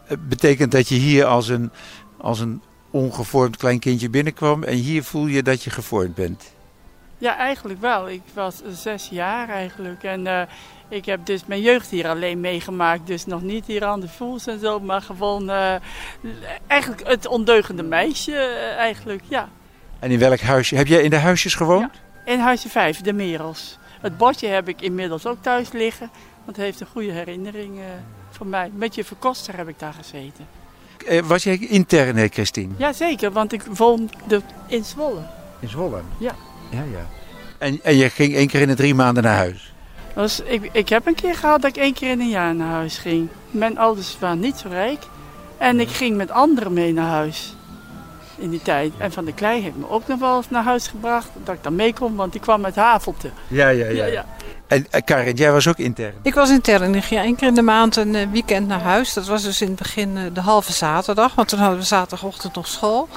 Het 0.04 0.28
betekent 0.28 0.72
dat 0.72 0.88
je 0.88 0.94
hier 0.94 1.24
als 1.24 1.48
een, 1.48 1.70
als 2.16 2.40
een 2.40 2.62
ongevormd 2.90 3.56
klein 3.56 3.78
kindje 3.78 4.10
binnenkwam 4.10 4.62
en 4.62 4.74
hier 4.76 5.04
voel 5.04 5.26
je 5.26 5.42
dat 5.42 5.62
je 5.62 5.70
gevormd 5.70 6.14
bent? 6.14 6.52
Ja, 7.22 7.36
eigenlijk 7.36 7.80
wel. 7.80 8.08
Ik 8.08 8.22
was 8.34 8.62
zes 8.72 9.08
jaar 9.08 9.48
eigenlijk. 9.48 10.02
En 10.02 10.26
uh, 10.26 10.42
ik 10.88 11.04
heb 11.04 11.26
dus 11.26 11.46
mijn 11.46 11.60
jeugd 11.60 11.90
hier 11.90 12.08
alleen 12.08 12.40
meegemaakt. 12.40 13.06
Dus 13.06 13.26
nog 13.26 13.42
niet 13.42 13.66
hier 13.66 13.84
aan 13.84 14.00
de 14.00 14.08
voels 14.08 14.46
en 14.46 14.60
zo. 14.60 14.80
Maar 14.80 15.02
gewoon 15.02 15.50
uh, 15.50 15.74
eigenlijk 16.66 17.08
het 17.08 17.26
ondeugende 17.26 17.82
meisje 17.82 18.30
uh, 18.30 18.76
eigenlijk, 18.76 19.22
ja. 19.28 19.48
En 19.98 20.10
in 20.10 20.18
welk 20.18 20.40
huisje? 20.40 20.76
Heb 20.76 20.86
jij 20.86 21.02
in 21.02 21.10
de 21.10 21.16
huisjes 21.16 21.54
gewoond? 21.54 21.90
Ja, 22.24 22.32
in 22.32 22.38
huisje 22.38 22.68
5, 22.68 23.00
de 23.00 23.12
Merels. 23.12 23.78
Het 24.00 24.16
bordje 24.16 24.48
heb 24.48 24.68
ik 24.68 24.80
inmiddels 24.80 25.26
ook 25.26 25.42
thuis 25.42 25.72
liggen. 25.72 26.10
Want 26.44 26.56
het 26.56 26.66
heeft 26.66 26.80
een 26.80 26.86
goede 26.86 27.12
herinnering 27.12 27.80
van 28.30 28.48
mij. 28.48 28.70
Met 28.74 28.94
je 28.94 29.04
verkoster 29.04 29.56
heb 29.56 29.68
ik 29.68 29.78
daar 29.78 29.94
gezeten. 29.94 30.46
was 31.28 31.42
jij 31.42 31.58
intern, 31.58 32.28
Christine? 32.32 32.74
Jazeker, 32.76 33.32
want 33.32 33.52
ik 33.52 33.62
woonde 33.62 34.42
in 34.66 34.84
Zwolle. 34.84 35.22
In 35.60 35.68
Zwolle? 35.68 36.00
Ja. 36.18 36.34
Ja, 36.72 36.82
ja. 36.92 37.06
En, 37.58 37.80
en 37.82 37.96
je 37.96 38.10
ging 38.10 38.34
één 38.34 38.48
keer 38.48 38.60
in 38.60 38.68
de 38.68 38.74
drie 38.74 38.94
maanden 38.94 39.22
naar 39.22 39.36
huis? 39.36 39.72
Dus 40.14 40.40
ik, 40.40 40.68
ik 40.72 40.88
heb 40.88 41.06
een 41.06 41.14
keer 41.14 41.34
gehad 41.34 41.62
dat 41.62 41.76
ik 41.76 41.82
één 41.82 41.94
keer 41.94 42.10
in 42.10 42.20
een 42.20 42.28
jaar 42.28 42.54
naar 42.54 42.70
huis 42.70 42.98
ging. 42.98 43.28
Mijn 43.50 43.78
ouders 43.78 44.16
waren 44.18 44.40
niet 44.40 44.56
zo 44.56 44.68
rijk. 44.68 45.02
En 45.58 45.80
ik 45.80 45.88
ging 45.88 46.16
met 46.16 46.30
anderen 46.30 46.72
mee 46.72 46.92
naar 46.92 47.08
huis. 47.08 47.54
In 48.36 48.50
die 48.50 48.62
tijd. 48.62 48.92
En 48.98 49.12
Van 49.12 49.24
de 49.24 49.32
Klei 49.32 49.62
heeft 49.62 49.76
me 49.76 49.90
ook 49.90 50.06
nog 50.06 50.18
wel 50.18 50.36
eens 50.36 50.50
naar 50.50 50.62
huis 50.62 50.86
gebracht. 50.86 51.28
Dat 51.44 51.54
ik 51.54 51.62
dan 51.62 51.74
mee 51.74 51.92
kon, 51.92 52.16
want 52.16 52.32
die 52.32 52.40
kwam 52.40 52.64
uit 52.64 52.76
Havelte. 52.76 53.30
Ja, 53.48 53.68
ja, 53.68 53.86
ja. 53.86 53.90
ja, 53.90 54.06
ja. 54.06 54.26
En 54.66 54.86
uh, 54.94 55.00
Karin, 55.04 55.36
jij 55.36 55.52
was 55.52 55.68
ook 55.68 55.78
intern? 55.78 56.14
Ik 56.22 56.34
was 56.34 56.50
intern. 56.50 56.94
Ik 56.94 57.04
ging 57.04 57.20
één 57.20 57.36
keer 57.36 57.48
in 57.48 57.54
de 57.54 57.62
maand 57.62 57.96
een 57.96 58.14
uh, 58.14 58.26
weekend 58.30 58.66
naar 58.66 58.80
huis. 58.80 59.12
Dat 59.12 59.26
was 59.26 59.42
dus 59.42 59.60
in 59.60 59.66
het 59.66 59.76
begin 59.76 60.16
uh, 60.16 60.22
de 60.32 60.40
halve 60.40 60.72
zaterdag. 60.72 61.34
Want 61.34 61.48
toen 61.48 61.58
hadden 61.58 61.78
we 61.78 61.84
zaterdagochtend 61.84 62.54
nog 62.54 62.66
school. 62.66 63.08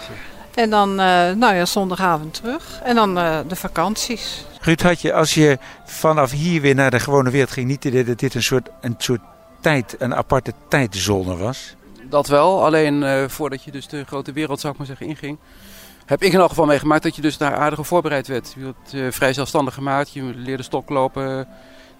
En 0.55 0.69
dan, 0.69 0.89
uh, 0.89 1.31
nou 1.31 1.55
ja, 1.55 1.65
zondagavond 1.65 2.33
terug. 2.33 2.79
En 2.83 2.95
dan 2.95 3.17
uh, 3.17 3.39
de 3.47 3.55
vakanties. 3.55 4.45
Ruud, 4.61 4.81
had 4.81 5.01
je 5.01 5.13
als 5.13 5.33
je 5.33 5.57
vanaf 5.85 6.31
hier 6.31 6.61
weer 6.61 6.75
naar 6.75 6.91
de 6.91 6.99
gewone 6.99 7.29
wereld 7.29 7.51
ging, 7.51 7.67
niet 7.67 7.85
idee 7.85 8.03
dat 8.03 8.19
dit 8.19 8.33
een 8.33 8.43
soort, 8.43 8.69
een 8.81 8.95
soort 8.97 9.21
tijd, 9.59 9.95
een 9.99 10.15
aparte 10.15 10.53
tijdzone 10.67 11.37
was? 11.37 11.75
Dat 12.09 12.27
wel, 12.27 12.65
alleen 12.65 13.01
uh, 13.01 13.23
voordat 13.27 13.63
je 13.63 13.71
dus 13.71 13.87
de 13.87 14.03
grote 14.03 14.31
wereld, 14.31 14.59
zou 14.59 14.73
ik 14.73 14.79
maar 14.79 14.87
zeggen, 14.87 15.07
inging. 15.07 15.37
Heb 16.05 16.23
ik 16.23 16.33
in 16.33 16.39
elk 16.39 16.49
geval 16.49 16.65
meegemaakt 16.65 17.03
dat 17.03 17.15
je 17.15 17.21
dus 17.21 17.37
daar 17.37 17.55
aardig 17.55 17.87
voorbereid 17.87 18.27
werd. 18.27 18.55
Je 18.57 18.73
werd 18.91 19.15
vrij 19.15 19.33
zelfstandig 19.33 19.73
gemaakt, 19.73 20.13
je 20.13 20.23
leerde 20.23 20.63
stoklopen. 20.63 21.23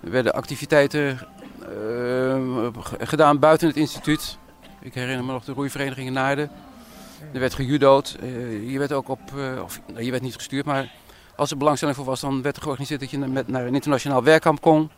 Er 0.04 0.12
werden 0.12 0.34
activiteiten 0.34 1.20
gedaan 3.00 3.40
buiten 3.40 3.68
het 3.68 3.78
instituut. 3.78 4.38
Ik 4.82 4.94
herinner 4.94 5.26
me 5.26 5.32
nog 5.32 5.44
de 5.44 5.54
roeivereniging 5.54 6.08
in 6.08 6.14
Naarden. 6.14 6.52
Er 7.34 7.40
werd 7.40 7.54
gejudood. 7.54 8.18
Uh, 8.24 8.72
je 8.72 8.80
werd 8.80 8.92
ook 8.92 9.10
op, 9.10 9.20
uh, 9.36 9.62
of 9.64 9.82
je 9.98 10.12
werd 10.12 10.24
niet 10.24 10.36
gestuurd, 10.36 10.66
maar 10.66 10.92
als 11.36 11.52
er 11.52 11.58
belangstelling 11.58 11.98
voor 11.98 12.06
was, 12.06 12.20
dan 12.20 12.42
werd 12.42 12.56
er 12.56 12.62
georganiseerd 12.62 13.00
dat 13.00 13.10
je 13.10 13.18
met, 13.18 13.48
naar 13.48 13.66
een 13.66 13.74
internationaal 13.74 14.24
werkkamp 14.24 14.62
kon. 14.62 14.90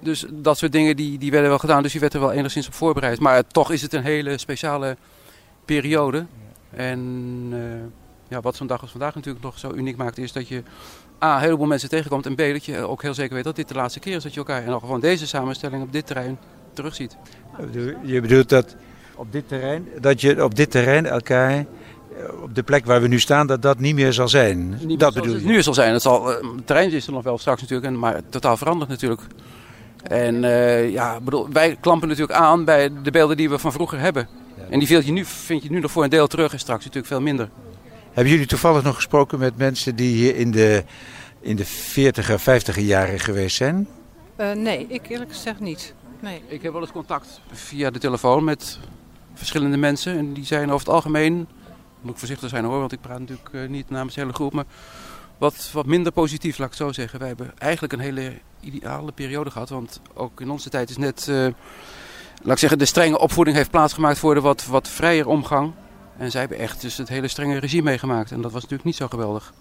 Dus 0.00 0.26
dat 0.30 0.58
soort 0.58 0.72
dingen 0.72 0.96
die, 0.96 1.18
die 1.18 1.30
werden 1.30 1.48
wel 1.48 1.58
gedaan, 1.58 1.82
dus 1.82 1.92
je 1.92 1.98
werd 1.98 2.14
er 2.14 2.20
wel 2.20 2.32
enigszins 2.32 2.66
op 2.66 2.74
voorbereid. 2.74 3.20
Maar 3.20 3.46
toch 3.46 3.70
is 3.70 3.82
het 3.82 3.92
een 3.92 4.02
hele 4.02 4.38
speciale 4.38 4.96
periode. 5.64 6.26
En 6.70 7.00
uh, 7.52 7.58
ja, 8.28 8.40
wat 8.40 8.56
zo'n 8.56 8.66
dag 8.66 8.80
als 8.80 8.90
vandaag 8.90 9.14
natuurlijk 9.14 9.44
nog 9.44 9.58
zo 9.58 9.72
uniek 9.72 9.96
maakt, 9.96 10.18
is 10.18 10.32
dat 10.32 10.48
je 10.48 10.62
A, 11.22 11.34
een 11.34 11.40
heleboel 11.40 11.66
mensen 11.66 11.88
tegenkomt 11.88 12.26
en 12.26 12.34
B, 12.34 12.38
dat 12.38 12.64
je 12.64 12.78
ook 12.78 13.02
heel 13.02 13.14
zeker 13.14 13.34
weet 13.34 13.44
dat 13.44 13.56
dit 13.56 13.68
de 13.68 13.74
laatste 13.74 14.00
keer 14.00 14.16
is 14.16 14.22
dat 14.22 14.32
je 14.32 14.38
elkaar 14.38 14.64
en 14.64 14.72
ook 14.72 14.80
gewoon 14.80 15.00
deze 15.00 15.26
samenstelling 15.26 15.82
op 15.82 15.92
dit 15.92 16.06
terrein 16.06 16.38
terugziet. 16.72 17.16
Je 18.02 18.20
bedoelt 18.20 18.48
dat 18.48 18.76
op 19.18 19.32
dit 19.32 19.48
terrein, 19.48 19.88
dat 20.00 20.20
je 20.20 20.44
op 20.44 20.54
dit 20.54 20.70
terrein 20.70 21.06
elkaar 21.06 21.66
op 22.42 22.54
de 22.54 22.62
plek 22.62 22.86
waar 22.86 23.00
we 23.00 23.08
nu 23.08 23.20
staan, 23.20 23.46
dat 23.46 23.62
dat 23.62 23.78
niet 23.78 23.94
meer 23.94 24.12
zal 24.12 24.28
zijn. 24.28 24.78
Niet 24.82 25.00
dat 25.00 25.14
bedoel 25.14 25.32
het 25.32 25.42
je? 25.42 25.48
nu 25.48 25.62
zal 25.62 25.74
zijn. 25.74 25.92
Het, 25.92 26.02
zal, 26.02 26.26
het 26.26 26.42
terrein 26.64 26.90
is 26.90 27.06
er 27.06 27.12
nog 27.12 27.22
wel 27.22 27.38
straks 27.38 27.60
natuurlijk, 27.60 27.96
maar 27.96 28.20
totaal 28.28 28.56
veranderd 28.56 28.90
natuurlijk. 28.90 29.22
En 30.02 30.42
uh, 30.42 30.90
ja, 30.90 31.20
bedoel, 31.20 31.48
wij 31.52 31.76
klampen 31.80 32.08
natuurlijk 32.08 32.38
aan 32.38 32.64
bij 32.64 32.90
de 33.02 33.10
beelden 33.10 33.36
die 33.36 33.50
we 33.50 33.58
van 33.58 33.72
vroeger 33.72 33.98
hebben. 33.98 34.28
Ja. 34.56 34.62
En 34.70 34.78
die 34.78 34.88
vind 34.88 35.06
je, 35.06 35.12
nu, 35.12 35.24
vind 35.24 35.62
je 35.62 35.70
nu 35.70 35.80
nog 35.80 35.90
voor 35.90 36.04
een 36.04 36.10
deel 36.10 36.26
terug 36.26 36.52
en 36.52 36.58
straks 36.58 36.84
natuurlijk 36.84 37.12
veel 37.12 37.20
minder. 37.20 37.48
Hebben 38.12 38.32
jullie 38.32 38.46
toevallig 38.48 38.82
nog 38.82 38.94
gesproken 38.94 39.38
met 39.38 39.56
mensen 39.56 39.96
die 39.96 40.14
hier 40.14 40.36
in 40.36 40.50
de, 40.50 40.84
in 41.40 41.56
de 41.56 41.66
40er, 41.66 42.40
50er 42.40 42.80
jaren 42.80 43.20
geweest 43.20 43.56
zijn? 43.56 43.88
Uh, 44.40 44.52
nee, 44.52 44.86
ik 44.88 45.08
eerlijk 45.08 45.32
gezegd 45.32 45.60
niet. 45.60 45.94
Nee. 46.20 46.42
Ik 46.46 46.62
heb 46.62 46.72
wel 46.72 46.80
eens 46.80 46.92
contact 46.92 47.40
via 47.52 47.90
de 47.90 47.98
telefoon 47.98 48.44
met 48.44 48.78
verschillende 49.38 49.76
mensen. 49.76 50.18
En 50.18 50.32
die 50.32 50.44
zijn 50.44 50.72
over 50.72 50.86
het 50.86 50.94
algemeen, 50.94 51.48
moet 52.00 52.12
ik 52.12 52.18
voorzichtig 52.18 52.48
zijn 52.48 52.64
hoor, 52.64 52.78
want 52.78 52.92
ik 52.92 53.00
praat 53.00 53.18
natuurlijk 53.18 53.48
uh, 53.52 53.68
niet 53.68 53.90
namens 53.90 54.14
de 54.14 54.20
hele 54.20 54.32
groep, 54.32 54.52
maar 54.52 54.64
wat, 55.38 55.70
wat 55.72 55.86
minder 55.86 56.12
positief, 56.12 56.58
laat 56.58 56.72
ik 56.72 56.78
het 56.78 56.86
zo 56.86 56.92
zeggen. 56.92 57.18
Wij 57.18 57.28
hebben 57.28 57.52
eigenlijk 57.58 57.92
een 57.92 57.98
hele 57.98 58.32
ideale 58.60 59.12
periode 59.12 59.50
gehad, 59.50 59.68
want 59.68 60.00
ook 60.14 60.40
in 60.40 60.50
onze 60.50 60.70
tijd 60.70 60.90
is 60.90 60.96
net, 60.96 61.26
uh, 61.30 61.36
laat 62.42 62.52
ik 62.52 62.58
zeggen, 62.58 62.78
de 62.78 62.84
strenge 62.84 63.18
opvoeding 63.18 63.56
heeft 63.56 63.70
plaatsgemaakt 63.70 64.18
voor 64.18 64.34
de 64.34 64.40
wat, 64.40 64.66
wat 64.66 64.88
vrijer 64.88 65.26
omgang. 65.26 65.72
En 66.16 66.30
zij 66.30 66.40
hebben 66.40 66.58
echt 66.58 66.80
dus 66.80 66.96
het 66.96 67.08
hele 67.08 67.28
strenge 67.28 67.58
regime 67.58 67.82
meegemaakt 67.82 68.30
en 68.30 68.40
dat 68.40 68.52
was 68.52 68.62
natuurlijk 68.62 68.84
niet 68.84 68.96
zo 68.96 69.08
geweldig. 69.08 69.52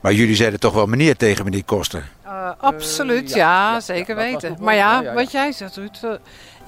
Maar 0.00 0.12
jullie 0.12 0.34
zeiden 0.34 0.60
toch 0.60 0.74
wel 0.74 0.86
meneer 0.86 1.16
tegen 1.16 1.44
meneer 1.44 1.64
Koster? 1.64 2.08
Uh, 2.24 2.50
absoluut, 2.58 3.30
uh, 3.30 3.36
ja, 3.36 3.72
ja, 3.72 3.80
zeker 3.80 4.18
ja, 4.18 4.22
weten. 4.22 4.56
Maar 4.60 4.74
ja, 4.74 5.00
ja, 5.02 5.14
wat 5.14 5.30
jij 5.30 5.52
zegt, 5.52 5.76
Ruud. 5.76 6.18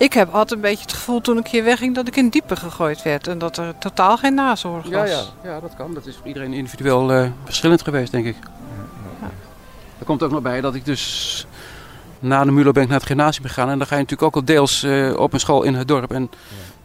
Ik 0.03 0.13
heb 0.13 0.33
altijd 0.33 0.51
een 0.51 0.61
beetje 0.61 0.83
het 0.83 0.93
gevoel 0.93 1.21
toen 1.21 1.39
ik 1.39 1.47
hier 1.47 1.65
wegging 1.65 1.95
dat 1.95 2.09
ik 2.09 2.17
in 2.17 2.29
diepe 2.29 2.57
gegooid 2.57 3.03
werd. 3.03 3.27
En 3.27 3.39
dat 3.39 3.57
er 3.57 3.79
totaal 3.79 4.17
geen 4.17 4.35
nazorg 4.35 4.83
was. 4.83 4.93
Ja, 4.93 5.05
ja, 5.05 5.23
ja 5.45 5.61
dat 5.61 5.75
kan. 5.77 5.95
Dat 5.95 6.07
is 6.07 6.17
voor 6.17 6.27
iedereen 6.27 6.53
individueel 6.53 7.33
verschillend 7.45 7.83
geweest, 7.83 8.13
denk 8.13 8.27
ik. 8.27 8.37
Er 9.99 10.05
komt 10.05 10.23
ook 10.23 10.31
nog 10.31 10.43
bij 10.43 10.61
dat 10.61 10.75
ik 10.75 10.85
dus 10.85 11.47
na 12.19 12.45
de 12.45 12.51
Mulo 12.51 12.73
ben 12.73 12.83
ik 12.83 12.89
naar 12.89 12.99
het 12.99 13.07
gymnasium 13.07 13.47
gegaan. 13.47 13.71
En 13.71 13.79
dan 13.79 13.87
ga 13.87 13.95
je 13.95 14.01
natuurlijk 14.01 14.29
ook 14.29 14.35
al 14.35 14.45
deels 14.45 14.87
op 15.17 15.33
een 15.33 15.41
school 15.41 15.63
in 15.63 15.75
het 15.75 15.89
dorp. 15.89 16.13
En 16.13 16.31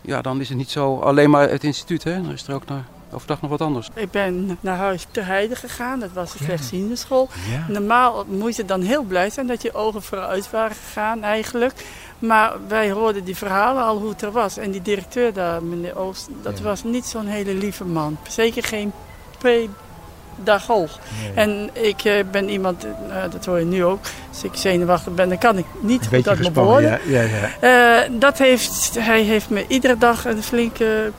ja, 0.02 0.22
dan 0.22 0.42
is 0.42 0.50
het 0.50 0.58
niet 0.58 0.72
zo 0.72 1.00
alleen 1.00 1.30
maar 1.30 1.50
het 1.50 1.64
instituut. 1.64 2.04
Hè? 2.04 2.22
Dan 2.22 2.32
is 2.32 2.48
er 2.48 2.54
ook 2.54 2.66
naar 2.66 2.86
overdag 3.12 3.42
nog 3.42 3.50
wat 3.50 3.62
anders. 3.62 3.90
Ik 3.94 4.12
ben 4.12 4.58
naar 4.60 4.78
huis 4.78 5.06
te 5.12 5.22
Heide 5.22 5.56
gegaan, 5.56 6.00
dat 6.00 6.12
was 6.14 6.34
een 6.34 6.46
slechtziende 6.46 6.96
school. 6.96 7.30
Ja. 7.52 7.66
Normaal 7.68 8.26
moet 8.28 8.56
je 8.56 8.66
dan 8.66 8.82
heel 8.82 9.04
blij 9.04 9.30
zijn 9.30 9.48
dat 9.48 9.62
je 9.62 9.74
ogen 9.74 10.02
vooruit 10.02 10.50
waren 10.52 10.76
gegaan 10.76 11.24
eigenlijk. 11.24 11.74
Maar 12.20 12.54
wij 12.68 12.92
hoorden 12.92 13.24
die 13.24 13.36
verhalen 13.36 13.84
al 13.84 13.98
hoe 13.98 14.10
het 14.10 14.22
er 14.22 14.32
was. 14.32 14.58
En 14.58 14.72
die 14.72 14.82
directeur 14.82 15.34
daar, 15.34 15.64
meneer 15.64 15.98
Oost, 15.98 16.28
dat 16.42 16.58
ja. 16.58 16.64
was 16.64 16.84
niet 16.84 17.06
zo'n 17.06 17.26
hele 17.26 17.54
lieve 17.54 17.86
man. 17.86 18.18
Zeker 18.28 18.64
geen 18.64 18.92
pedagoog. 19.38 21.00
Nee. 21.22 21.32
En 21.34 21.70
ik 21.74 22.04
uh, 22.04 22.14
ben 22.32 22.50
iemand, 22.50 22.86
uh, 22.86 22.92
dat 23.32 23.46
hoor 23.46 23.60
je 23.60 23.66
nu 23.66 23.84
ook, 23.84 24.00
als 24.30 24.44
ik 24.44 24.52
zenuwachtig 24.54 25.14
ben, 25.14 25.30
dan 25.30 25.38
kan 25.38 25.58
ik 25.58 25.66
niet 25.80 26.08
goed 26.08 26.28
uit 26.28 26.40
mijn 26.40 26.54
woorden. 26.54 27.00
Ja, 27.06 27.22
ja, 27.22 27.50
ja. 27.62 28.06
Uh, 28.06 28.20
dat 28.20 28.38
heeft, 28.38 28.96
hij 29.00 29.22
heeft 29.22 29.50
me 29.50 29.66
iedere 29.68 29.98
dag 29.98 30.26
een 30.26 30.44
flinke 30.44 31.12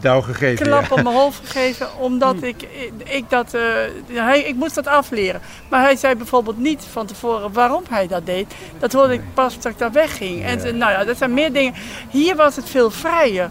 Douw 0.00 0.20
gegeven. 0.20 0.66
klap 0.66 0.82
ja. 0.82 0.94
op 0.94 1.02
mijn 1.02 1.16
hoofd 1.16 1.40
gegeven, 1.44 1.98
omdat 1.98 2.42
ik, 2.42 2.68
ik 3.04 3.30
dat, 3.30 3.54
uh, 3.54 3.62
hij, 4.12 4.42
ik 4.42 4.54
moest 4.54 4.74
dat 4.74 4.86
afleren. 4.86 5.40
Maar 5.68 5.80
hij 5.80 5.96
zei 5.96 6.14
bijvoorbeeld 6.14 6.58
niet 6.58 6.86
van 6.90 7.06
tevoren 7.06 7.52
waarom 7.52 7.82
hij 7.88 8.06
dat 8.06 8.26
deed. 8.26 8.54
Dat 8.78 8.92
hoorde 8.92 9.12
ik 9.12 9.22
pas 9.34 9.54
dat 9.60 9.72
ik 9.72 9.78
daar 9.78 9.92
wegging. 9.92 10.44
En 10.44 10.62
ja. 10.64 10.70
nou 10.70 10.92
ja, 10.92 11.04
dat 11.04 11.16
zijn 11.16 11.34
meer 11.34 11.52
dingen. 11.52 11.74
Hier 12.10 12.36
was 12.36 12.56
het 12.56 12.70
veel 12.70 12.90
vrijer. 12.90 13.50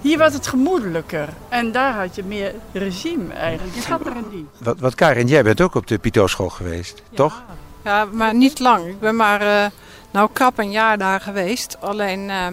Hier 0.00 0.18
was 0.18 0.32
het 0.32 0.46
gemoedelijker. 0.46 1.28
En 1.48 1.72
daar 1.72 1.92
had 1.94 2.14
je 2.14 2.24
meer 2.24 2.54
regime 2.72 3.32
eigenlijk. 3.34 3.74
Je 3.74 3.80
zat 3.80 4.06
er 4.06 4.16
in. 4.16 4.48
Wat, 4.58 4.80
wat 4.80 4.94
Karin, 4.94 5.26
jij 5.26 5.42
bent 5.42 5.60
ook 5.60 5.74
op 5.74 5.86
de 5.86 5.98
Pito-school 5.98 6.48
geweest, 6.48 7.02
ja. 7.10 7.16
toch? 7.16 7.42
Ja, 7.84 8.04
maar 8.04 8.34
niet 8.34 8.58
lang. 8.58 8.86
Ik 8.86 9.00
ben 9.00 9.16
maar, 9.16 9.42
uh, 9.42 9.66
nou 10.10 10.28
krap 10.32 10.58
een 10.58 10.70
jaar 10.70 10.98
daar 10.98 11.20
geweest. 11.20 11.76
Alleen, 11.80 12.20
uh, 12.20 12.46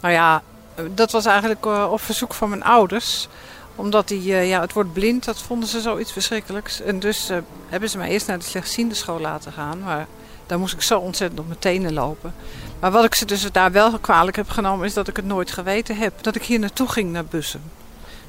nou 0.00 0.14
ja, 0.14 0.42
dat 0.94 1.10
was 1.12 1.26
eigenlijk 1.26 1.64
uh, 1.66 1.88
op 1.90 2.00
verzoek 2.00 2.34
van 2.34 2.48
mijn 2.48 2.64
ouders. 2.64 3.28
Omdat 3.76 4.08
die, 4.08 4.22
uh, 4.22 4.48
ja, 4.48 4.60
het 4.60 4.72
woord 4.72 4.92
blind, 4.92 5.24
dat 5.24 5.38
vonden 5.42 5.68
ze 5.68 5.80
zoiets 5.80 6.12
verschrikkelijks. 6.12 6.80
En 6.80 6.98
dus 7.00 7.30
uh, 7.30 7.36
hebben 7.68 7.90
ze 7.90 7.98
mij 7.98 8.08
eerst 8.08 8.26
naar 8.26 8.38
de 8.38 8.44
slechtziende 8.44 8.94
school 8.94 9.20
laten 9.20 9.52
gaan. 9.52 9.78
Maar 9.78 10.06
daar 10.46 10.58
moest 10.58 10.74
ik 10.74 10.82
zo 10.82 10.98
ontzettend 10.98 11.40
op 11.40 11.46
mijn 11.46 11.58
tenen 11.58 11.92
lopen. 11.92 12.34
Maar 12.80 12.90
wat 12.90 13.04
ik 13.04 13.14
ze 13.14 13.24
dus 13.24 13.52
daar 13.52 13.72
wel 13.72 13.98
kwalijk 13.98 14.36
heb 14.36 14.50
genomen, 14.50 14.86
is 14.86 14.94
dat 14.94 15.08
ik 15.08 15.16
het 15.16 15.24
nooit 15.24 15.50
geweten 15.50 15.96
heb. 15.96 16.22
Dat 16.22 16.34
ik 16.36 16.42
hier 16.42 16.58
naartoe 16.58 16.88
ging 16.88 17.12
naar 17.12 17.24
Bussen. 17.24 17.62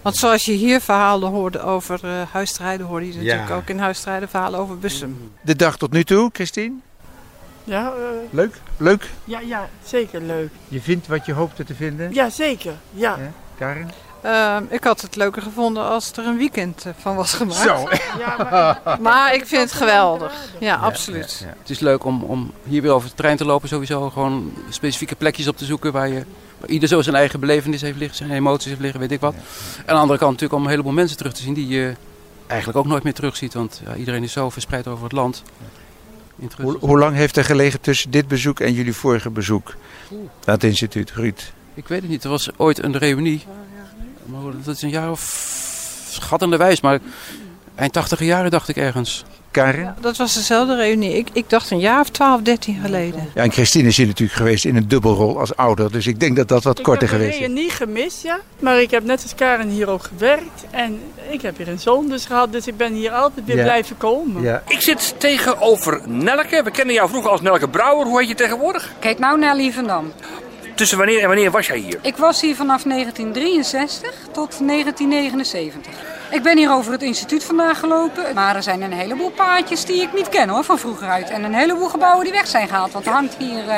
Want 0.01 0.15
zoals 0.17 0.45
je 0.45 0.51
hier 0.51 0.81
verhalen 0.81 1.29
hoorde 1.29 1.61
over 1.61 1.99
uh, 2.05 2.11
huisstrijden, 2.31 2.85
hoorde 2.85 3.05
je 3.07 3.13
Ja. 3.13 3.19
natuurlijk 3.19 3.51
ook 3.51 3.69
in 3.69 3.79
huisstrijden 3.79 4.29
verhalen 4.29 4.59
over 4.59 4.77
Bussum. 4.77 5.31
De 5.41 5.55
dag 5.55 5.77
tot 5.77 5.91
nu 5.91 6.03
toe, 6.03 6.29
Christine? 6.33 6.73
Ja, 7.69 7.93
eh, 7.93 8.29
Leuk? 8.29 8.61
Leuk? 8.77 9.09
ja, 9.23 9.39
ja, 9.39 9.69
zeker 9.83 10.21
leuk. 10.21 10.49
Je 10.67 10.81
vindt 10.81 11.07
wat 11.07 11.25
je 11.25 11.33
hoopte 11.33 11.63
te 11.63 11.75
vinden? 11.75 12.13
Ja, 12.13 12.29
zeker. 12.29 12.73
Ja. 12.91 13.17
Karin? 13.57 13.91
Ehm, 14.21 14.63
ik 14.69 14.83
had 14.83 15.01
het 15.01 15.15
leuker 15.15 15.41
gevonden 15.41 15.83
als 15.83 16.11
er 16.11 16.25
een 16.25 16.37
weekend 16.37 16.85
eh, 16.85 16.93
van 16.97 17.15
was 17.15 17.33
gemaakt. 17.33 17.59
Zo. 17.59 17.89
Ja, 18.17 18.97
maar, 18.99 19.33
ik 19.39 19.45
vind 19.45 19.61
het 19.61 19.71
geweldig. 19.71 20.33
Ja, 20.59 20.75
absoluut. 20.75 21.45
Het 21.59 21.69
is 21.69 21.79
leuk 21.79 22.03
om, 22.03 22.23
om 22.23 22.51
hier 22.63 22.81
weer 22.81 22.91
over 22.91 23.09
de 23.09 23.15
trein 23.15 23.37
te 23.37 23.45
lopen 23.45 23.69
sowieso. 23.69 24.09
Gewoon 24.09 24.53
specifieke 24.69 25.15
plekjes 25.15 25.47
op 25.47 25.57
te 25.57 25.65
zoeken 25.65 25.91
waar, 25.91 26.07
je, 26.07 26.23
waar 26.57 26.69
ieder 26.69 26.89
zo 26.89 27.01
zijn 27.01 27.15
eigen 27.15 27.39
belevenis 27.39 27.81
heeft 27.81 27.97
liggen, 27.97 28.17
zijn 28.17 28.31
emoties 28.31 28.67
heeft 28.67 28.81
liggen, 28.81 28.99
weet 28.99 29.11
ik 29.11 29.19
wat. 29.19 29.33
En 29.33 29.39
aan 29.85 29.95
de 29.95 30.01
andere 30.01 30.19
kant 30.19 30.31
natuurlijk 30.31 30.59
om 30.59 30.63
een 30.63 30.71
heleboel 30.71 30.91
mensen 30.91 31.17
terug 31.17 31.33
te 31.33 31.41
zien 31.41 31.53
die 31.53 31.67
je 31.67 31.93
eigenlijk 32.47 32.79
ook 32.79 32.87
nooit 32.87 33.03
meer 33.03 33.13
terugziet. 33.13 33.53
Want 33.53 33.81
ja, 33.85 33.95
iedereen 33.95 34.23
is 34.23 34.31
zo 34.31 34.49
verspreid 34.49 34.87
over 34.87 35.03
het 35.03 35.13
land. 35.13 35.43
Hoe, 36.61 36.77
hoe 36.79 36.97
lang 36.97 37.15
heeft 37.15 37.37
er 37.37 37.43
gelegen 37.43 37.81
tussen 37.81 38.11
dit 38.11 38.27
bezoek 38.27 38.59
en 38.59 38.73
jullie 38.73 38.93
vorige 38.93 39.29
bezoek? 39.29 39.75
aan 40.11 40.53
het 40.53 40.63
instituut, 40.63 41.11
Ruud. 41.11 41.53
Ik 41.73 41.87
weet 41.87 42.01
het 42.01 42.09
niet. 42.09 42.23
Er 42.23 42.29
was 42.29 42.49
ooit 42.57 42.83
een 42.83 42.97
reunie. 42.97 43.43
Maar 44.25 44.41
dat 44.63 44.75
is 44.75 44.81
een 44.81 44.89
jaar 44.89 45.11
of 45.11 46.17
gat 46.19 46.41
in 46.41 46.49
de 46.49 46.57
wijs. 46.57 46.81
Maar 46.81 46.99
eind 47.75 47.93
tachtige 47.93 48.25
jaren 48.25 48.51
dacht 48.51 48.67
ik 48.67 48.75
ergens. 48.75 49.25
Karin? 49.51 49.89
Dat 50.01 50.17
was 50.17 50.33
dezelfde 50.33 50.75
reunie. 50.75 51.17
Ik, 51.17 51.27
ik 51.33 51.49
dacht 51.49 51.71
een 51.71 51.79
jaar 51.79 51.99
of 51.99 52.09
12, 52.09 52.41
13 52.41 52.79
geleden. 52.83 53.29
Ja, 53.35 53.41
en 53.43 53.51
Christine 53.51 53.87
is 53.87 53.97
hier 53.97 54.07
natuurlijk 54.07 54.37
geweest 54.37 54.65
in 54.65 54.75
een 54.75 54.87
dubbelrol 54.87 55.39
als 55.39 55.55
ouder. 55.55 55.91
Dus 55.91 56.07
ik 56.07 56.19
denk 56.19 56.35
dat 56.35 56.47
dat 56.47 56.63
wat 56.63 56.81
korter 56.81 57.03
ik 57.03 57.09
heb 57.09 57.19
geweest 57.19 57.41
is. 57.41 57.47
niet 57.47 57.71
gemist, 57.71 58.23
ja. 58.23 58.39
Maar 58.59 58.81
ik 58.81 58.91
heb 58.91 59.03
net 59.03 59.23
als 59.23 59.35
Karen 59.35 59.69
hier 59.69 59.89
ook 59.89 60.03
gewerkt. 60.03 60.63
En 60.71 60.99
ik 61.29 61.41
heb 61.41 61.57
hier 61.57 61.67
een 61.67 61.79
zoon 61.79 62.09
dus 62.09 62.25
gehad. 62.25 62.51
Dus 62.51 62.67
ik 62.67 62.77
ben 62.77 62.93
hier 62.93 63.11
altijd 63.11 63.45
weer 63.45 63.55
Ja. 63.57 63.63
blijven 63.63 63.97
komen. 63.97 64.61
Ik 64.67 64.81
zit 64.81 65.13
tegenover 65.17 66.01
Nelke. 66.05 66.61
We 66.63 66.71
kennen 66.71 66.95
jou 66.95 67.09
vroeger 67.09 67.31
als 67.31 67.41
Nelke 67.41 67.69
Brouwer. 67.69 68.05
Hoe 68.07 68.19
heet 68.19 68.27
je 68.29 68.35
tegenwoordig? 68.35 68.91
Kijk 68.99 69.19
nou 69.19 69.39
naar 69.39 69.55
Lievendam. 69.55 70.11
Tussen 70.75 70.97
wanneer 70.97 71.19
en 71.21 71.27
wanneer 71.27 71.51
was 71.51 71.67
jij 71.67 71.77
hier? 71.77 71.99
Ik 72.01 72.15
was 72.17 72.41
hier 72.41 72.55
vanaf 72.55 72.83
1963 72.83 74.13
tot 74.31 74.57
1979. 74.67 75.93
Ik 76.31 76.43
ben 76.43 76.57
hier 76.57 76.71
over 76.71 76.91
het 76.91 77.01
instituut 77.03 77.43
vandaag 77.43 77.79
gelopen. 77.79 78.23
Maar 78.33 78.55
er 78.55 78.63
zijn 78.63 78.81
een 78.81 78.91
heleboel 78.93 79.29
paadjes 79.29 79.85
die 79.85 80.01
ik 80.01 80.13
niet 80.13 80.29
ken 80.29 80.49
hoor, 80.49 80.63
van 80.63 80.79
vroeger 80.79 81.07
uit. 81.09 81.29
En 81.29 81.43
een 81.43 81.53
heleboel 81.53 81.87
gebouwen 81.89 82.23
die 82.23 82.33
weg 82.33 82.47
zijn 82.47 82.67
gehaald. 82.67 82.91
Want 82.91 83.05
er 83.05 83.11
hangt 83.11 83.35
hier 83.37 83.67
eh, 83.69 83.77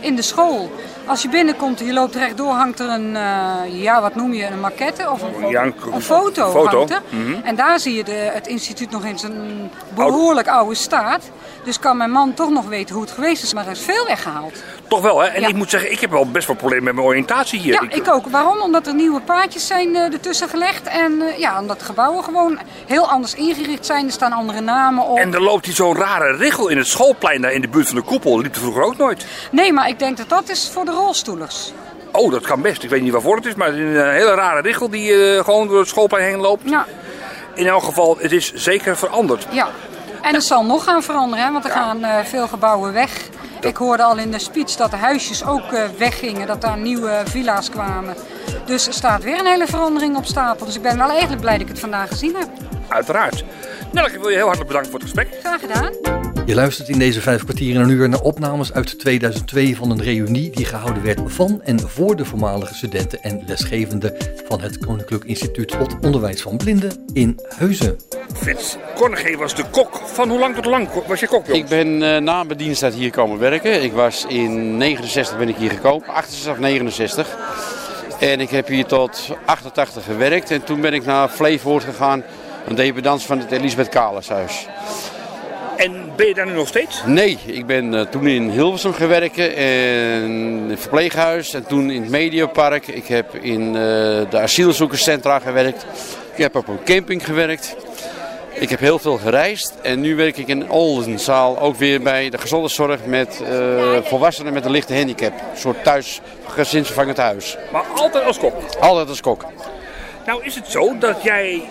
in 0.00 0.16
de 0.16 0.22
school. 0.22 0.70
Als 1.06 1.22
je 1.22 1.28
binnenkomt, 1.28 1.78
je 1.78 1.92
loopt 1.92 2.14
rechtdoor, 2.14 2.52
hangt 2.52 2.78
er 2.80 2.88
een, 2.88 3.16
eh, 3.16 3.82
ja 3.82 4.00
wat 4.00 4.14
noem 4.14 4.32
je, 4.32 4.46
een 4.46 4.60
maquette 4.60 5.10
of 5.10 5.22
een, 5.22 5.48
Ja, 5.48 5.62
een- 5.62 5.74
een 5.92 6.02
foto. 6.02 6.50
foto. 6.50 6.86
Mhm. 7.08 7.34
En 7.44 7.56
daar 7.56 7.80
zie 7.80 7.94
je 7.94 8.04
de, 8.04 8.30
het 8.32 8.46
instituut 8.46 8.90
nog 8.90 9.04
in 9.04 9.18
zijn 9.18 9.70
behoorlijk 9.94 10.48
oude 10.48 10.74
staat. 10.74 11.30
Dus 11.64 11.78
kan 11.78 11.96
mijn 11.96 12.10
man 12.10 12.34
toch 12.34 12.50
nog 12.50 12.66
weten 12.68 12.94
hoe 12.94 13.04
het 13.04 13.12
geweest 13.12 13.42
is. 13.42 13.54
Maar 13.54 13.64
er 13.66 13.70
is 13.72 13.80
veel 13.80 14.06
weggehaald. 14.06 14.62
Toch 14.88 15.00
wel, 15.00 15.18
hè? 15.20 15.26
En 15.26 15.40
Ja. 15.40 15.48
ik 15.48 15.54
moet 15.54 15.70
zeggen, 15.70 15.92
ik 15.92 16.00
heb 16.00 16.10
wel 16.10 16.30
best 16.30 16.46
wel 16.46 16.56
problemen 16.56 16.84
met 16.84 16.94
mijn 16.94 17.06
oriëntatie 17.06 17.60
hier. 17.60 17.72
Ja, 17.72 17.82
ik 17.88 18.08
ook. 18.08 18.26
Waarom? 18.26 18.60
Omdat 18.60 18.86
er 18.86 18.94
nieuwe 18.94 19.20
paadjes 19.20 19.66
zijn 19.66 19.96
eh, 19.96 20.12
ertussen 20.12 20.48
gelegd. 20.48 20.86
En 20.88 21.22
eh, 21.22 21.38
ja, 21.38 21.60
omdat 21.60 21.78
de 21.78 21.84
gebouwen 21.84 22.24
gewoon 22.24 22.58
heel 22.86 23.08
anders 23.10 23.34
ingericht 23.34 23.86
zijn. 23.86 24.06
Er 24.06 24.12
staan 24.12 24.32
andere 24.32 24.60
namen 24.60 25.04
op. 25.04 25.18
En 25.18 25.34
er 25.34 25.42
loopt 25.42 25.64
hier 25.66 25.74
zo'n 25.74 25.96
rare 25.96 26.36
richel 26.36 26.68
in 26.68 26.76
het 26.78 26.86
schoolplein 26.86 27.40
daar 27.42 27.52
in 27.52 27.60
de 27.60 27.68
buurt 27.68 27.86
van 27.86 27.96
de 27.96 28.02
koepel. 28.02 28.40
Liep 28.40 28.54
er 28.54 28.60
vroeger 28.60 28.82
ook 28.82 28.96
nooit. 28.96 29.26
Nee, 29.50 29.72
maar 29.72 29.88
ik 29.88 29.98
denk 29.98 30.16
dat 30.16 30.28
dat 30.28 30.48
is 30.48 30.70
voor 30.72 30.84
de 30.84 30.90
rolstoelers. 30.90 31.72
Oh, 32.12 32.30
dat 32.30 32.46
kan 32.46 32.62
best. 32.62 32.82
Ik 32.82 32.90
weet 32.90 33.02
niet 33.02 33.12
waarvoor 33.12 33.36
het 33.36 33.46
is, 33.46 33.54
maar 33.54 33.66
het 33.66 33.76
is 33.76 33.82
een 33.96 34.10
hele 34.12 34.34
rare 34.34 34.60
richel 34.60 34.90
die 34.90 35.34
eh, 35.36 35.44
gewoon 35.44 35.68
door 35.68 35.78
het 35.78 35.88
schoolplein 35.88 36.24
heen 36.24 36.40
loopt. 36.40 36.62
Ja. 36.70 36.86
In 37.54 37.66
elk 37.66 37.82
geval, 37.82 38.16
het 38.18 38.32
is 38.32 38.52
zeker 38.54 38.96
veranderd. 38.96 39.46
Ja. 39.50 39.68
En 40.22 40.34
het 40.34 40.44
zal 40.44 40.64
nog 40.64 40.84
gaan 40.84 41.02
veranderen, 41.02 41.52
want 41.52 41.64
er 41.64 41.70
gaan 41.70 42.04
eh, 42.04 42.24
veel 42.24 42.48
gebouwen 42.48 42.92
weg. 42.92 43.28
Ik 43.60 43.76
hoorde 43.76 44.02
al 44.02 44.18
in 44.18 44.30
de 44.30 44.38
speech 44.38 44.76
dat 44.76 44.90
de 44.90 44.96
huisjes 44.96 45.44
ook 45.44 45.72
eh, 45.72 45.84
weggingen, 45.98 46.46
dat 46.46 46.60
daar 46.60 46.78
nieuwe 46.78 47.22
villa's 47.24 47.70
kwamen. 47.70 48.14
Dus 48.64 48.86
er 48.86 48.92
staat 48.92 49.22
weer 49.22 49.38
een 49.38 49.46
hele 49.46 49.66
verandering 49.66 50.16
op 50.16 50.24
stapel. 50.24 50.66
Dus 50.66 50.76
ik 50.76 50.82
ben 50.82 50.98
wel 50.98 51.10
eigenlijk 51.10 51.40
blij 51.40 51.52
dat 51.52 51.62
ik 51.62 51.68
het 51.68 51.80
vandaag 51.80 52.08
gezien 52.08 52.34
heb. 52.34 52.48
Uiteraard. 52.88 53.44
Nelke, 53.92 54.12
ik 54.12 54.20
wil 54.20 54.28
je 54.28 54.34
heel 54.34 54.44
hartelijk 54.44 54.70
bedanken 54.70 54.90
voor 54.90 55.00
het 55.00 55.10
gesprek. 55.10 55.40
Graag 55.40 55.60
gedaan. 55.60 56.19
Je 56.50 56.56
luistert 56.56 56.88
in 56.88 56.98
deze 56.98 57.20
vijf 57.20 57.42
kwartier 57.42 57.74
en 57.74 57.80
een 57.80 57.90
uur 57.90 58.08
naar 58.08 58.20
opnames 58.20 58.72
uit 58.72 58.98
2002 58.98 59.76
van 59.76 59.90
een 59.90 60.02
reunie 60.02 60.50
die 60.50 60.64
gehouden 60.64 61.02
werd 61.02 61.20
van 61.26 61.62
en 61.62 61.80
voor 61.80 62.16
de 62.16 62.24
voormalige 62.24 62.74
studenten 62.74 63.22
en 63.22 63.42
lesgevenden 63.46 64.14
van 64.48 64.60
het 64.60 64.78
Koninklijk 64.78 65.24
Instituut 65.24 65.68
tot 65.68 65.96
Onderwijs 66.00 66.42
van 66.42 66.56
Blinden 66.56 67.06
in 67.12 67.40
Huizen. 67.58 67.98
Frits 68.32 68.76
Kornegee 68.94 69.38
was 69.38 69.54
de 69.54 69.64
kok. 69.70 70.00
Van 70.04 70.28
hoe 70.28 70.38
lang 70.38 70.54
tot 70.54 70.64
lang 70.64 70.88
was 71.06 71.20
je 71.20 71.26
kok? 71.26 71.46
Ik 71.46 71.68
ben 71.68 72.02
eh, 72.02 72.20
na 72.20 72.44
mijn 72.44 72.58
diensttijd 72.58 72.94
hier 72.94 73.10
komen 73.10 73.38
werken. 73.38 73.82
Ik 73.82 73.92
was 73.92 74.24
in 74.28 74.76
69 74.76 75.38
ben 75.38 75.48
ik 75.48 75.56
hier 75.56 75.70
gekomen, 75.70 76.08
68, 76.08 76.58
69. 76.58 77.36
En 78.20 78.40
ik 78.40 78.50
heb 78.50 78.66
hier 78.66 78.86
tot 78.86 79.36
88 79.44 80.04
gewerkt. 80.04 80.50
En 80.50 80.64
toen 80.64 80.80
ben 80.80 80.92
ik 80.92 81.04
naar 81.04 81.28
Flevoort 81.28 81.84
gegaan, 81.84 82.22
een 82.66 82.74
dependance 82.74 83.26
van 83.26 83.38
het 83.38 83.50
Elisabeth 83.50 83.88
Kalershuis. 83.88 84.68
En 85.80 86.12
ben 86.16 86.26
je 86.26 86.34
daar 86.34 86.46
nu 86.46 86.52
nog 86.52 86.68
steeds? 86.68 87.02
Nee, 87.04 87.38
ik 87.46 87.66
ben 87.66 87.94
eh, 87.94 88.00
toen 88.00 88.26
in 88.26 88.50
Hilversum 88.50 88.92
gewerkt 88.92 89.38
en 89.38 90.30
in 90.62 90.70
het 90.70 90.80
verpleeghuis 90.80 91.54
en 91.54 91.66
toen 91.66 91.90
in 91.90 92.02
het 92.02 92.10
Mediapark. 92.10 92.86
Ik 92.86 93.06
heb 93.06 93.34
in 93.34 93.66
eh, 93.66 93.72
de 94.30 94.38
asielzoekerscentra 94.38 95.38
gewerkt. 95.38 95.86
Ik 96.32 96.42
heb 96.42 96.56
op 96.56 96.68
een 96.68 96.84
camping 96.84 97.24
gewerkt. 97.24 97.76
Ik 98.52 98.68
heb 98.68 98.80
heel 98.80 98.98
veel 98.98 99.16
gereisd 99.16 99.74
en 99.82 100.00
nu 100.00 100.16
werk 100.16 100.36
ik 100.36 100.48
in 100.48 100.70
Oldenzaal, 100.70 101.58
ook 101.58 101.76
weer 101.76 102.02
bij 102.02 102.30
de 102.30 102.38
gezondheidszorg 102.38 103.04
met 103.04 103.42
eh, 103.48 104.02
volwassenen 104.02 104.52
met 104.52 104.64
een 104.64 104.70
lichte 104.70 104.94
handicap. 104.94 105.32
Een 105.32 105.58
soort 105.58 105.84
thuis, 105.84 106.20
gezinsvervangend 106.46 107.16
huis. 107.16 107.56
Maar 107.72 107.84
altijd 107.94 108.24
als 108.24 108.38
kok? 108.38 108.54
Altijd 108.80 109.08
als 109.08 109.20
kok. 109.20 109.44
Nou 110.30 110.44
is 110.44 110.54
het 110.54 110.70
zo 110.70 110.98
dat 110.98 111.22
jij 111.22 111.62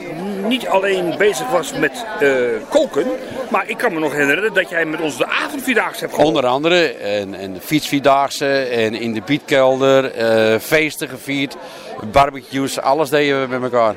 niet 0.48 0.68
alleen 0.68 1.18
bezig 1.18 1.50
was 1.50 1.74
met 1.74 2.06
eh, 2.20 2.30
koken, 2.70 3.06
maar 3.50 3.70
ik 3.70 3.78
kan 3.78 3.94
me 3.94 4.00
nog 4.00 4.12
herinneren 4.12 4.54
dat 4.54 4.70
jij 4.70 4.86
met 4.86 5.02
ons 5.02 5.18
de 5.18 5.26
avondvierdaagse 5.26 6.00
hebt 6.00 6.14
geholpen. 6.14 6.36
Onder 6.36 6.52
andere 6.52 6.94
en, 6.94 7.34
en 7.34 7.54
de 7.54 7.62
fietsvierdaagse 7.62 8.48
en 8.58 8.94
in 8.94 9.14
de 9.14 9.22
bietkelder, 9.26 10.12
eh, 10.12 10.60
feesten 10.60 11.10
gevierd, 11.10 11.56
barbecues, 12.12 12.80
alles 12.80 13.10
deden 13.10 13.42
we 13.42 13.48
met 13.48 13.72
elkaar. 13.72 13.96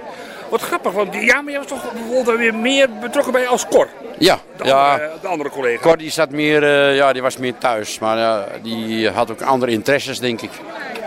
Wat 0.53 0.61
grappig, 0.61 0.93
want 0.93 1.15
ja, 1.15 1.43
maar 1.43 1.53
jij 1.53 1.61
was 1.61 1.69
toch 1.69 1.93
bijvoorbeeld 1.93 2.39
weer 2.39 2.55
meer 2.55 2.89
betrokken 3.01 3.33
bij 3.33 3.49
als 3.49 3.67
Cor. 3.67 3.89
Ja, 4.19 4.39
De, 4.57 4.65
ja. 4.65 4.93
andere, 4.93 5.11
de 5.21 5.29
andere 5.29 5.51
collega. 5.51 5.83
Cor 5.83 5.97
die 5.97 6.11
zat 6.11 6.31
meer, 6.31 6.63
eh, 6.63 6.97
ja, 6.97 7.13
die 7.13 7.23
was 7.23 7.37
meer 7.37 7.59
thuis, 7.59 7.99
maar 7.99 8.49
die 8.63 9.09
had 9.11 9.31
ook 9.31 9.41
andere 9.41 9.73
interesses, 9.73 10.19
denk 10.19 10.41
ik. 10.41 10.51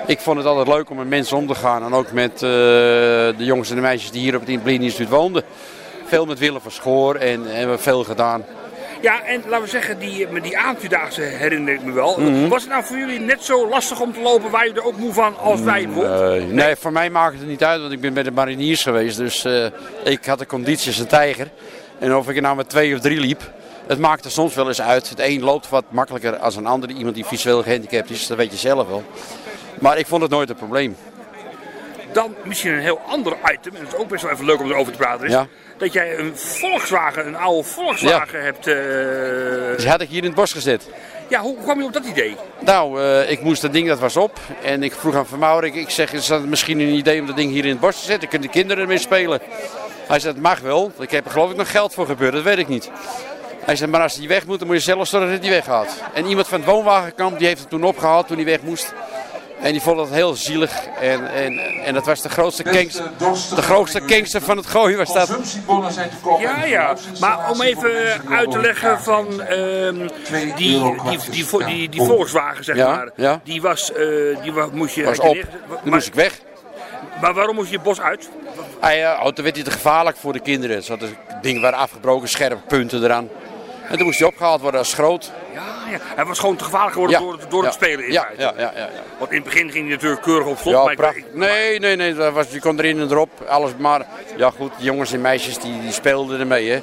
Ik 0.08 0.20
vond 0.20 0.38
het 0.38 0.46
altijd 0.46 0.68
leuk 0.68 0.90
om 0.90 0.98
met 0.98 1.08
mensen 1.08 1.38
om 1.38 1.48
te 1.48 1.56
gaan 1.56 1.84
en 1.84 1.94
ook 1.94 2.12
met 2.12 2.34
eh, 2.34 2.40
de 2.40 3.36
jongens 3.38 3.70
en 3.70 3.76
de 3.76 3.82
meisjes 3.82 4.12
die 4.12 4.22
hier 4.22 4.36
op 4.36 4.46
het 4.48 4.64
Blind 4.64 4.84
Instituut 4.84 5.10
woonden. 5.10 5.44
Veel 6.06 6.26
met 6.26 6.40
Willem 6.40 6.62
van 6.62 6.72
Schoor 6.72 7.16
en 7.16 7.48
en 7.48 7.56
hebben 7.56 7.76
we 7.76 7.82
veel 7.82 8.04
gedaan. 8.04 8.46
Ja, 9.02 9.24
en 9.24 9.44
laten 9.48 9.64
we 9.64 9.70
zeggen, 9.70 10.00
die, 10.00 10.28
die 10.42 10.58
herinner 11.16 11.74
ik 11.74 11.84
me 11.84 11.92
wel. 11.92 12.20
Mhm. 12.20 12.48
Was 12.48 12.62
het 12.62 12.72
nou 12.72 12.84
voor 12.84 12.98
jullie 12.98 13.20
net 13.20 13.44
zo 13.44 13.70
lastig 13.70 14.00
om 14.00 14.14
te 14.14 14.22
lopen, 14.22 14.50
waar 14.52 14.68
je 14.68 14.74
er 14.74 14.86
ook 14.86 14.98
moe 14.98 15.14
van 15.14 15.38
als 15.38 15.62
wij 15.62 15.86
bijvoorbeeld? 15.86 16.38
Nee, 16.38 16.48
nee, 16.48 16.76
voor 16.76 16.92
mij 16.92 17.10
maakt 17.10 17.40
het 17.40 17.48
niet 17.48 17.64
uit, 17.64 17.82
want 17.82 17.94
ik 17.94 18.02
ben 18.02 18.14
bij 18.14 18.24
de 18.24 18.32
mariniers 18.32 18.84
geweest. 18.84 19.18
Dus 19.18 19.46
eh, 19.46 19.66
ik 20.04 20.26
had 20.26 20.40
de 20.40 20.46
conditie 20.46 20.88
als 20.88 21.00
een 21.00 21.08
tijger. 21.08 21.48
En 22.00 22.16
of 22.16 22.30
ik 22.30 22.36
er 22.36 22.42
nou 22.42 22.56
met 22.56 22.70
twee 22.70 22.96
of 22.96 23.00
drie 23.00 23.20
liep, 23.20 23.52
het 23.88 24.00
maakte 24.00 24.30
soms 24.30 24.56
wel 24.56 24.68
eens 24.68 24.82
uit. 24.82 25.10
Het 25.10 25.20
een 25.20 25.44
loopt 25.44 25.70
wat 25.70 25.84
makkelijker 25.90 26.38
als 26.38 26.56
een 26.56 26.66
ander. 26.66 26.90
Iemand 26.90 27.16
die 27.16 27.26
visueel 27.26 27.64
gehandicapt 27.64 28.10
is, 28.10 28.28
dat 28.28 28.38
weet 28.38 28.52
je 28.52 28.58
zelf 28.58 28.88
wel. 28.88 29.04
Maar 29.80 29.98
ik 29.98 30.08
vond 30.08 30.22
het 30.22 30.32
nooit 30.32 30.50
een 30.50 30.56
probleem. 30.56 30.96
Dan 32.16 32.36
misschien 32.44 32.74
een 32.74 32.80
heel 32.80 33.02
ander 33.08 33.34
item, 33.52 33.76
en 33.76 33.84
dat 33.84 33.94
is 33.94 34.00
ook 34.00 34.08
best 34.08 34.24
wel 34.24 34.32
even 34.32 34.46
leuk 34.46 34.60
om 34.60 34.72
erover 34.72 34.92
te 34.92 34.98
praten, 34.98 35.26
is 35.26 35.32
Ja. 35.32 35.48
dat 35.78 35.94
jij 35.94 36.18
een 36.20 36.38
Volkswagen, 36.38 37.28
een 37.28 37.36
oude 37.36 37.64
Volkswagen 37.68 38.44
hebt... 38.44 38.68
eh, 38.68 39.78
Die 39.78 39.90
had 39.90 40.02
ik 40.02 40.10
hier 40.10 40.18
in 40.18 40.24
het 40.26 40.36
bos 40.36 40.52
gezet. 40.54 40.90
Ja, 41.28 41.40
hoe 41.40 41.58
kwam 41.64 41.80
je 41.80 41.86
op 41.86 41.94
dat 41.94 42.06
idee? 42.06 42.36
Nou, 42.60 43.02
eh, 43.02 43.32
ik 43.32 43.42
moest 43.42 43.62
dat 43.62 43.74
ding, 43.74 43.88
dat 43.88 44.00
was 44.00 44.18
op. 44.18 44.40
En 44.64 44.84
ik 44.84 44.94
vroeg 44.94 45.16
aan 45.16 45.26
Van 45.26 45.40
Maurik, 45.40 45.76
ik 45.76 45.90
zeg, 45.90 46.14
is 46.14 46.28
dat 46.28 46.46
misschien 46.46 46.80
een 46.80 46.94
idee 46.94 47.20
om 47.20 47.28
dat 47.28 47.36
ding 47.36 47.52
hier 47.52 47.64
in 47.64 47.70
het 47.72 47.80
bos 47.80 48.00
te 48.00 48.06
zetten? 48.06 48.30
Kunnen 48.30 48.48
de 48.48 48.54
kinderen 48.54 48.84
ermee 48.84 48.98
spelen? 48.98 49.40
Hij 50.08 50.20
zei, 50.20 50.34
dat 50.34 50.42
mag 50.44 50.60
wel. 50.60 50.92
Ik 51.00 51.12
heb 51.12 51.26
er 51.26 51.32
geloof 51.32 51.52
ik 51.52 51.58
nog 51.58 51.72
geld 51.72 51.94
voor 51.94 52.06
gebeurd, 52.06 52.34
dat 52.34 52.44
weet 52.44 52.58
ik 52.58 52.68
niet. 52.68 52.90
Hij 53.66 53.76
zei, 53.76 53.92
maar 53.92 54.02
als 54.02 54.16
die 54.16 54.28
weg 54.28 54.46
moet, 54.46 54.60
dan 54.60 54.68
moet 54.68 54.78
je 54.78 54.82
zelf 54.84 55.08
zorgen 55.08 55.32
dat 55.32 55.42
hij 55.42 55.50
weggaat. 55.50 56.02
En 56.14 56.26
iemand 56.26 56.48
van 56.48 56.60
het 56.60 56.70
woonwagenkamp, 56.70 57.38
die 57.38 57.48
heeft 57.48 57.60
het 57.60 57.70
toen 57.70 57.84
opgehaald 57.84 58.28
toen 58.28 58.36
hij 58.36 58.46
weg 58.46 58.62
moest. 58.62 58.94
En 59.62 59.72
die 59.72 59.82
vond 59.82 60.00
het 60.00 60.10
heel 60.10 60.36
zielig. 60.36 60.72
En, 61.02 61.34
en, 61.34 61.60
en 61.60 61.94
dat 61.94 62.06
was 62.06 62.22
de 62.22 62.30
grootste 62.30 62.64
gangster, 62.66 63.12
de 63.56 63.62
grootste 63.62 64.02
gangster 64.06 64.42
van 64.42 64.58
het 64.58 64.66
gooien 64.66 64.98
was 64.98 65.14
dat. 65.14 65.58
Ja, 66.40 66.64
ja. 66.66 66.96
Maar 67.20 67.50
om 67.52 67.62
even 67.62 68.22
uit 68.30 68.52
te 68.52 68.60
leggen 68.60 69.02
van 69.02 69.42
ehm, 69.42 70.08
die, 70.30 70.54
die, 70.54 70.96
die, 71.10 71.20
die, 71.32 71.66
die, 71.66 71.90
die 71.90 72.02
Volkswagen, 72.02 72.64
zeg 72.64 72.76
Ja, 72.76 72.96
maar. 72.96 73.10
ja. 73.16 73.42
Die 73.44 73.62
was, 73.62 73.92
eh, 73.92 73.98
die 74.42 74.54
moest 74.72 74.96
je... 74.96 75.04
Was 75.04 75.20
op. 75.20 75.34
Die 75.84 75.92
moest 75.92 76.08
ik 76.08 76.14
weg. 76.14 76.40
Maar 77.22 77.34
waarom 77.34 77.56
moest 77.56 77.70
je 77.70 77.76
het 77.76 77.84
bos 77.84 78.02
uit? 78.02 78.30
Hij, 78.80 79.04
uh, 79.04 79.20
oh, 79.24 79.32
toen 79.32 79.44
werd 79.44 79.56
hij 79.56 79.66
te 79.66 79.72
gevaarlijk 79.72 80.18
voor 80.18 80.34
de 80.34 80.40
kinderen. 80.40 80.84
Dingen 81.42 81.62
waren 81.62 81.80
afgebroken, 81.80 82.30
scherpe 82.30 82.62
punten 82.68 83.04
eraan. 83.04 83.30
En 83.90 83.96
toen 83.98 84.06
moest 84.06 84.20
hij 84.20 84.28
opgehaald 84.28 84.62
worden 84.62 84.80
als 84.80 84.94
groot. 84.94 85.32
Ja, 85.54 85.62
ja. 85.90 85.98
Hij 86.16 86.26
was 86.26 86.40
gewoon 86.40 86.56
te 86.56 86.64
gevaarlijk 86.64 86.94
geworden 86.94 87.20
Ja, 87.20 87.26
door, 87.26 87.40
door 87.50 87.62
ja, 87.62 87.66
het 87.66 87.76
spelen 87.76 88.06
in 88.06 88.12
ja, 88.12 88.28
ja, 88.38 88.54
ja, 88.58 88.72
ja. 88.76 88.90
Want 89.18 89.30
in 89.32 89.36
het 89.36 89.46
begin 89.46 89.72
ging 89.72 89.86
hij 89.86 89.94
natuurlijk 89.94 90.22
keurig 90.22 90.48
op 90.48 90.58
slot. 90.58 90.74
Ja, 90.74 90.84
maar 90.84 91.16
ik-. 91.16 91.26
Nee, 91.34 91.80
nee, 91.80 91.96
nee. 91.96 92.14
Dat 92.14 92.34
was, 92.34 92.52
je 92.52 92.60
kon 92.60 92.80
erin 92.80 93.00
en 93.00 93.12
erop. 93.12 93.30
Alles 93.48 93.72
maar. 93.78 94.06
Ja, 94.38 94.50
goed. 94.50 94.72
Jongens 94.78 95.14
en 95.14 95.22
meisjes 95.22 95.58
die, 95.58 95.82
die 95.82 95.92
speelden 95.92 96.40
ermee, 96.40 96.70
hè? 96.70 96.82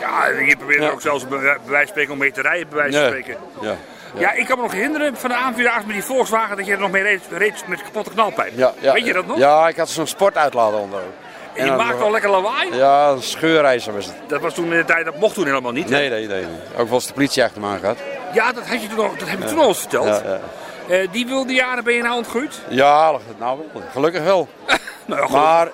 Ja, 0.00 0.26
je 0.46 0.56
probeerde 0.56 0.90
ook 0.90 1.00
zelfs 1.00 1.28
bij 1.28 1.38
wijze 1.38 1.58
van 1.66 1.86
spreken 1.86 2.12
om 2.12 2.18
mee 2.18 2.32
te 2.32 2.42
rijden, 2.42 2.68
bij 2.68 2.78
wijze 2.78 2.92
van 2.92 3.02
Ja. 3.02 3.08
spreken. 3.08 3.36
Ja. 3.60 3.76
Ja. 4.14 4.32
ik 4.32 4.46
kan 4.46 4.56
me 4.56 4.62
nog 4.62 4.72
herinneren 4.72 5.16
van 5.16 5.30
de 5.30 5.36
aanvuurdaars 5.36 5.84
met 5.84 5.94
die 5.94 6.04
Volkswagen 6.04 6.56
dat 6.56 6.66
je 6.66 6.72
er 6.72 6.78
nog 6.78 6.90
mee 6.90 7.02
reed, 7.02 7.20
reed 7.30 7.64
met 7.66 7.82
kapotte 7.82 8.10
knalpijp. 8.10 8.52
Ja, 8.56 8.72
ja, 8.80 8.92
Weet 8.92 9.04
je 9.06 9.12
dat 9.12 9.26
nog? 9.26 9.38
Ja, 9.38 9.68
ik 9.68 9.76
had 9.76 9.88
zo'n 9.88 10.06
sportuitlader 10.06 10.80
onder. 10.80 11.00
En 11.58 11.66
je 11.66 11.72
maakte 11.72 12.02
al 12.02 12.10
lekker 12.10 12.30
lawaai? 12.30 12.74
Ja, 12.74 13.08
een 13.08 13.22
scheurreizer 13.22 13.92
was 13.92 14.06
het. 14.06 14.14
Dat 14.26 14.40
was 14.40 14.54
toen 14.54 14.64
in 14.72 14.78
de 14.78 14.84
tijd, 14.84 15.04
dat 15.04 15.18
mocht 15.18 15.34
toen 15.34 15.46
helemaal 15.46 15.72
niet. 15.72 15.88
Nee, 15.88 16.10
nee, 16.10 16.26
nee. 16.26 16.42
nee. 16.42 16.50
Ook 16.76 16.86
wel 16.86 16.94
eens 16.94 17.06
de 17.06 17.12
politie 17.12 17.44
achter 17.44 17.60
me 17.60 17.66
aan 17.66 17.78
gehad. 17.78 17.96
Ja, 18.32 18.52
dat, 18.52 18.66
had 18.66 18.82
je 18.82 18.88
toen 18.88 18.98
al, 18.98 19.10
dat 19.18 19.28
heb 19.28 19.42
je 19.42 19.48
toen 19.48 19.58
al 19.58 19.68
eens 19.68 19.78
verteld. 19.78 20.06
Ja, 20.06 20.22
ja. 20.24 20.40
Eh, 20.88 21.08
die 21.12 21.26
wilde 21.26 21.52
jaren 21.52 21.84
ben 21.84 21.94
je 21.94 22.02
nou 22.02 22.16
ontgroeid? 22.16 22.60
Ja, 22.68 23.10
nou 23.38 23.58
wel. 23.72 23.82
Gelukkig 23.92 24.22
wel. 24.22 24.48
Nou, 25.06 25.22
goed. 25.22 25.32
maar 25.32 25.68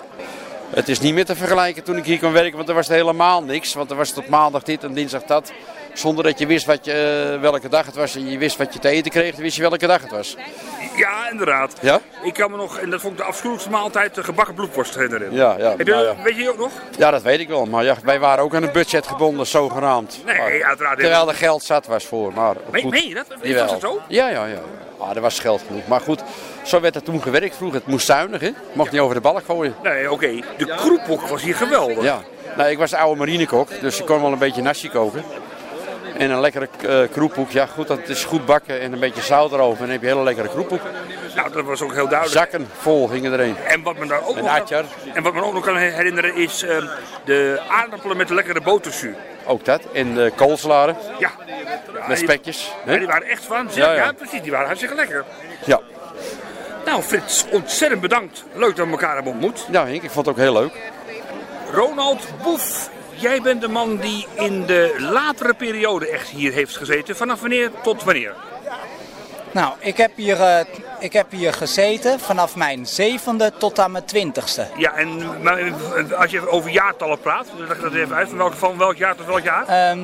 het 0.69 0.89
is 0.89 0.99
niet 0.99 1.13
meer 1.13 1.25
te 1.25 1.35
vergelijken 1.35 1.83
toen 1.83 1.97
ik 1.97 2.05
hier 2.05 2.19
kon 2.19 2.31
werken, 2.31 2.55
want 2.55 2.69
er 2.69 2.75
was 2.75 2.87
helemaal 2.87 3.43
niks. 3.43 3.73
Want 3.73 3.91
er 3.91 3.97
was 3.97 4.11
tot 4.11 4.27
maandag 4.27 4.63
dit 4.63 4.83
en 4.83 4.93
dinsdag 4.93 5.23
dat. 5.23 5.51
Zonder 5.95 6.23
dat 6.23 6.39
je 6.39 6.45
wist 6.47 6.65
wat 6.65 6.85
je, 6.85 6.91
eh, 7.33 7.41
welke 7.41 7.69
dag 7.69 7.85
het 7.85 7.95
was 7.95 8.15
en 8.15 8.29
je 8.29 8.37
wist 8.37 8.57
wat 8.57 8.73
je 8.73 8.79
te 8.79 8.89
eten 8.89 9.11
kreeg, 9.11 9.31
dan 9.33 9.41
wist 9.41 9.55
je 9.55 9.61
welke 9.61 9.87
dag 9.87 10.01
het 10.01 10.11
was. 10.11 10.35
Ja, 10.95 11.29
inderdaad. 11.31 11.73
Ja? 11.81 11.99
Ik 12.23 12.33
kan 12.33 12.51
me 12.51 12.57
nog, 12.57 12.77
en 12.77 12.89
dat 12.89 13.01
vond 13.01 13.13
ik 13.13 13.19
de 13.19 13.25
afschuwelijkste 13.25 13.69
maaltijd, 13.71 14.15
de 14.15 14.23
gebakken 14.23 14.53
bloedworst 14.55 14.95
herinneren. 14.95 15.33
Ja, 15.33 15.55
ja, 15.57 15.69
Heb 15.69 15.87
je, 15.87 15.93
nou 15.93 16.05
ja. 16.05 16.15
Weet 16.23 16.33
je 16.33 16.39
die 16.39 16.49
ook 16.49 16.57
nog? 16.57 16.71
Ja, 16.97 17.11
dat 17.11 17.21
weet 17.21 17.39
ik 17.39 17.47
wel. 17.47 17.65
Maar 17.65 17.83
ja, 17.83 17.95
wij 18.03 18.19
waren 18.19 18.43
ook 18.43 18.55
aan 18.55 18.63
een 18.63 18.71
budget 18.71 19.07
gebonden, 19.07 19.47
zogenaamd. 19.47 20.21
Nee, 20.25 20.37
Maar- 20.37 20.63
uiteraard. 20.63 20.99
Terwijl 20.99 21.27
er 21.29 21.35
geld 21.35 21.63
zat 21.63 21.85
was 21.87 22.05
voor. 22.05 22.33
Maar 22.33 22.55
goed. 22.73 22.91
meen 22.91 23.07
je 23.07 23.13
dat? 23.13 23.25
Was 23.57 23.71
dat 23.71 23.81
zo? 23.81 24.01
Ja, 24.07 24.29
ja, 24.29 24.45
ja. 24.45 24.59
Ah, 24.97 25.15
er 25.15 25.21
was 25.21 25.39
geld 25.39 25.61
genoeg. 25.67 25.87
Maar 25.87 26.01
goed, 26.01 26.23
zo 26.63 26.79
werd 26.81 26.95
het 26.95 27.05
toen 27.05 27.21
gewerkt 27.21 27.55
vroeger. 27.55 27.79
Het 27.79 27.87
moest 27.87 28.05
zuinig, 28.05 28.41
hè? 28.41 28.49
Mocht 28.73 28.91
niet 28.91 29.01
over 29.01 29.15
de 29.15 29.21
balk 29.21 29.45
gooien. 29.45 29.75
Nee, 29.83 30.11
oké. 30.11 30.39
De 30.57 30.65
kroephoek 30.75 31.27
was 31.27 31.41
hier 31.41 31.55
geweldig. 31.55 32.03
Ja. 32.03 32.21
Nou, 32.57 32.69
ik 32.69 32.77
was 32.77 32.93
oude 32.93 33.17
marinekok, 33.19 33.69
dus 33.81 33.99
ik 33.99 34.05
kon 34.05 34.21
wel 34.21 34.31
een 34.31 34.37
beetje 34.37 34.61
nasi 34.61 34.89
koken. 34.89 35.23
En 36.17 36.29
een 36.29 36.39
lekkere 36.39 36.67
eh 36.87 37.11
kroephoek. 37.11 37.51
Ja, 37.51 37.65
goed, 37.65 37.87
dat 37.87 38.09
is 38.09 38.23
goed 38.23 38.45
bakken 38.45 38.79
en 38.79 38.93
een 38.93 38.99
beetje 38.99 39.21
zout 39.21 39.51
erover. 39.51 39.79
En 39.79 39.83
dan 39.83 39.89
heb 39.89 40.01
je 40.01 40.07
een 40.07 40.13
hele 40.13 40.25
lekkere 40.25 40.49
kroephoek. 40.49 40.81
Nou, 41.35 41.51
dat 41.51 41.65
was 41.65 41.81
ook 41.81 41.93
heel 41.93 42.07
duidelijk. 42.07 42.39
Zakken 42.39 42.67
vol 42.77 43.07
gingen 43.07 43.33
erin. 43.33 43.55
En 43.57 43.83
wat 43.83 43.97
me 43.97 44.07
daar 44.07 44.27
ook 44.27 44.37
En 44.37 44.43
nog, 44.43 44.83
en 45.13 45.23
wat 45.23 45.33
me 45.33 45.43
ook 45.43 45.53
nog 45.53 45.63
kan 45.63 45.77
herinneren 45.77 46.35
is 46.35 46.63
ehm, 46.63 46.87
de 47.25 47.61
aardappelen 47.67 48.17
met 48.17 48.27
de 48.27 48.33
lekkere 48.33 48.61
boterzuur. 48.61 49.15
Ook 49.45 49.65
dat. 49.65 49.81
En 49.93 50.13
de 50.13 50.31
koolsalade. 50.35 50.95
Ja. 51.19 51.31
Met 52.07 52.17
spekjes. 52.17 52.71
Ja, 52.85 52.97
die 52.97 53.07
waren 53.07 53.27
echt 53.27 53.45
van. 53.45 53.67
Ja. 53.73 54.13
precies. 54.17 54.41
Die 54.41 54.51
waren 54.51 54.65
hartstikke 54.65 54.95
lekker. 54.95 55.25
Ja. 55.65 55.79
Nou, 56.85 57.01
Frits, 57.01 57.45
ontzettend 57.51 58.01
bedankt. 58.01 58.43
Leuk 58.53 58.75
dat 58.75 58.85
we 58.85 58.91
elkaar 58.91 59.15
hebben 59.15 59.31
ontmoet. 59.31 59.67
Ja, 59.71 59.85
Henk, 59.85 60.03
ik 60.03 60.11
vond 60.11 60.25
het 60.25 60.35
ook 60.35 60.41
heel 60.41 60.53
leuk. 60.53 60.73
Ronald 61.71 62.27
Boef, 62.43 62.89
jij 63.15 63.41
bent 63.41 63.61
de 63.61 63.67
man 63.67 63.97
die 63.97 64.27
in 64.33 64.65
de 64.65 64.95
latere 64.99 65.53
periode 65.53 66.09
echt 66.09 66.29
hier 66.29 66.51
heeft 66.51 66.77
gezeten. 66.77 67.15
Vanaf 67.15 67.39
wanneer 67.39 67.71
tot 67.83 68.03
wanneer? 68.03 68.33
Nou, 69.51 69.73
ik 69.79 69.97
heb, 69.97 70.11
hier, 70.15 70.41
eh, 70.41 70.65
ik 70.99 71.13
heb 71.13 71.31
hier 71.31 71.53
gezeten 71.53 72.19
vanaf 72.19 72.55
mijn 72.55 72.85
zevende 72.85 73.51
tot 73.57 73.79
aan 73.79 73.91
mijn 73.91 74.05
twintigste. 74.05 74.67
Ja, 74.77 74.93
en 74.93 75.41
maar, 75.41 75.57
eh, 75.57 76.11
als 76.11 76.31
je 76.31 76.49
over 76.49 76.69
jaartallen 76.71 77.19
praat, 77.19 77.47
dan 77.57 77.67
leg 77.67 77.79
dat 77.79 77.93
even 77.93 78.15
uit. 78.15 78.29
Van 78.29 78.37
welk, 78.37 78.53
van 78.53 78.77
welk 78.77 78.95
jaar 78.95 79.15
tot 79.15 79.25
welk 79.25 79.43
jaar? 79.43 79.67
Ehm, 79.67 79.99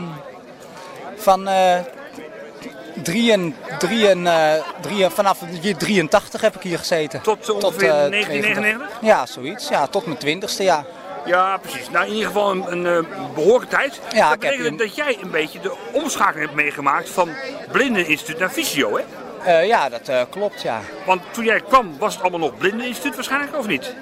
van 1.16 1.48
eh 1.48 1.80
drieën, 3.04 3.56
drieën, 3.80 4.28
eh, 4.28 4.54
drieën, 4.82 5.12
vanaf 5.12 5.40
het 5.40 5.64
jaar 5.64 5.78
83 5.78 6.42
heb 6.42 6.56
ik 6.56 6.62
hier 6.62 6.78
gezeten. 6.78 7.22
Tot 7.22 7.50
ongeveer 7.50 7.90
eh, 7.90 8.10
1999? 8.10 8.90
Ja, 9.02 9.26
zoiets. 9.26 9.68
Ja, 9.68 9.88
tot 9.88 10.06
mijn 10.06 10.18
twintigste 10.18 10.64
jaar. 10.64 10.86
Ja, 11.26 11.58
precies. 11.58 11.90
Nou, 11.90 12.06
in 12.06 12.12
ieder 12.12 12.28
geval 12.28 12.52
een, 12.52 12.72
een 12.72 12.86
eh, 12.86 13.34
behoorlijke 13.36 13.76
tijd. 13.76 14.02
Ja, 14.12 14.30
dat 14.30 14.30
heb 14.30 14.40
betekent 14.40 14.80
dat 14.80 14.96
jij 14.96 15.18
een 15.22 15.32
beetje 15.32 15.60
de 15.60 15.76
omschakeling 15.92 16.46
hebt 16.46 16.62
meegemaakt 16.62 17.10
van 17.10 17.30
Blindeninstituut 17.72 18.40
naar 18.40 18.52
Visio, 18.52 18.98
hè? 18.98 19.04
Eh, 19.44 19.68
ja, 19.68 19.90
dat 19.90 20.08
eh, 20.08 20.22
klopt, 20.30 20.62
ja. 20.62 20.82
Want 21.06 21.22
toen 21.32 21.46
jij 21.46 21.60
kwam, 21.60 21.98
was 21.98 22.14
het 22.14 22.22
allemaal 22.22 22.40
nog 22.40 22.58
Blindeninstituut 22.58 23.16
waarschijnlijk, 23.16 23.58
of 23.58 23.68
niet? 23.68 23.96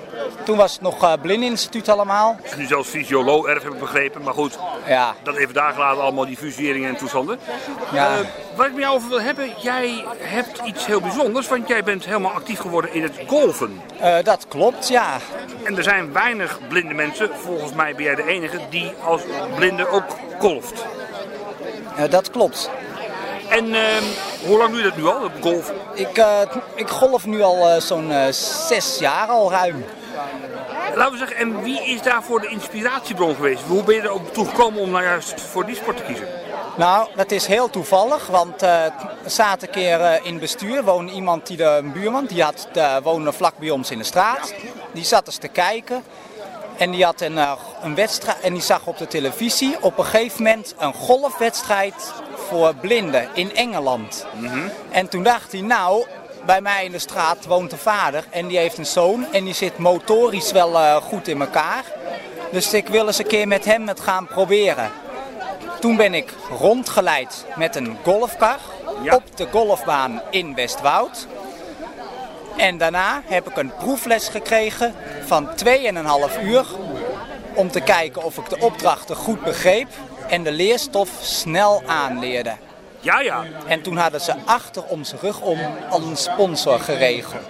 Toen 0.44 0.58
was 0.58 0.72
het 0.72 0.82
nog 0.82 1.04
eh 1.04 1.14
Blindeninstituut 1.22 1.90
allemaal. 1.90 2.36
Het 2.42 2.52
is 2.52 2.58
nu 2.58 2.66
zelfs 2.66 2.90
Visio 2.90 3.46
erg 3.46 3.64
heb 3.64 3.74
ik 3.74 3.80
begrepen, 3.80 4.24
maar 4.24 4.34
goed. 4.34 4.60
Ja. 4.88 5.16
Dat 5.24 5.36
even 5.36 5.54
daar 5.54 5.74
gelaten, 5.74 6.02
allemaal 6.02 6.26
die 6.26 6.38
fuseringen 6.38 6.90
en 6.90 6.98
toestanden. 6.98 7.40
Ja. 7.92 8.18
Waar 8.56 8.68
ik 8.68 8.74
met 8.74 8.84
jou 8.84 8.96
over 8.96 9.10
wil 9.10 9.22
hebben, 9.22 9.50
jij 9.62 10.06
hebt 10.18 10.62
iets 10.66 10.86
heel 10.86 11.02
bijzonders, 11.02 11.48
want 11.48 11.68
jij 11.68 11.84
bent 11.84 12.06
helemaal 12.06 12.32
actief 12.32 12.60
geworden 12.60 12.94
in 12.94 13.04
het 13.04 13.20
golfen. 13.28 13.82
Eh, 14.00 14.18
dat 14.24 14.46
klopt, 14.48 14.88
ja. 14.88 15.18
En 15.64 15.78
er 15.78 15.84
zijn 15.84 16.14
weinig 16.14 16.60
blinde 16.68 16.94
mensen, 16.94 17.30
volgens 17.34 17.74
mij 17.74 17.96
ben 17.96 18.04
jij 18.04 18.16
de 18.16 18.28
enige, 18.28 18.60
die 18.70 18.94
als 19.04 19.22
blinde 19.56 19.88
ook 19.88 20.06
golft. 20.40 20.86
Dat 22.10 22.32
klopt. 22.32 22.70
En 23.50 23.76
ehm, 23.76 24.04
hoe 24.46 24.58
lang 24.58 24.70
doe 24.70 24.78
je 24.78 24.84
dat 24.84 24.98
nu 24.98 25.06
al, 25.06 25.30
golfen? 25.42 25.76
Ik, 25.94 26.24
ik 26.76 26.88
golf 26.88 27.26
nu 27.26 27.42
al 27.42 27.82
zo'n 27.82 28.12
zes 28.68 28.98
jaar 29.00 29.28
al 29.28 29.52
ruim. 29.52 29.86
Laten 30.96 31.12
we 31.12 31.18
zeggen, 31.18 31.38
en 31.38 31.62
wie 31.62 31.84
is 31.84 32.02
daarvoor 32.02 32.42
de 32.42 32.48
inspiratiebron 32.48 33.36
geweest? 33.36 33.64
Hoe 33.64 33.84
ben 33.84 33.96
je 33.96 34.02
er 34.02 34.10
ook 34.10 34.34
toe 34.34 34.48
gekomen 34.48 34.82
om 34.82 34.90
nou 34.90 35.04
juist 35.04 35.42
voor 35.42 35.66
die 35.66 35.76
sport 35.76 35.98
te 35.98 36.04
kiezen? 36.04 36.28
Nou, 36.78 37.08
dat 37.16 37.32
is 37.32 37.46
heel 37.46 37.70
toevallig, 37.70 38.28
want 38.28 38.62
we 38.62 38.92
zaten 39.26 39.68
een 39.68 39.74
keer 39.74 40.02
eh, 40.02 40.26
in 40.26 40.32
het 40.32 40.42
bestuur. 40.42 40.84
woonde 40.84 41.12
iemand, 41.12 41.48
die 41.48 41.58
de, 41.58 41.64
een 41.64 41.92
buurman, 41.92 42.26
die 42.26 42.44
had, 42.44 42.68
eh, 42.74 42.98
woonde 43.04 43.34
vlak 43.34 43.58
bij 43.58 43.70
ons 43.70 43.92
in 43.92 43.98
de 43.98 44.04
straat. 44.04 44.54
Die 44.94 45.04
zat 45.04 45.26
eens 45.26 45.38
te 45.38 45.48
kijken 45.48 46.04
en 46.78 46.92
die 46.92 47.04
had 47.04 47.22
een, 47.22 47.38
een 47.82 47.96
wedstrijd 47.96 48.40
en 48.40 48.54
die 48.54 48.62
zag 48.62 48.86
op 48.86 48.98
de 48.98 49.08
televisie 49.08 49.78
op 49.82 49.98
een 49.98 50.06
gegeven 50.06 50.44
moment 50.44 50.76
een 50.78 50.94
golfwedstrijd 50.94 52.14
voor 52.48 52.76
blinden 52.76 53.30
in 53.34 53.56
Engeland. 53.56 54.26
En 54.90 55.10
toen 55.10 55.24
dacht 55.24 55.52
hij, 55.52 55.62
nou, 55.62 56.06
bij 56.46 56.62
mij 56.62 56.86
in 56.86 56.92
de 56.92 57.00
straat 57.00 57.46
woont 57.46 57.72
een 57.72 57.78
vader 57.78 58.24
en 58.30 58.48
die 58.48 58.58
heeft 58.58 58.78
een 58.78 58.86
zoon 58.86 59.26
en 59.32 59.44
die 59.44 59.54
zit 59.54 59.78
motorisch 59.78 60.52
wel 60.52 60.80
eh, 60.80 60.96
goed 60.96 61.28
in 61.28 61.42
elkaar. 61.42 61.84
Dus 62.52 62.74
ik 62.74 62.88
wil 62.88 63.08
eens 63.08 63.20
een 63.20 63.28
keer 63.28 63.48
met 63.48 63.66
hem 63.66 63.88
het 63.88 64.00
gaan 64.00 64.28
proberen. 64.28 64.92
Toen 65.80 65.96
ben 65.96 66.14
ik 66.14 66.34
rondgeleid 66.60 67.46
met 67.56 67.76
een 67.76 67.98
golfkar 68.04 68.60
op 69.10 69.24
de 69.36 69.48
golfbaan 69.52 70.22
in 70.30 70.56
Westwoud. 70.56 71.28
En 72.58 72.78
daarna 72.78 73.22
heb 73.26 73.50
ik 73.50 73.58
een 73.58 73.72
proefles 73.78 74.28
gekregen 74.28 74.96
van 75.26 75.50
2,5 75.66 76.44
uur 76.44 76.66
om 77.54 77.72
te 77.72 77.82
kijken 77.82 78.24
of 78.24 78.38
ik 78.38 78.50
de 78.50 78.60
opdrachten 78.60 79.16
goed 79.16 79.44
begreep 79.44 79.88
en 80.30 80.44
de 80.44 80.52
leerstof 80.52 81.10
snel 81.22 81.84
aanleerde. 81.86 82.54
Ja, 83.10 83.20
ja. 83.20 83.44
En 83.68 83.82
toen 83.82 83.98
hadden 83.98 84.22
ze 84.22 84.34
achter 84.46 84.84
onze 84.84 85.16
rug 85.22 85.42
om 85.42 85.60
al 85.90 86.02
een 86.02 86.18
sponsor 86.18 86.80
geregeld. 86.80 87.44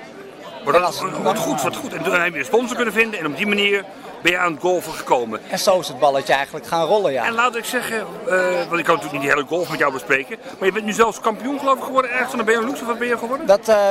Maar 0.63 0.73
dat 0.73 0.93
is 0.93 1.01
wat 1.23 1.37
goed, 1.37 1.61
wat 1.61 1.75
goed. 1.75 1.93
En 1.93 2.03
toen 2.03 2.13
heb 2.13 2.33
je 2.33 2.39
een 2.39 2.45
sponsor 2.45 2.75
kunnen 2.75 2.93
vinden 2.93 3.19
en 3.19 3.25
op 3.25 3.37
die 3.37 3.47
manier 3.47 3.83
ben 4.21 4.31
je 4.31 4.37
aan 4.37 4.51
het 4.51 4.61
golfen 4.61 4.93
gekomen. 4.93 5.39
En 5.49 5.59
zo 5.59 5.79
is 5.79 5.87
het 5.87 5.99
balletje 5.99 6.33
eigenlijk 6.33 6.67
gaan 6.67 6.85
rollen, 6.85 7.11
ja. 7.11 7.25
En 7.25 7.33
laat 7.33 7.55
ik 7.55 7.65
zeggen, 7.65 7.97
eh, 7.97 8.35
want 8.69 8.79
ik 8.79 8.85
kan 8.85 8.95
natuurlijk 8.95 9.11
niet 9.11 9.21
die 9.21 9.29
hele 9.29 9.45
golf 9.45 9.69
met 9.69 9.79
jou 9.79 9.93
bespreken, 9.93 10.37
maar 10.57 10.67
je 10.67 10.73
bent 10.73 10.85
nu 10.85 10.93
zelfs 10.93 11.19
kampioen 11.19 11.59
geloof 11.59 11.77
ik 11.77 11.83
geworden, 11.83 12.11
ergens 12.11 12.29
van 12.29 12.39
de 12.39 12.45
Benelux 12.45 12.81
of 12.81 12.87
wat 12.87 12.99
ben 12.99 13.07
je 13.07 13.17
geworden? 13.17 13.47
Dat, 13.47 13.67
eh, 13.67 13.89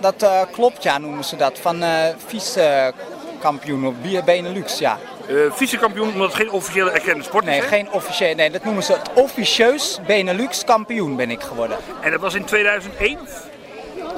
dat 0.00 0.22
eh, 0.22 0.40
klopt, 0.52 0.82
ja, 0.82 0.98
noemen 0.98 1.24
ze 1.24 1.36
dat. 1.36 1.58
Van 1.58 1.84
vice-kampioen 2.26 3.86
op 3.86 4.02
Bier 4.02 4.24
Benelux, 4.24 4.78
ja. 4.78 4.98
Eh 5.28 5.34
vice-kampioen, 5.52 6.08
omdat 6.12 6.26
het 6.26 6.36
geen 6.36 6.50
officiële 6.50 6.90
erkende 6.90 7.24
sport 7.24 7.44
Nee, 7.44 7.56
is. 7.58 7.62
hè? 7.62 7.68
geen 7.68 7.90
officieel. 7.92 8.34
Nee, 8.34 8.50
dat 8.50 8.64
noemen 8.64 8.82
ze 8.82 8.92
het 8.92 9.10
officieus 9.14 9.98
Benelux 10.06 10.64
kampioen 10.64 11.16
ben 11.16 11.30
ik 11.30 11.42
geworden. 11.42 11.76
En 12.00 12.10
dat 12.10 12.20
was 12.20 12.34
in 12.34 12.44
2001? 12.44 13.18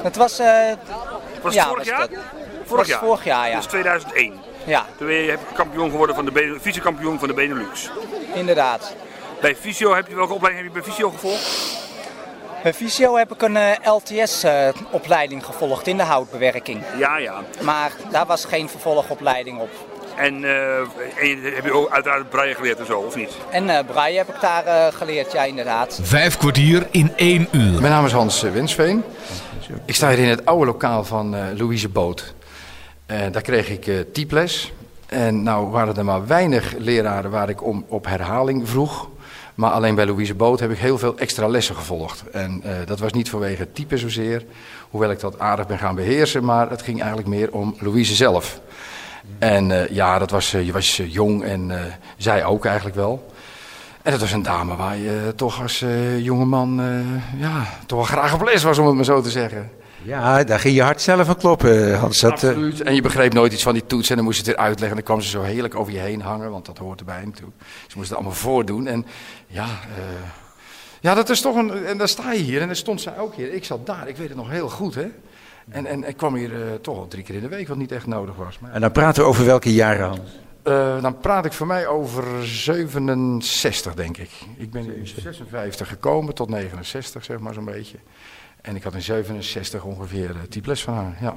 Dat 0.03 0.15
was... 0.15 0.39
eh 0.39 0.47
Was 1.41 1.53
ja, 1.53 1.63
vorig 1.67 1.77
was 1.77 1.87
jaar? 1.87 1.99
dat. 1.99 2.09
Vorig 2.65 2.77
was 2.77 2.87
jaar. 2.87 2.99
vorig 2.99 3.23
jaar, 3.23 3.49
ja. 3.49 3.55
Dus 3.55 3.65
2001. 3.65 4.33
Ja, 4.63 4.85
Toen 4.97 5.07
ben 5.07 5.15
je 5.15 5.37
kampioen 5.53 5.89
geworden 5.89 6.15
van 6.15 6.25
de 6.25 6.57
vice-kampioen 6.61 7.19
van 7.19 7.27
de 7.27 7.33
Benelux. 7.33 7.89
inderdaad. 8.33 8.93
Bij 9.41 9.55
Visio 9.55 9.95
heb 9.95 10.07
je 10.07 10.15
welke 10.15 10.33
opleiding 10.33 10.65
heb 10.65 10.75
je 10.75 10.81
bij 10.81 10.91
Visio 10.91 11.09
gevolgd? 11.09 11.75
Bij 12.63 12.73
Visio 12.73 13.15
heb 13.17 13.31
ik 13.33 13.41
een 13.41 13.57
LTS-opleiding 13.83 15.41
eh, 15.41 15.47
gevolgd 15.47 15.87
in 15.87 15.97
de 15.97 16.03
houtbewerking. 16.03 16.83
Ja, 16.97 17.17
ja. 17.17 17.33
Maar 17.61 17.91
daar 18.11 18.25
was 18.25 18.45
geen 18.45 18.69
vervolgopleiding 18.69 19.59
op. 19.59 19.69
En, 20.17 20.43
eh, 20.43 20.77
en 21.31 21.39
heb 21.55 21.63
je 21.63 21.71
ook 21.73 21.89
uiteraard 21.89 22.29
braille 22.29 22.55
geleerd 22.55 22.79
en 22.79 22.85
zo, 22.85 22.99
of 22.99 23.15
niet? 23.15 23.29
En 23.49 23.69
eh 23.69 23.85
braille 23.85 24.17
heb 24.17 24.27
ik 24.27 24.41
daar 24.41 24.65
eh, 24.65 24.93
geleerd, 24.93 25.31
ja 25.31 25.43
inderdaad. 25.43 25.99
Vijf 26.03 26.37
kwartier 26.37 26.87
in 26.91 27.11
één 27.15 27.47
uur. 27.51 27.81
Mijn 27.81 27.93
naam 27.93 28.05
is 28.05 28.11
Hans 28.11 28.41
Winsveen. 28.41 29.03
Ik 29.85 29.95
sta 29.95 30.09
hier 30.09 30.19
in 30.19 30.29
het 30.29 30.45
oude 30.45 30.65
lokaal 30.65 31.03
van 31.03 31.35
eh, 31.35 31.43
Louise 31.55 31.89
Boot. 31.89 32.33
Eh, 33.05 33.19
daar 33.31 33.41
kreeg 33.41 33.69
ik 33.69 33.87
eh 33.87 33.99
typles. 34.13 34.73
En 35.05 35.43
nou 35.43 35.67
waren 35.69 35.95
er 35.95 36.05
maar 36.05 36.27
weinig 36.27 36.73
leraren 36.77 37.31
waar 37.31 37.49
ik 37.49 37.63
om 37.63 37.85
op 37.87 38.05
herhaling 38.05 38.69
vroeg. 38.69 39.09
Maar 39.55 39.71
alleen 39.71 39.95
bij 39.95 40.05
Louise 40.05 40.35
Boot 40.35 40.59
heb 40.59 40.71
ik 40.71 40.77
heel 40.77 40.97
veel 40.97 41.17
extra 41.17 41.47
lessen 41.47 41.75
gevolgd. 41.75 42.23
En 42.31 42.61
uh, 42.65 42.71
dat 42.85 42.99
was 42.99 43.11
niet 43.11 43.29
vanwege 43.29 43.61
het 43.61 43.75
type 43.75 43.97
zozeer, 43.97 44.45
hoewel 44.89 45.11
ik 45.11 45.19
dat 45.19 45.39
aardig 45.39 45.67
ben 45.67 45.77
gaan 45.77 45.95
beheersen, 45.95 46.45
maar 46.45 46.69
het 46.69 46.81
ging 46.81 46.99
eigenlijk 46.99 47.29
meer 47.29 47.51
om 47.51 47.75
Louise 47.79 48.15
zelf. 48.15 48.59
En 49.39 49.69
uh, 49.69 49.87
ja, 49.87 50.19
dat 50.19 50.31
was, 50.31 50.53
uh, 50.53 50.65
je 50.65 50.71
was 50.71 51.01
jong 51.05 51.43
en 51.43 51.71
zij 52.17 52.45
ook 52.45 52.65
eigenlijk 52.65 52.95
wel. 52.95 53.31
En 54.01 54.11
dat 54.11 54.21
was 54.21 54.31
een 54.31 54.43
dame 54.43 54.75
waar 54.75 54.97
je 54.97 55.33
toch 55.35 55.61
als 55.61 55.85
jongeman 56.17 56.81
ja, 57.37 57.65
toch 57.85 57.97
wel 57.97 58.07
graag 58.07 58.33
op 58.33 58.43
les 58.43 58.63
was, 58.63 58.77
om 58.77 58.85
het 58.85 58.95
maar 58.95 59.05
zo 59.05 59.21
te 59.21 59.29
zeggen. 59.29 59.71
Ja, 60.07 60.43
daar 60.43 60.59
ging 60.59 60.75
je 60.75 60.81
hart 60.81 61.01
zelf 61.01 61.27
aan 61.27 61.37
kloppen, 61.37 61.99
Hans. 61.99 62.19
Dat, 62.19 62.31
Absoluut. 62.31 62.81
En 62.81 62.95
je 62.95 63.01
begreep 63.01 63.33
nooit 63.33 63.53
iets 63.53 63.63
van 63.63 63.73
die 63.73 63.85
toets 63.85 64.09
en 64.09 64.15
dan 64.15 64.25
moest 64.25 64.37
je 64.37 64.43
het 64.43 64.55
weer 64.55 64.65
uitleggen. 64.65 64.97
En 64.97 65.03
dan 65.03 65.13
kwam 65.13 65.21
ze 65.21 65.29
zo 65.29 65.41
heerlijk 65.41 65.75
over 65.75 65.93
je 65.93 65.99
heen 65.99 66.21
hangen, 66.21 66.51
want 66.51 66.65
dat 66.65 66.77
hoort 66.77 66.99
erbij 66.99 67.25
natuurlijk. 67.25 67.57
Ze 67.59 67.97
moesten 67.97 68.01
het 68.01 68.11
allemaal 68.11 68.31
voordoen. 68.31 68.87
En 68.87 69.05
ja, 69.47 69.65
uh, 69.65 70.03
ja, 70.99 71.13
dat 71.13 71.29
is 71.29 71.41
toch 71.41 71.55
een... 71.55 71.85
En 71.85 71.97
dan 71.97 72.07
sta 72.07 72.31
je 72.31 72.39
hier 72.39 72.61
en 72.61 72.67
dan 72.67 72.75
stond 72.75 73.01
zij 73.01 73.17
ook 73.17 73.35
hier. 73.35 73.53
Ik 73.53 73.65
zat 73.65 73.85
daar, 73.85 74.07
ik 74.07 74.17
weet 74.17 74.27
het 74.27 74.37
nog 74.37 74.49
heel 74.49 74.69
goed, 74.69 74.95
hè. 74.95 75.07
En, 75.69 75.85
en 75.85 76.07
ik 76.07 76.17
kwam 76.17 76.35
hier 76.35 76.51
uh, 76.51 76.73
toch 76.81 76.97
al 76.97 77.07
drie 77.07 77.23
keer 77.23 77.35
in 77.35 77.41
de 77.41 77.47
week, 77.47 77.67
wat 77.67 77.77
niet 77.77 77.91
echt 77.91 78.07
nodig 78.07 78.35
was. 78.35 78.59
Maar... 78.59 78.71
En 78.71 78.81
dan 78.81 78.91
praten 78.91 79.23
we 79.23 79.29
over 79.29 79.45
welke 79.45 79.73
jaren, 79.73 80.07
Hans? 80.07 80.39
Uh, 80.63 81.01
dan 81.01 81.17
praat 81.17 81.45
ik 81.45 81.53
voor 81.53 81.67
mij 81.67 81.87
over 81.87 82.47
67, 82.47 83.93
denk 83.93 84.17
ik. 84.17 84.29
Ik 84.57 84.71
ben 84.71 84.95
in 84.95 85.07
56 85.07 85.87
gekomen 85.87 86.33
tot 86.33 86.49
69, 86.49 87.23
zeg 87.23 87.39
maar 87.39 87.53
zo'n 87.53 87.65
beetje. 87.65 87.97
En 88.61 88.75
ik 88.75 88.83
had 88.83 88.93
in 88.93 89.01
67 89.01 89.83
ongeveer 89.83 90.35
typles 90.49 90.83
van 90.83 90.93
haar, 90.93 91.17
ja. 91.21 91.35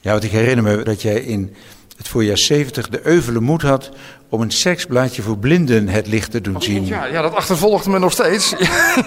Ja, 0.00 0.10
want 0.12 0.24
ik 0.24 0.30
herinner 0.30 0.64
me 0.64 0.84
dat 0.84 1.02
jij 1.02 1.20
in 1.20 1.54
het 2.00 2.08
voorjaar 2.08 2.38
70 2.38 2.88
de 2.88 3.00
euvele 3.02 3.40
moed 3.40 3.62
had 3.62 3.90
om 4.28 4.40
een 4.40 4.50
seksblaadje 4.50 5.22
voor 5.22 5.38
blinden 5.38 5.88
het 5.88 6.06
licht 6.06 6.30
te 6.30 6.40
doen 6.40 6.62
zien. 6.62 6.86
Ja, 6.86 7.04
ja 7.04 7.22
dat 7.22 7.34
achtervolgde 7.34 7.90
me 7.90 7.98
nog 7.98 8.12
steeds. 8.12 8.54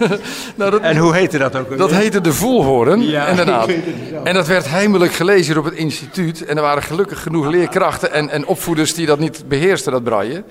nou, 0.56 0.72
dat, 0.72 0.82
en 0.82 0.98
hoe 0.98 1.16
heette 1.16 1.38
dat 1.38 1.56
ook? 1.56 1.78
Dat 1.78 1.92
heette 1.92 2.22
de 2.22 2.34
Voelhoorn, 2.34 3.02
ja, 3.02 3.28
inderdaad. 3.28 3.70
En 4.24 4.34
dat 4.34 4.48
werd 4.48 4.70
heimelijk 4.70 5.14
gelezen 5.14 5.58
op 5.58 5.64
het 5.66 5.74
instituut. 5.74 6.46
En 6.46 6.56
er 6.56 6.62
waren 6.62 6.84
gelukkig 6.84 7.22
genoeg 7.22 7.48
leerkrachten 7.48 8.12
en, 8.12 8.30
en 8.30 8.46
opvoeders 8.46 8.94
die 8.94 9.06
dat 9.06 9.20
niet 9.20 9.44
beheersten, 9.48 9.92
dat 9.92 10.04
braille. 10.04 10.44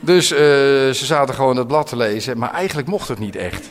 Dus 0.00 0.32
uh, 0.32 0.38
ze 0.38 1.04
zaten 1.04 1.34
gewoon 1.34 1.56
dat 1.56 1.66
blad 1.66 1.86
te 1.86 1.96
lezen, 1.96 2.38
maar 2.38 2.50
eigenlijk 2.50 2.88
mocht 2.88 3.08
het 3.08 3.18
niet 3.18 3.36
echt. 3.36 3.70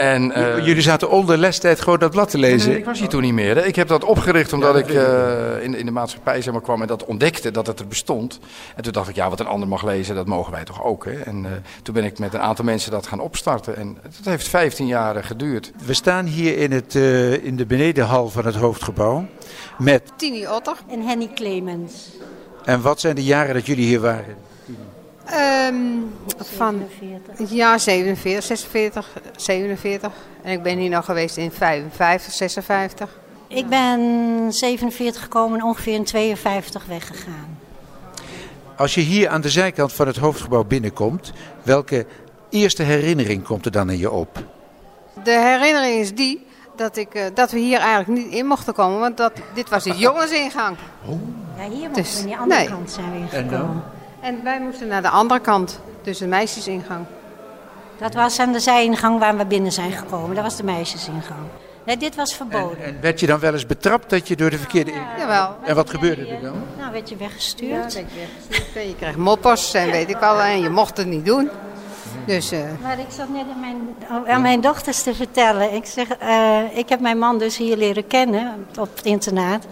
En, 0.00 0.38
uh, 0.38 0.64
Jullie 0.66 0.82
zaten 0.82 1.10
onder 1.10 1.38
lestijd 1.38 1.80
gewoon 1.80 1.98
dat 1.98 2.10
blad 2.10 2.30
te 2.30 2.38
lezen? 2.38 2.68
Nee, 2.68 2.78
ik 2.78 2.84
was 2.84 2.98
hier 2.98 3.08
toen 3.08 3.22
niet 3.22 3.32
meer. 3.32 3.56
Hè. 3.56 3.64
Ik 3.64 3.76
heb 3.76 3.88
dat 3.88 4.04
opgericht 4.04 4.52
omdat 4.52 4.74
ja, 4.74 4.80
ik 4.80 4.88
uh, 4.88 5.64
in, 5.64 5.74
in 5.74 5.86
de 5.86 5.92
maatschappij 5.92 6.42
zeg 6.42 6.52
maar, 6.52 6.62
kwam 6.62 6.80
en 6.80 6.86
dat 6.86 7.04
ontdekte 7.04 7.50
dat 7.50 7.66
het 7.66 7.80
er 7.80 7.86
bestond. 7.86 8.38
En 8.76 8.82
toen 8.82 8.92
dacht 8.92 9.08
ik, 9.08 9.14
ja, 9.14 9.28
wat 9.28 9.40
een 9.40 9.46
ander 9.46 9.68
mag 9.68 9.84
lezen, 9.84 10.14
dat 10.14 10.26
mogen 10.26 10.52
wij 10.52 10.64
toch 10.64 10.84
ook. 10.84 11.04
Hè. 11.04 11.20
En 11.20 11.44
uh, 11.44 11.50
toen 11.82 11.94
ben 11.94 12.04
ik 12.04 12.18
met 12.18 12.34
een 12.34 12.40
aantal 12.40 12.64
mensen 12.64 12.90
dat 12.90 13.06
gaan 13.06 13.20
opstarten. 13.20 13.76
En 13.76 13.98
het 14.02 14.24
heeft 14.24 14.48
15 14.48 14.86
jaar 14.86 15.24
geduurd. 15.24 15.72
We 15.84 15.94
staan 15.94 16.26
hier 16.26 16.58
in, 16.58 16.72
het, 16.72 16.94
in 17.42 17.56
de 17.56 17.66
benedenhal 17.66 18.28
van 18.28 18.44
het 18.46 18.54
hoofdgebouw 18.54 19.26
met... 19.78 20.02
Tini 20.16 20.46
Otter 20.48 20.76
en 20.90 21.00
Henny 21.00 21.30
Clemens. 21.34 21.92
En 22.64 22.80
wat 22.80 23.00
zijn 23.00 23.14
de 23.14 23.24
jaren 23.24 23.54
dat 23.54 23.66
jullie 23.66 23.86
hier 23.86 24.00
waren? 24.00 24.36
Um, 25.32 26.10
van 26.36 26.82
ja, 27.48 27.78
47, 27.78 28.44
46, 28.44 29.08
47. 29.36 30.12
En 30.42 30.52
ik 30.52 30.62
ben 30.62 30.78
hier 30.78 30.90
nog 30.90 31.04
geweest 31.04 31.36
in 31.36 31.50
55, 31.50 32.32
56. 32.32 33.18
Ik 33.48 33.68
ben 33.68 34.52
47 34.52 35.22
gekomen 35.22 35.58
en 35.58 35.64
ongeveer 35.64 35.94
in 35.94 36.04
52 36.04 36.86
weggegaan. 36.86 37.58
Als 38.76 38.94
je 38.94 39.00
hier 39.00 39.28
aan 39.28 39.40
de 39.40 39.48
zijkant 39.50 39.92
van 39.92 40.06
het 40.06 40.16
hoofdgebouw 40.16 40.64
binnenkomt, 40.64 41.32
welke 41.62 42.06
eerste 42.50 42.82
herinnering 42.82 43.42
komt 43.44 43.64
er 43.64 43.72
dan 43.72 43.90
in 43.90 43.98
je 43.98 44.10
op? 44.10 44.44
De 45.24 45.38
herinnering 45.38 46.00
is 46.00 46.14
die 46.14 46.46
dat, 46.76 46.96
ik, 46.96 47.14
uh, 47.14 47.22
dat 47.34 47.50
we 47.50 47.58
hier 47.58 47.78
eigenlijk 47.78 48.22
niet 48.22 48.34
in 48.34 48.46
mochten 48.46 48.74
komen, 48.74 48.98
want 48.98 49.16
dat, 49.16 49.32
dit 49.54 49.68
was 49.68 49.84
de 49.84 49.96
jongensingang. 50.06 50.76
Oh. 51.06 51.20
Ja, 51.56 51.62
hier 51.62 51.88
mochten 51.88 52.02
dus, 52.02 52.14
we 52.14 52.20
aan 52.22 52.28
de 52.28 52.36
andere 52.36 52.60
nee. 52.60 52.68
kant 52.68 52.90
zijn 52.90 53.12
we 53.12 53.36
gekomen. 53.36 53.82
En 54.20 54.40
wij 54.42 54.60
moesten 54.60 54.88
naar 54.88 55.02
de 55.02 55.08
andere 55.08 55.40
kant, 55.40 55.80
dus 56.02 56.18
de 56.18 56.26
meisjesingang. 56.26 57.06
Dat 57.98 58.14
was 58.14 58.38
aan 58.38 58.52
de 58.52 58.60
zijingang 58.60 59.18
waar 59.18 59.36
we 59.36 59.44
binnen 59.44 59.72
zijn 59.72 59.92
gekomen. 59.92 60.34
Dat 60.34 60.44
was 60.44 60.56
de 60.56 60.64
meisjesingang. 60.64 61.40
Nee, 61.84 61.96
dit 61.96 62.14
was 62.14 62.34
verboden. 62.34 62.78
En, 62.78 62.84
en, 62.84 63.00
werd 63.00 63.20
je 63.20 63.26
dan 63.26 63.38
wel 63.38 63.52
eens 63.52 63.66
betrapt 63.66 64.10
dat 64.10 64.28
je 64.28 64.36
door 64.36 64.50
de 64.50 64.58
verkeerde 64.58 64.90
ingang... 64.90 65.18
Jawel. 65.18 65.56
En 65.64 65.74
wat 65.74 65.90
gebeurde 65.90 66.26
er 66.26 66.40
dan? 66.40 66.54
Nou, 66.78 66.92
werd 66.92 67.08
je 67.08 67.16
weggestuurd. 67.16 67.70
Ja, 67.70 67.80
werd 67.80 67.92
je 67.92 68.18
weggestuurd. 68.46 68.86
Je 68.86 68.94
kreeg 68.96 69.16
moppers 69.16 69.74
en 69.74 69.90
weet 69.90 70.08
ik 70.08 70.16
wel. 70.16 70.40
En 70.40 70.60
je 70.60 70.70
mocht 70.70 70.96
het 70.96 71.06
niet 71.06 71.24
doen. 71.24 71.50
Dus, 72.26 72.52
uh... 72.52 72.60
Maar 72.82 72.98
ik 72.98 73.10
zat 73.10 73.28
net 73.28 73.44
aan 73.54 73.60
mijn, 73.60 73.96
aan 74.28 74.42
mijn 74.42 74.60
dochters 74.60 75.02
te 75.02 75.14
vertellen. 75.14 75.74
Ik, 75.74 75.84
zeg, 75.84 76.06
uh, 76.22 76.58
ik 76.74 76.88
heb 76.88 77.00
mijn 77.00 77.18
man 77.18 77.38
dus 77.38 77.56
hier 77.56 77.76
leren 77.76 78.06
kennen 78.06 78.66
op 78.78 78.96
het 78.96 79.04
internaat. 79.04 79.66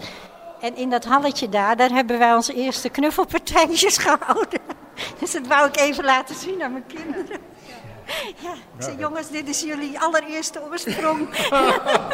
En 0.61 0.75
in 0.75 0.89
dat 0.89 1.05
halletje 1.05 1.49
daar, 1.49 1.75
daar 1.75 1.89
hebben 1.89 2.19
wij 2.19 2.33
onze 2.33 2.53
eerste 2.53 2.89
knuffelpartijtjes 2.89 3.97
gehouden. 4.07 4.59
Dus 5.19 5.31
dat 5.31 5.47
wou 5.47 5.67
ik 5.67 5.77
even 5.77 6.03
laten 6.03 6.35
zien 6.35 6.63
aan 6.63 6.71
mijn 6.71 6.85
kinderen. 6.87 7.39
Ja, 8.41 8.53
ik 8.53 8.83
zei, 8.83 8.97
jongens, 8.97 9.29
dit 9.29 9.47
is 9.47 9.61
jullie 9.61 9.99
allereerste 9.99 10.61
oorsprong. 10.71 11.27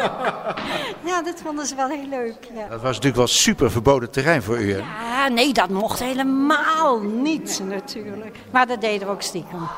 ja, 1.10 1.22
dat 1.22 1.40
vonden 1.44 1.66
ze 1.66 1.74
wel 1.74 1.88
heel 1.88 2.08
leuk. 2.08 2.48
Ja. 2.54 2.68
Dat 2.68 2.80
was 2.80 2.90
natuurlijk 2.90 3.16
wel 3.16 3.26
super 3.26 3.70
verboden 3.70 4.10
terrein 4.10 4.42
voor 4.42 4.58
u, 4.58 4.72
hè? 4.72 4.78
Ja, 4.78 5.28
nee, 5.28 5.52
dat 5.52 5.68
mocht 5.68 5.98
helemaal 5.98 7.00
niet 7.00 7.60
natuurlijk. 7.64 8.36
Maar 8.50 8.66
dat 8.66 8.80
deden 8.80 9.06
we 9.06 9.12
ook 9.12 9.22
stiekem. 9.22 9.68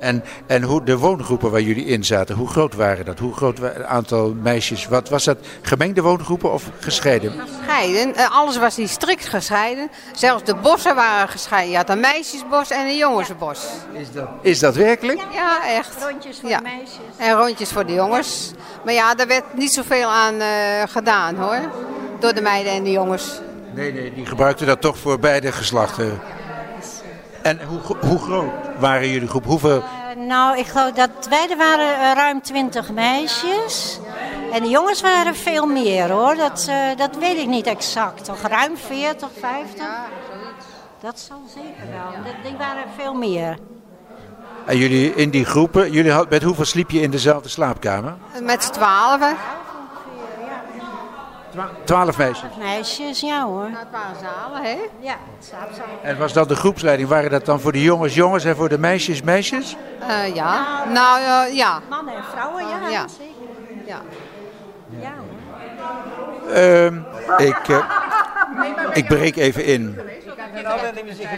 En, 0.00 0.24
en 0.46 0.62
hoe 0.62 0.84
de 0.84 0.98
woongroepen 0.98 1.50
waar 1.50 1.60
jullie 1.60 1.84
in 1.84 2.04
zaten, 2.04 2.36
hoe 2.36 2.48
groot 2.48 2.74
waren 2.74 3.04
dat? 3.04 3.18
Hoe 3.18 3.34
groot 3.34 3.58
het 3.58 3.82
aantal 3.82 4.34
meisjes? 4.42 4.88
Wat 4.88 5.08
was 5.08 5.24
dat? 5.24 5.38
Gemengde 5.62 6.02
woongroepen 6.02 6.52
of 6.52 6.70
gescheiden? 6.80 7.32
Gescheiden. 7.58 8.30
Alles 8.30 8.58
was 8.58 8.76
niet 8.76 8.90
strikt 8.90 9.28
gescheiden. 9.28 9.90
Zelfs 10.14 10.44
de 10.44 10.54
bossen 10.54 10.94
waren 10.94 11.28
gescheiden. 11.28 11.70
Je 11.70 11.76
had 11.76 11.90
een 11.90 12.00
meisjesbos 12.00 12.70
en 12.70 12.86
een 12.86 12.96
jongensbos. 12.96 13.66
Is 13.92 14.12
dat, 14.12 14.28
is 14.40 14.58
dat 14.58 14.74
werkelijk? 14.74 15.20
Ja, 15.32 15.66
echt. 15.66 16.04
Rondjes 16.10 16.38
voor 16.40 16.48
ja. 16.48 16.56
de 16.56 16.62
meisjes. 16.62 17.16
En 17.16 17.36
rondjes 17.36 17.72
voor 17.72 17.86
de 17.86 17.92
jongens. 17.92 18.52
Maar 18.84 18.94
ja, 18.94 19.14
daar 19.14 19.26
werd 19.26 19.54
niet 19.54 19.72
zoveel 19.72 20.08
aan 20.08 20.34
uh, 20.34 20.46
gedaan 20.86 21.36
hoor. 21.36 21.60
Door 22.20 22.34
de 22.34 22.42
meiden 22.42 22.72
en 22.72 22.84
de 22.84 22.90
jongens. 22.90 23.40
Nee, 23.74 23.92
nee, 23.92 24.14
die 24.14 24.26
gebruikten 24.26 24.66
dat 24.66 24.80
toch 24.80 24.98
voor 24.98 25.18
beide 25.18 25.52
geslachten. 25.52 26.20
En 27.42 27.60
hoe, 27.64 27.96
hoe 28.00 28.18
groot 28.18 28.50
waren 28.78 29.08
jullie 29.08 29.28
groep? 29.28 29.44
Hoeveel? 29.44 29.82
Uh, 30.16 30.26
nou, 30.26 30.58
ik 30.58 30.66
geloof 30.66 30.90
dat 30.90 31.10
wij 31.28 31.46
er 31.50 31.56
waren 31.56 32.00
uh, 32.00 32.12
ruim 32.14 32.42
20 32.42 32.92
meisjes. 32.92 34.00
En 34.52 34.62
de 34.62 34.68
jongens 34.68 35.00
waren 35.00 35.34
veel 35.34 35.66
meer 35.66 36.10
hoor. 36.10 36.36
Dat, 36.36 36.66
uh, 36.68 36.76
dat 36.96 37.16
weet 37.16 37.38
ik 37.38 37.46
niet 37.46 37.66
exact. 37.66 38.24
Toch 38.24 38.40
ruim 38.40 38.76
40, 38.76 39.28
50? 39.40 39.78
Ja, 39.78 40.06
zoiets. 40.28 40.66
Dat 41.00 41.18
zal 41.18 41.42
zeker 41.54 41.90
wel. 41.90 42.24
Dat, 42.24 42.34
die 42.44 42.56
waren 42.56 42.84
veel 42.96 43.14
meer. 43.14 43.58
En 44.66 44.76
jullie 44.76 45.14
in 45.14 45.30
die 45.30 45.44
groepen, 45.44 45.90
jullie 45.90 46.12
had, 46.12 46.30
met 46.30 46.42
hoeveel 46.42 46.64
sliep 46.64 46.90
je 46.90 47.00
in 47.00 47.10
dezelfde 47.10 47.48
slaapkamer? 47.48 48.14
Met 48.42 48.64
z'n 48.64 48.80
Twaalf 51.84 52.18
meisjes? 52.18 52.38
Twaalf 52.38 52.56
meisjes, 52.56 53.20
ja 53.20 53.44
hoor. 53.46 53.70
Nou, 53.70 53.86
twaalf 53.90 54.18
zalen, 54.20 54.62
hè? 54.62 54.78
Ja, 55.00 55.16
slaapzalen. 55.38 56.02
En 56.02 56.18
was 56.18 56.32
dat 56.32 56.48
de 56.48 56.56
groepsleiding? 56.56 57.08
Waren 57.08 57.30
dat 57.30 57.44
dan 57.44 57.60
voor 57.60 57.72
de 57.72 57.82
jongens 57.82 58.14
jongens 58.14 58.44
en 58.44 58.56
voor 58.56 58.68
de 58.68 58.78
meisjes 58.78 59.22
meisjes? 59.22 59.76
Uh, 60.02 60.34
ja, 60.34 60.84
nou 60.84 61.20
uh, 61.20 61.56
ja. 61.56 61.80
Mannen 61.88 62.14
en 62.14 62.24
vrouwen, 62.24 62.68
ja, 62.68 62.88
ja. 62.88 63.08
zeker. 63.08 63.34
Ja. 63.86 64.00
Ja 65.00 65.12
um, 66.56 67.04
ik, 67.36 67.68
uh, 67.68 67.84
ik 68.92 69.06
breek 69.06 69.36
even 69.36 69.64
in. 69.64 70.00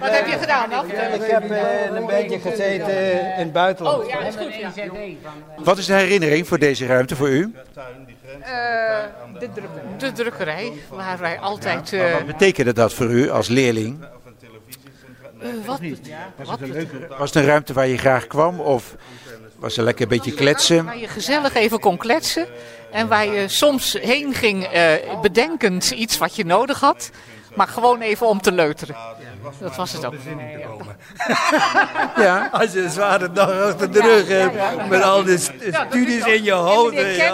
Wat 0.01 0.11
heb 0.11 0.27
je 0.27 0.39
gedaan 0.39 0.71
dan? 0.71 0.87
Ik 0.87 1.31
heb 1.31 1.51
een 1.97 2.07
beetje 2.07 2.39
gezeten 2.39 3.13
in 3.37 3.45
het 3.45 3.53
buitenland. 3.53 4.03
Oh 4.03 4.09
ja, 4.09 4.19
dat 4.19 4.27
is 4.27 4.35
goed. 4.37 4.75
Ja. 4.75 4.87
Wat 5.57 5.79
is 5.79 5.87
de 5.87 5.93
herinnering 5.93 6.49
voor 6.49 6.59
deze 6.59 6.87
ruimte 6.87 7.17
voor 7.17 7.29
u? 7.29 7.55
Uh, 8.43 9.39
de, 9.39 9.49
druk 9.53 9.71
de, 9.99 10.13
drukkerij, 10.13 10.73
waar 10.89 11.19
wij 11.19 11.39
altijd... 11.39 11.93
Uh... 11.93 12.13
Wat 12.13 12.27
betekende 12.27 12.73
dat 12.73 12.93
voor 12.93 13.11
u 13.11 13.31
als 13.31 13.49
leerling? 13.49 14.05
Uh, 15.43 15.49
wat? 15.67 15.81
Was, 16.37 16.51
het 16.51 16.61
een 16.61 16.73
leuke, 16.73 17.07
was 17.09 17.35
het 17.35 17.43
een 17.43 17.49
ruimte 17.49 17.73
waar 17.73 17.87
je 17.87 17.99
graag 17.99 18.27
kwam 18.27 18.61
of 18.61 18.95
was 19.57 19.77
er 19.77 19.85
lekker 19.85 20.03
een 20.03 20.09
beetje 20.09 20.35
kletsen? 20.35 20.85
Waar 20.85 20.99
je 20.99 21.09
gezellig 21.09 21.55
even 21.55 21.81
kon 21.81 21.97
kletsen 21.97 22.47
en 22.91 23.09
waar 23.09 23.27
je 23.27 23.49
soms 23.49 23.93
heen 24.01 24.35
ging 24.35 24.69
bedenkend 25.23 25.91
iets 25.91 26.19
wat 26.19 26.37
je 26.37 26.45
nodig 26.45 26.81
had. 26.81 27.11
Maar 27.55 27.69
gewoon 27.69 28.01
even 28.01 28.27
om 28.27 28.41
te 28.41 28.53
leuteren. 28.53 28.97
Dat 29.61 29.77
was 29.77 29.93
het 29.93 30.05
ook. 30.05 30.15
Ja, 32.17 32.49
als 32.53 32.73
je 32.73 32.83
een 32.83 32.91
zware 32.91 33.33
dag 33.33 33.51
achter 33.63 33.93
de 33.93 34.01
rug 34.01 34.29
hebt, 34.29 34.89
met 34.89 35.03
al 35.03 35.25
die 35.25 35.39
st- 35.39 35.53
studies 35.89 36.25
in 36.25 36.43
je 36.45 36.53
hoofd. 36.53 36.95
Meneer 36.95 37.17
ja, 37.17 37.31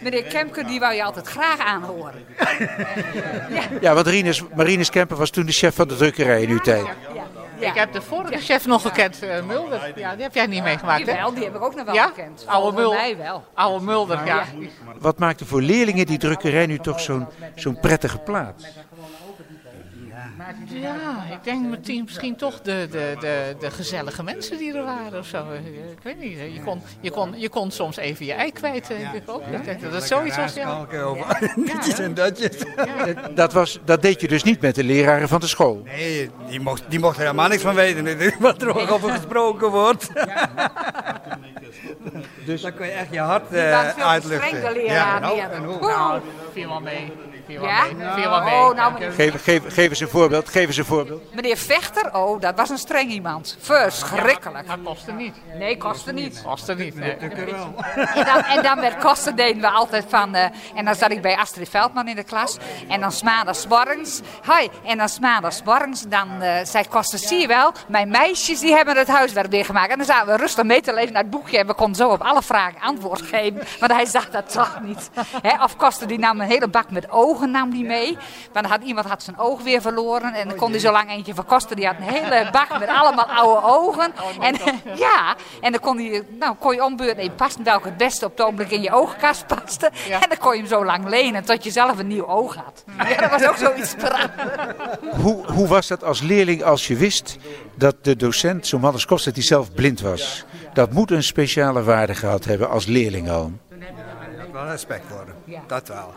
Kemker, 0.00 0.22
Kemker, 0.22 0.66
die 0.66 0.80
wou 0.80 0.94
je 0.94 1.02
altijd 1.04 1.26
graag 1.26 1.58
aanhoren. 1.58 2.14
Ja, 3.80 3.94
want 3.94 4.06
Rinus, 4.06 4.42
Marinus 4.54 4.90
Kemper 4.90 5.16
was 5.16 5.30
toen 5.30 5.46
de 5.46 5.52
chef 5.52 5.74
van 5.74 5.88
de 5.88 5.96
drukkerij 5.96 6.42
in 6.42 6.48
uw 6.50 6.58
tijd. 6.58 6.86
Ik 7.58 7.74
heb 7.74 7.92
de 7.92 8.02
vorige 8.02 8.38
chef 8.38 8.66
nog 8.66 8.82
gekend, 8.82 9.22
eh, 9.22 9.42
Mulder. 9.42 9.92
Ja, 9.96 10.14
die 10.14 10.22
heb 10.22 10.34
jij 10.34 10.46
niet 10.46 10.62
meegemaakt, 10.62 11.06
hè? 11.06 11.12
Jawel, 11.12 11.34
die 11.34 11.44
heb 11.44 11.54
ik 11.54 11.62
ook 11.62 11.74
nog 11.74 11.84
wel 11.84 11.94
Ja? 11.94 12.06
gekend. 12.06 12.44
Oude 12.46 12.76
Mulder. 12.76 12.98
mij 12.98 13.16
wel. 13.16 13.44
Oude 13.54 13.84
Mulder, 13.84 14.26
ja. 14.26 14.44
Wat 14.98 15.18
maakte 15.18 15.44
voor 15.46 15.60
leerlingen 15.62 16.06
die 16.06 16.18
drukkerij 16.18 16.66
nu 16.66 16.78
toch 16.78 17.00
zo'n 17.00 17.26
zo'n 17.54 17.80
prettige 17.80 18.18
plaats? 18.18 18.64
Ja, 20.66 21.24
ik 21.30 21.44
denk 21.44 21.66
meteen 21.66 22.02
misschien 22.04 22.36
toch 22.36 22.60
de, 22.60 22.88
de, 22.90 23.16
de, 23.20 23.56
de 23.60 23.70
gezellige 23.70 24.22
mensen 24.22 24.58
die 24.58 24.74
er 24.74 24.84
waren 24.84 25.18
of 25.18 25.26
zo. 25.26 25.44
Ik 25.96 26.02
weet 26.02 26.18
niet. 26.18 26.38
Je 26.38 26.60
kon, 26.64 26.82
je 27.00 27.10
kon, 27.10 27.34
je 27.36 27.48
kon 27.48 27.70
soms 27.70 27.96
even 27.96 28.26
je 28.26 28.32
ei 28.32 28.52
kwijt, 28.52 28.86
denk 28.86 29.12
ik 29.12 29.30
ook. 29.30 29.42
Ik 29.46 29.64
denk 29.64 29.82
dat 29.82 29.92
het 29.92 30.04
zoiets 30.04 30.36
was, 30.36 30.54
ja. 30.54 30.86
Ditjes 31.56 31.98
en 31.98 32.14
datjes. 32.14 32.50
Dat, 33.34 33.52
was, 33.52 33.78
dat 33.84 34.02
deed 34.02 34.20
je 34.20 34.28
dus 34.28 34.42
niet 34.42 34.60
met 34.60 34.74
de 34.74 34.84
leraren 34.84 35.28
van 35.28 35.40
de 35.40 35.46
school. 35.46 35.82
Nee, 35.84 36.30
die 36.48 36.60
mocht, 36.60 36.82
die 36.88 36.98
mocht 36.98 37.16
er 37.16 37.22
helemaal 37.22 37.48
niks 37.48 37.62
van 37.62 37.74
weten. 37.74 38.32
Wat 38.38 38.62
er 38.62 38.80
ook 38.80 38.90
over 38.90 39.10
gesproken 39.10 39.70
wordt. 39.70 40.10
Dus 42.44 42.60
dan 42.62 42.74
kun 42.74 42.86
je 42.86 42.92
echt 42.92 43.12
je 43.12 43.18
hart 43.18 43.52
eh 43.52 43.94
te 43.94 44.04
uitluchten. 44.04 44.72
leraar 44.72 45.20
nou, 45.20 45.40
en 45.40 45.64
hoe? 45.64 45.80
Nou, 45.80 46.20
viel 46.52 46.68
wel 46.68 46.80
mee. 46.80 47.12
Viel 47.52 47.60
wel 47.60 47.70
Ja? 47.70 47.82
mee. 47.96 48.08
Viel 48.22 48.30
wel 48.30 48.42
mee. 48.42 48.54
Oh, 48.54 48.74
nou, 48.74 48.92
meneer- 48.92 49.12
Geef, 49.12 49.42
geef, 49.44 49.62
geef 49.74 49.88
eens 49.88 50.00
een 50.00 50.08
voorbeeld. 50.08 50.48
Geef 50.48 50.66
eens 50.66 50.76
een 50.76 50.84
voorbeeld. 50.84 51.34
Meneer 51.34 51.56
Vechter, 51.56 52.14
oh, 52.14 52.40
dat 52.40 52.56
was 52.56 52.68
een 52.70 52.78
streng 52.78 53.10
iemand. 53.10 53.56
Verschrikkelijk. 53.60 54.66
Dat 54.68 54.76
kostte 54.84 55.12
niet. 55.12 55.34
Nee, 55.58 55.76
kostte 55.76 56.12
niet. 56.12 56.42
Kostte 56.44 56.74
niet, 56.74 56.94
nee. 56.94 57.10
En 57.12 58.24
dan, 58.24 58.42
en 58.44 58.62
dan 58.62 58.80
met 58.80 58.96
kosten 58.98 59.36
deden 59.36 59.60
we 59.62 59.68
altijd 59.70 60.04
van... 60.08 60.34
eh, 60.34 60.44
en 60.74 60.84
dan 60.84 60.94
zat 60.94 61.10
ik 61.10 61.22
bij 61.22 61.36
Astrid 61.36 61.68
Veldman 61.68 62.08
in 62.08 62.16
de 62.16 62.22
klas. 62.24 62.56
En 62.88 63.00
dan 63.00 63.12
smaandags 63.12 63.66
morgens... 63.66 64.20
Hoi, 64.44 64.68
en 64.84 64.98
dan 64.98 65.08
smaandags 65.08 65.62
morgens... 65.62 66.02
Dan 66.08 66.40
eh, 66.42 66.64
zei 66.64 66.84
kosten, 66.88 67.18
zie 67.18 67.40
je 67.40 67.46
wel... 67.46 67.72
Mijn 67.88 68.08
meisjes 68.08 68.60
die 68.60 68.74
hebben 68.74 68.96
het 68.96 69.08
huiswerk 69.08 69.50
weer 69.50 69.64
gemaakt. 69.64 69.90
En 69.90 69.96
dan 69.96 70.06
zaten 70.06 70.26
we 70.26 70.36
rustig 70.36 70.64
mee 70.64 70.80
te 70.80 70.92
lezen 70.94 71.12
naar 71.12 71.22
het 71.22 71.30
boekje. 71.30 71.58
En 71.58 71.66
we 71.66 71.74
konden 71.74 71.96
zo 71.96 72.08
op 72.08 72.22
alle 72.22 72.42
vragen 72.42 72.80
antwoord 72.80 73.22
geven. 73.22 73.62
Maar 73.80 73.90
hij 73.90 74.06
zag 74.06 74.30
dat 74.30 74.52
toch 74.52 74.78
niet. 74.82 75.10
Hè, 75.42 75.62
of 75.64 75.76
kosten 75.76 76.08
die 76.08 76.18
nam 76.18 76.40
een 76.40 76.46
hele 76.46 76.68
bak 76.68 76.90
met 76.90 77.10
ogen 77.10 77.41
nam 77.50 77.70
die 77.70 77.84
mee. 77.84 78.12
Want 78.52 78.52
dan 78.52 78.64
had, 78.64 78.82
iemand 78.82 79.06
had 79.06 79.22
zijn 79.22 79.38
oog 79.38 79.62
weer 79.62 79.80
verloren. 79.80 80.34
En 80.34 80.48
dan 80.48 80.56
kon 80.56 80.70
hij 80.70 80.80
zo 80.80 80.92
lang 80.92 81.10
eentje 81.10 81.34
van 81.34 81.44
kosten. 81.44 81.76
Die 81.76 81.86
had 81.86 81.96
een 81.96 82.14
hele 82.14 82.48
bak 82.50 82.78
met 82.78 82.88
allemaal 82.88 83.26
oude 83.26 83.66
ogen. 83.66 84.12
En 84.40 84.56
ja, 85.06 85.36
en 85.60 85.72
dan 85.72 85.80
kon, 85.80 85.96
hij, 85.96 86.22
nou, 86.38 86.54
kon 86.58 86.74
je 86.74 86.84
ombeurt 86.84 87.18
in 87.18 87.34
passen 87.34 87.64
welke 87.64 87.88
het 87.88 87.96
beste 87.96 88.24
op 88.24 88.30
het 88.30 88.40
ogenblik 88.40 88.70
in 88.70 88.82
je 88.82 88.92
oogkast 88.92 89.46
paste. 89.46 89.90
En 90.10 90.28
dan 90.28 90.38
kon 90.38 90.52
je 90.52 90.58
hem 90.58 90.68
zo 90.68 90.84
lang 90.84 91.08
lenen 91.08 91.44
tot 91.44 91.64
je 91.64 91.70
zelf 91.70 91.98
een 91.98 92.06
nieuw 92.06 92.26
oog 92.26 92.56
had. 92.56 92.84
Ja, 93.08 93.28
dat 93.28 93.30
was 93.30 93.48
ook 93.48 93.56
zoiets. 93.56 93.94
Hoe, 95.20 95.46
hoe 95.46 95.66
was 95.66 95.86
dat 95.86 96.04
als 96.04 96.20
leerling 96.20 96.62
als 96.62 96.86
je 96.86 96.96
wist 96.96 97.36
dat 97.74 98.04
de 98.04 98.16
docent, 98.16 98.66
zo'n 98.66 98.80
man 98.80 98.92
als 98.92 99.06
Koster, 99.06 99.32
die 99.32 99.42
zelf 99.42 99.72
blind 99.72 100.00
was? 100.00 100.44
Dat 100.72 100.92
moet 100.92 101.10
een 101.10 101.22
speciale 101.22 101.82
waarde 101.82 102.14
gehad 102.14 102.44
hebben 102.44 102.70
als 102.70 102.86
leerling 102.86 103.30
al. 103.30 103.52
Wel 104.52 104.66
respect 104.66 105.04
hem. 105.08 105.62
Dat 105.66 105.88
wel. 105.88 106.14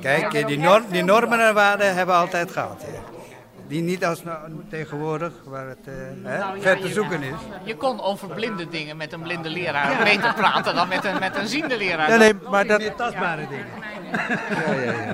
Kijk, 0.00 0.46
die, 0.46 0.58
norm, 0.58 0.84
die 0.90 1.04
normen 1.04 1.40
en 1.48 1.54
waarden 1.54 1.86
hebben 1.94 2.14
we 2.14 2.20
altijd 2.20 2.50
gehad. 2.50 2.82
hè. 2.82 2.98
Die 3.66 3.82
niet 3.82 4.04
als 4.04 4.22
nou, 4.24 4.38
tegenwoordig, 4.70 5.32
waar 5.44 5.68
het 5.68 5.78
eh, 5.84 5.94
hè, 6.22 6.38
Nou, 6.38 6.56
ja, 6.56 6.62
ver 6.62 6.80
te 6.80 6.88
zoeken 6.88 7.22
is. 7.22 7.34
Je 7.62 7.76
kon 7.76 8.00
over 8.00 8.28
blinde 8.28 8.68
dingen 8.68 8.96
met 8.96 9.12
een 9.12 9.22
blinde 9.22 9.48
leraar 9.48 10.02
beter 10.04 10.34
praten 10.34 10.74
dan 10.74 10.88
met 10.88 11.04
een, 11.04 11.18
met 11.18 11.36
een 11.36 11.46
ziende 11.46 11.76
leraar. 11.76 12.08
Nee, 12.08 12.18
nee, 12.18 12.34
maar 12.50 12.66
dat... 12.66 12.78
Meer 12.78 12.94
tastbare 12.94 13.48
dingen. 13.48 13.66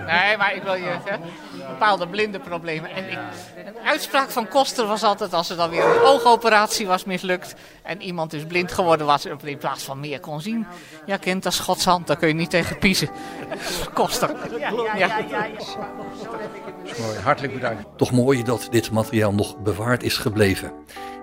Nee, 0.07 0.37
maar 0.37 0.55
ik 0.55 0.63
wil 0.63 0.75
je 0.75 0.97
zeggen, 1.05 1.21
bepaalde 1.69 2.09
blinde 2.09 2.41
problemen. 2.41 2.91
En 2.91 3.11
ik, 3.11 3.19
een 3.67 3.87
uitspraak 3.89 4.31
van 4.31 4.49
Koster 4.49 4.87
was 4.87 5.03
altijd 5.03 5.33
als 5.33 5.51
er 5.51 5.57
dan 5.57 5.71
weer 5.71 5.85
een 5.85 6.03
oogoperatie 6.03 6.87
was 6.87 7.05
mislukt 7.05 7.55
en 7.83 8.03
iemand 8.03 8.33
is 8.33 8.45
blind 8.45 8.73
geworden, 8.73 9.07
was 9.07 9.27
in 9.27 9.59
plaats 9.59 9.85
van 9.85 10.01
meer 10.01 10.21
kon 10.21 10.41
zien. 10.41 10.67
Ja, 11.07 11.17
kind, 11.17 11.43
dat 11.43 11.53
is 11.53 11.59
Gods 11.59 11.85
hand, 11.85 12.07
daar 12.07 12.17
kun 12.17 12.29
je 12.29 12.35
niet 12.35 12.51
tegen 12.51 12.79
piezen. 12.79 13.09
Koster. 13.95 14.31
Ja. 14.59 14.71
Mooi, 16.99 17.19
hartelijk 17.23 17.55
bedankt. 17.55 17.85
Toch 17.97 18.11
mooi 18.13 18.43
dat 18.43 18.69
dit 18.71 18.91
materiaal 18.91 19.33
nog 19.33 19.59
bewaard 19.59 20.03
is 20.03 20.17
gebleven. 20.17 20.73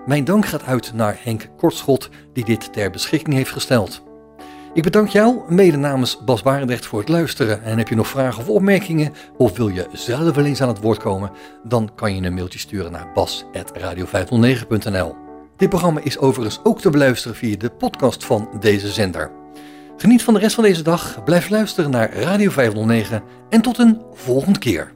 Mijn 0.06 0.24
dank 0.24 0.46
gaat 0.46 0.64
uit 0.64 0.92
naar 0.94 1.16
Henk 1.20 1.46
Kortschot, 1.56 2.08
die 2.32 2.44
dit 2.44 2.72
ter 2.72 2.90
beschikking 2.90 3.36
heeft 3.36 3.50
gesteld. 3.50 4.02
Ik 4.78 4.84
bedank 4.84 5.08
jou, 5.08 5.40
mede 5.48 5.76
namens 5.76 6.24
Bas 6.24 6.42
Barendrecht, 6.42 6.86
voor 6.86 6.98
het 6.98 7.08
luisteren. 7.08 7.62
En 7.62 7.78
heb 7.78 7.88
je 7.88 7.94
nog 7.94 8.08
vragen 8.08 8.42
of 8.42 8.48
opmerkingen, 8.48 9.12
of 9.36 9.56
wil 9.56 9.68
je 9.68 9.86
zelf 9.92 10.34
wel 10.34 10.44
eens 10.44 10.62
aan 10.62 10.68
het 10.68 10.80
woord 10.80 10.98
komen, 10.98 11.30
dan 11.64 11.90
kan 11.94 12.14
je 12.14 12.22
een 12.22 12.34
mailtje 12.34 12.58
sturen 12.58 12.92
naar 12.92 13.12
bas.radio509.nl. 13.14 15.16
Dit 15.56 15.68
programma 15.68 16.00
is 16.02 16.18
overigens 16.18 16.60
ook 16.62 16.80
te 16.80 16.90
beluisteren 16.90 17.36
via 17.36 17.56
de 17.56 17.70
podcast 17.70 18.24
van 18.24 18.48
deze 18.60 18.88
zender. 18.88 19.30
Geniet 19.96 20.22
van 20.22 20.34
de 20.34 20.40
rest 20.40 20.54
van 20.54 20.64
deze 20.64 20.82
dag, 20.82 21.24
blijf 21.24 21.48
luisteren 21.48 21.90
naar 21.90 22.12
Radio 22.12 22.50
509 22.50 23.22
en 23.50 23.60
tot 23.60 23.78
een 23.78 24.02
volgende 24.12 24.58
keer. 24.58 24.92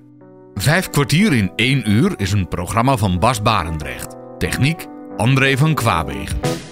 Vijf 0.55 0.91
kwartier 0.91 1.33
in 1.33 1.53
één 1.57 1.91
uur 1.91 2.15
is 2.17 2.33
een 2.33 2.49
programma 2.49 2.97
van 2.97 3.19
Bas 3.19 3.43
Barendrecht. 3.43 4.17
Techniek 4.39 4.87
André 5.17 5.57
van 5.57 5.75
Kwaabegen. 5.75 6.72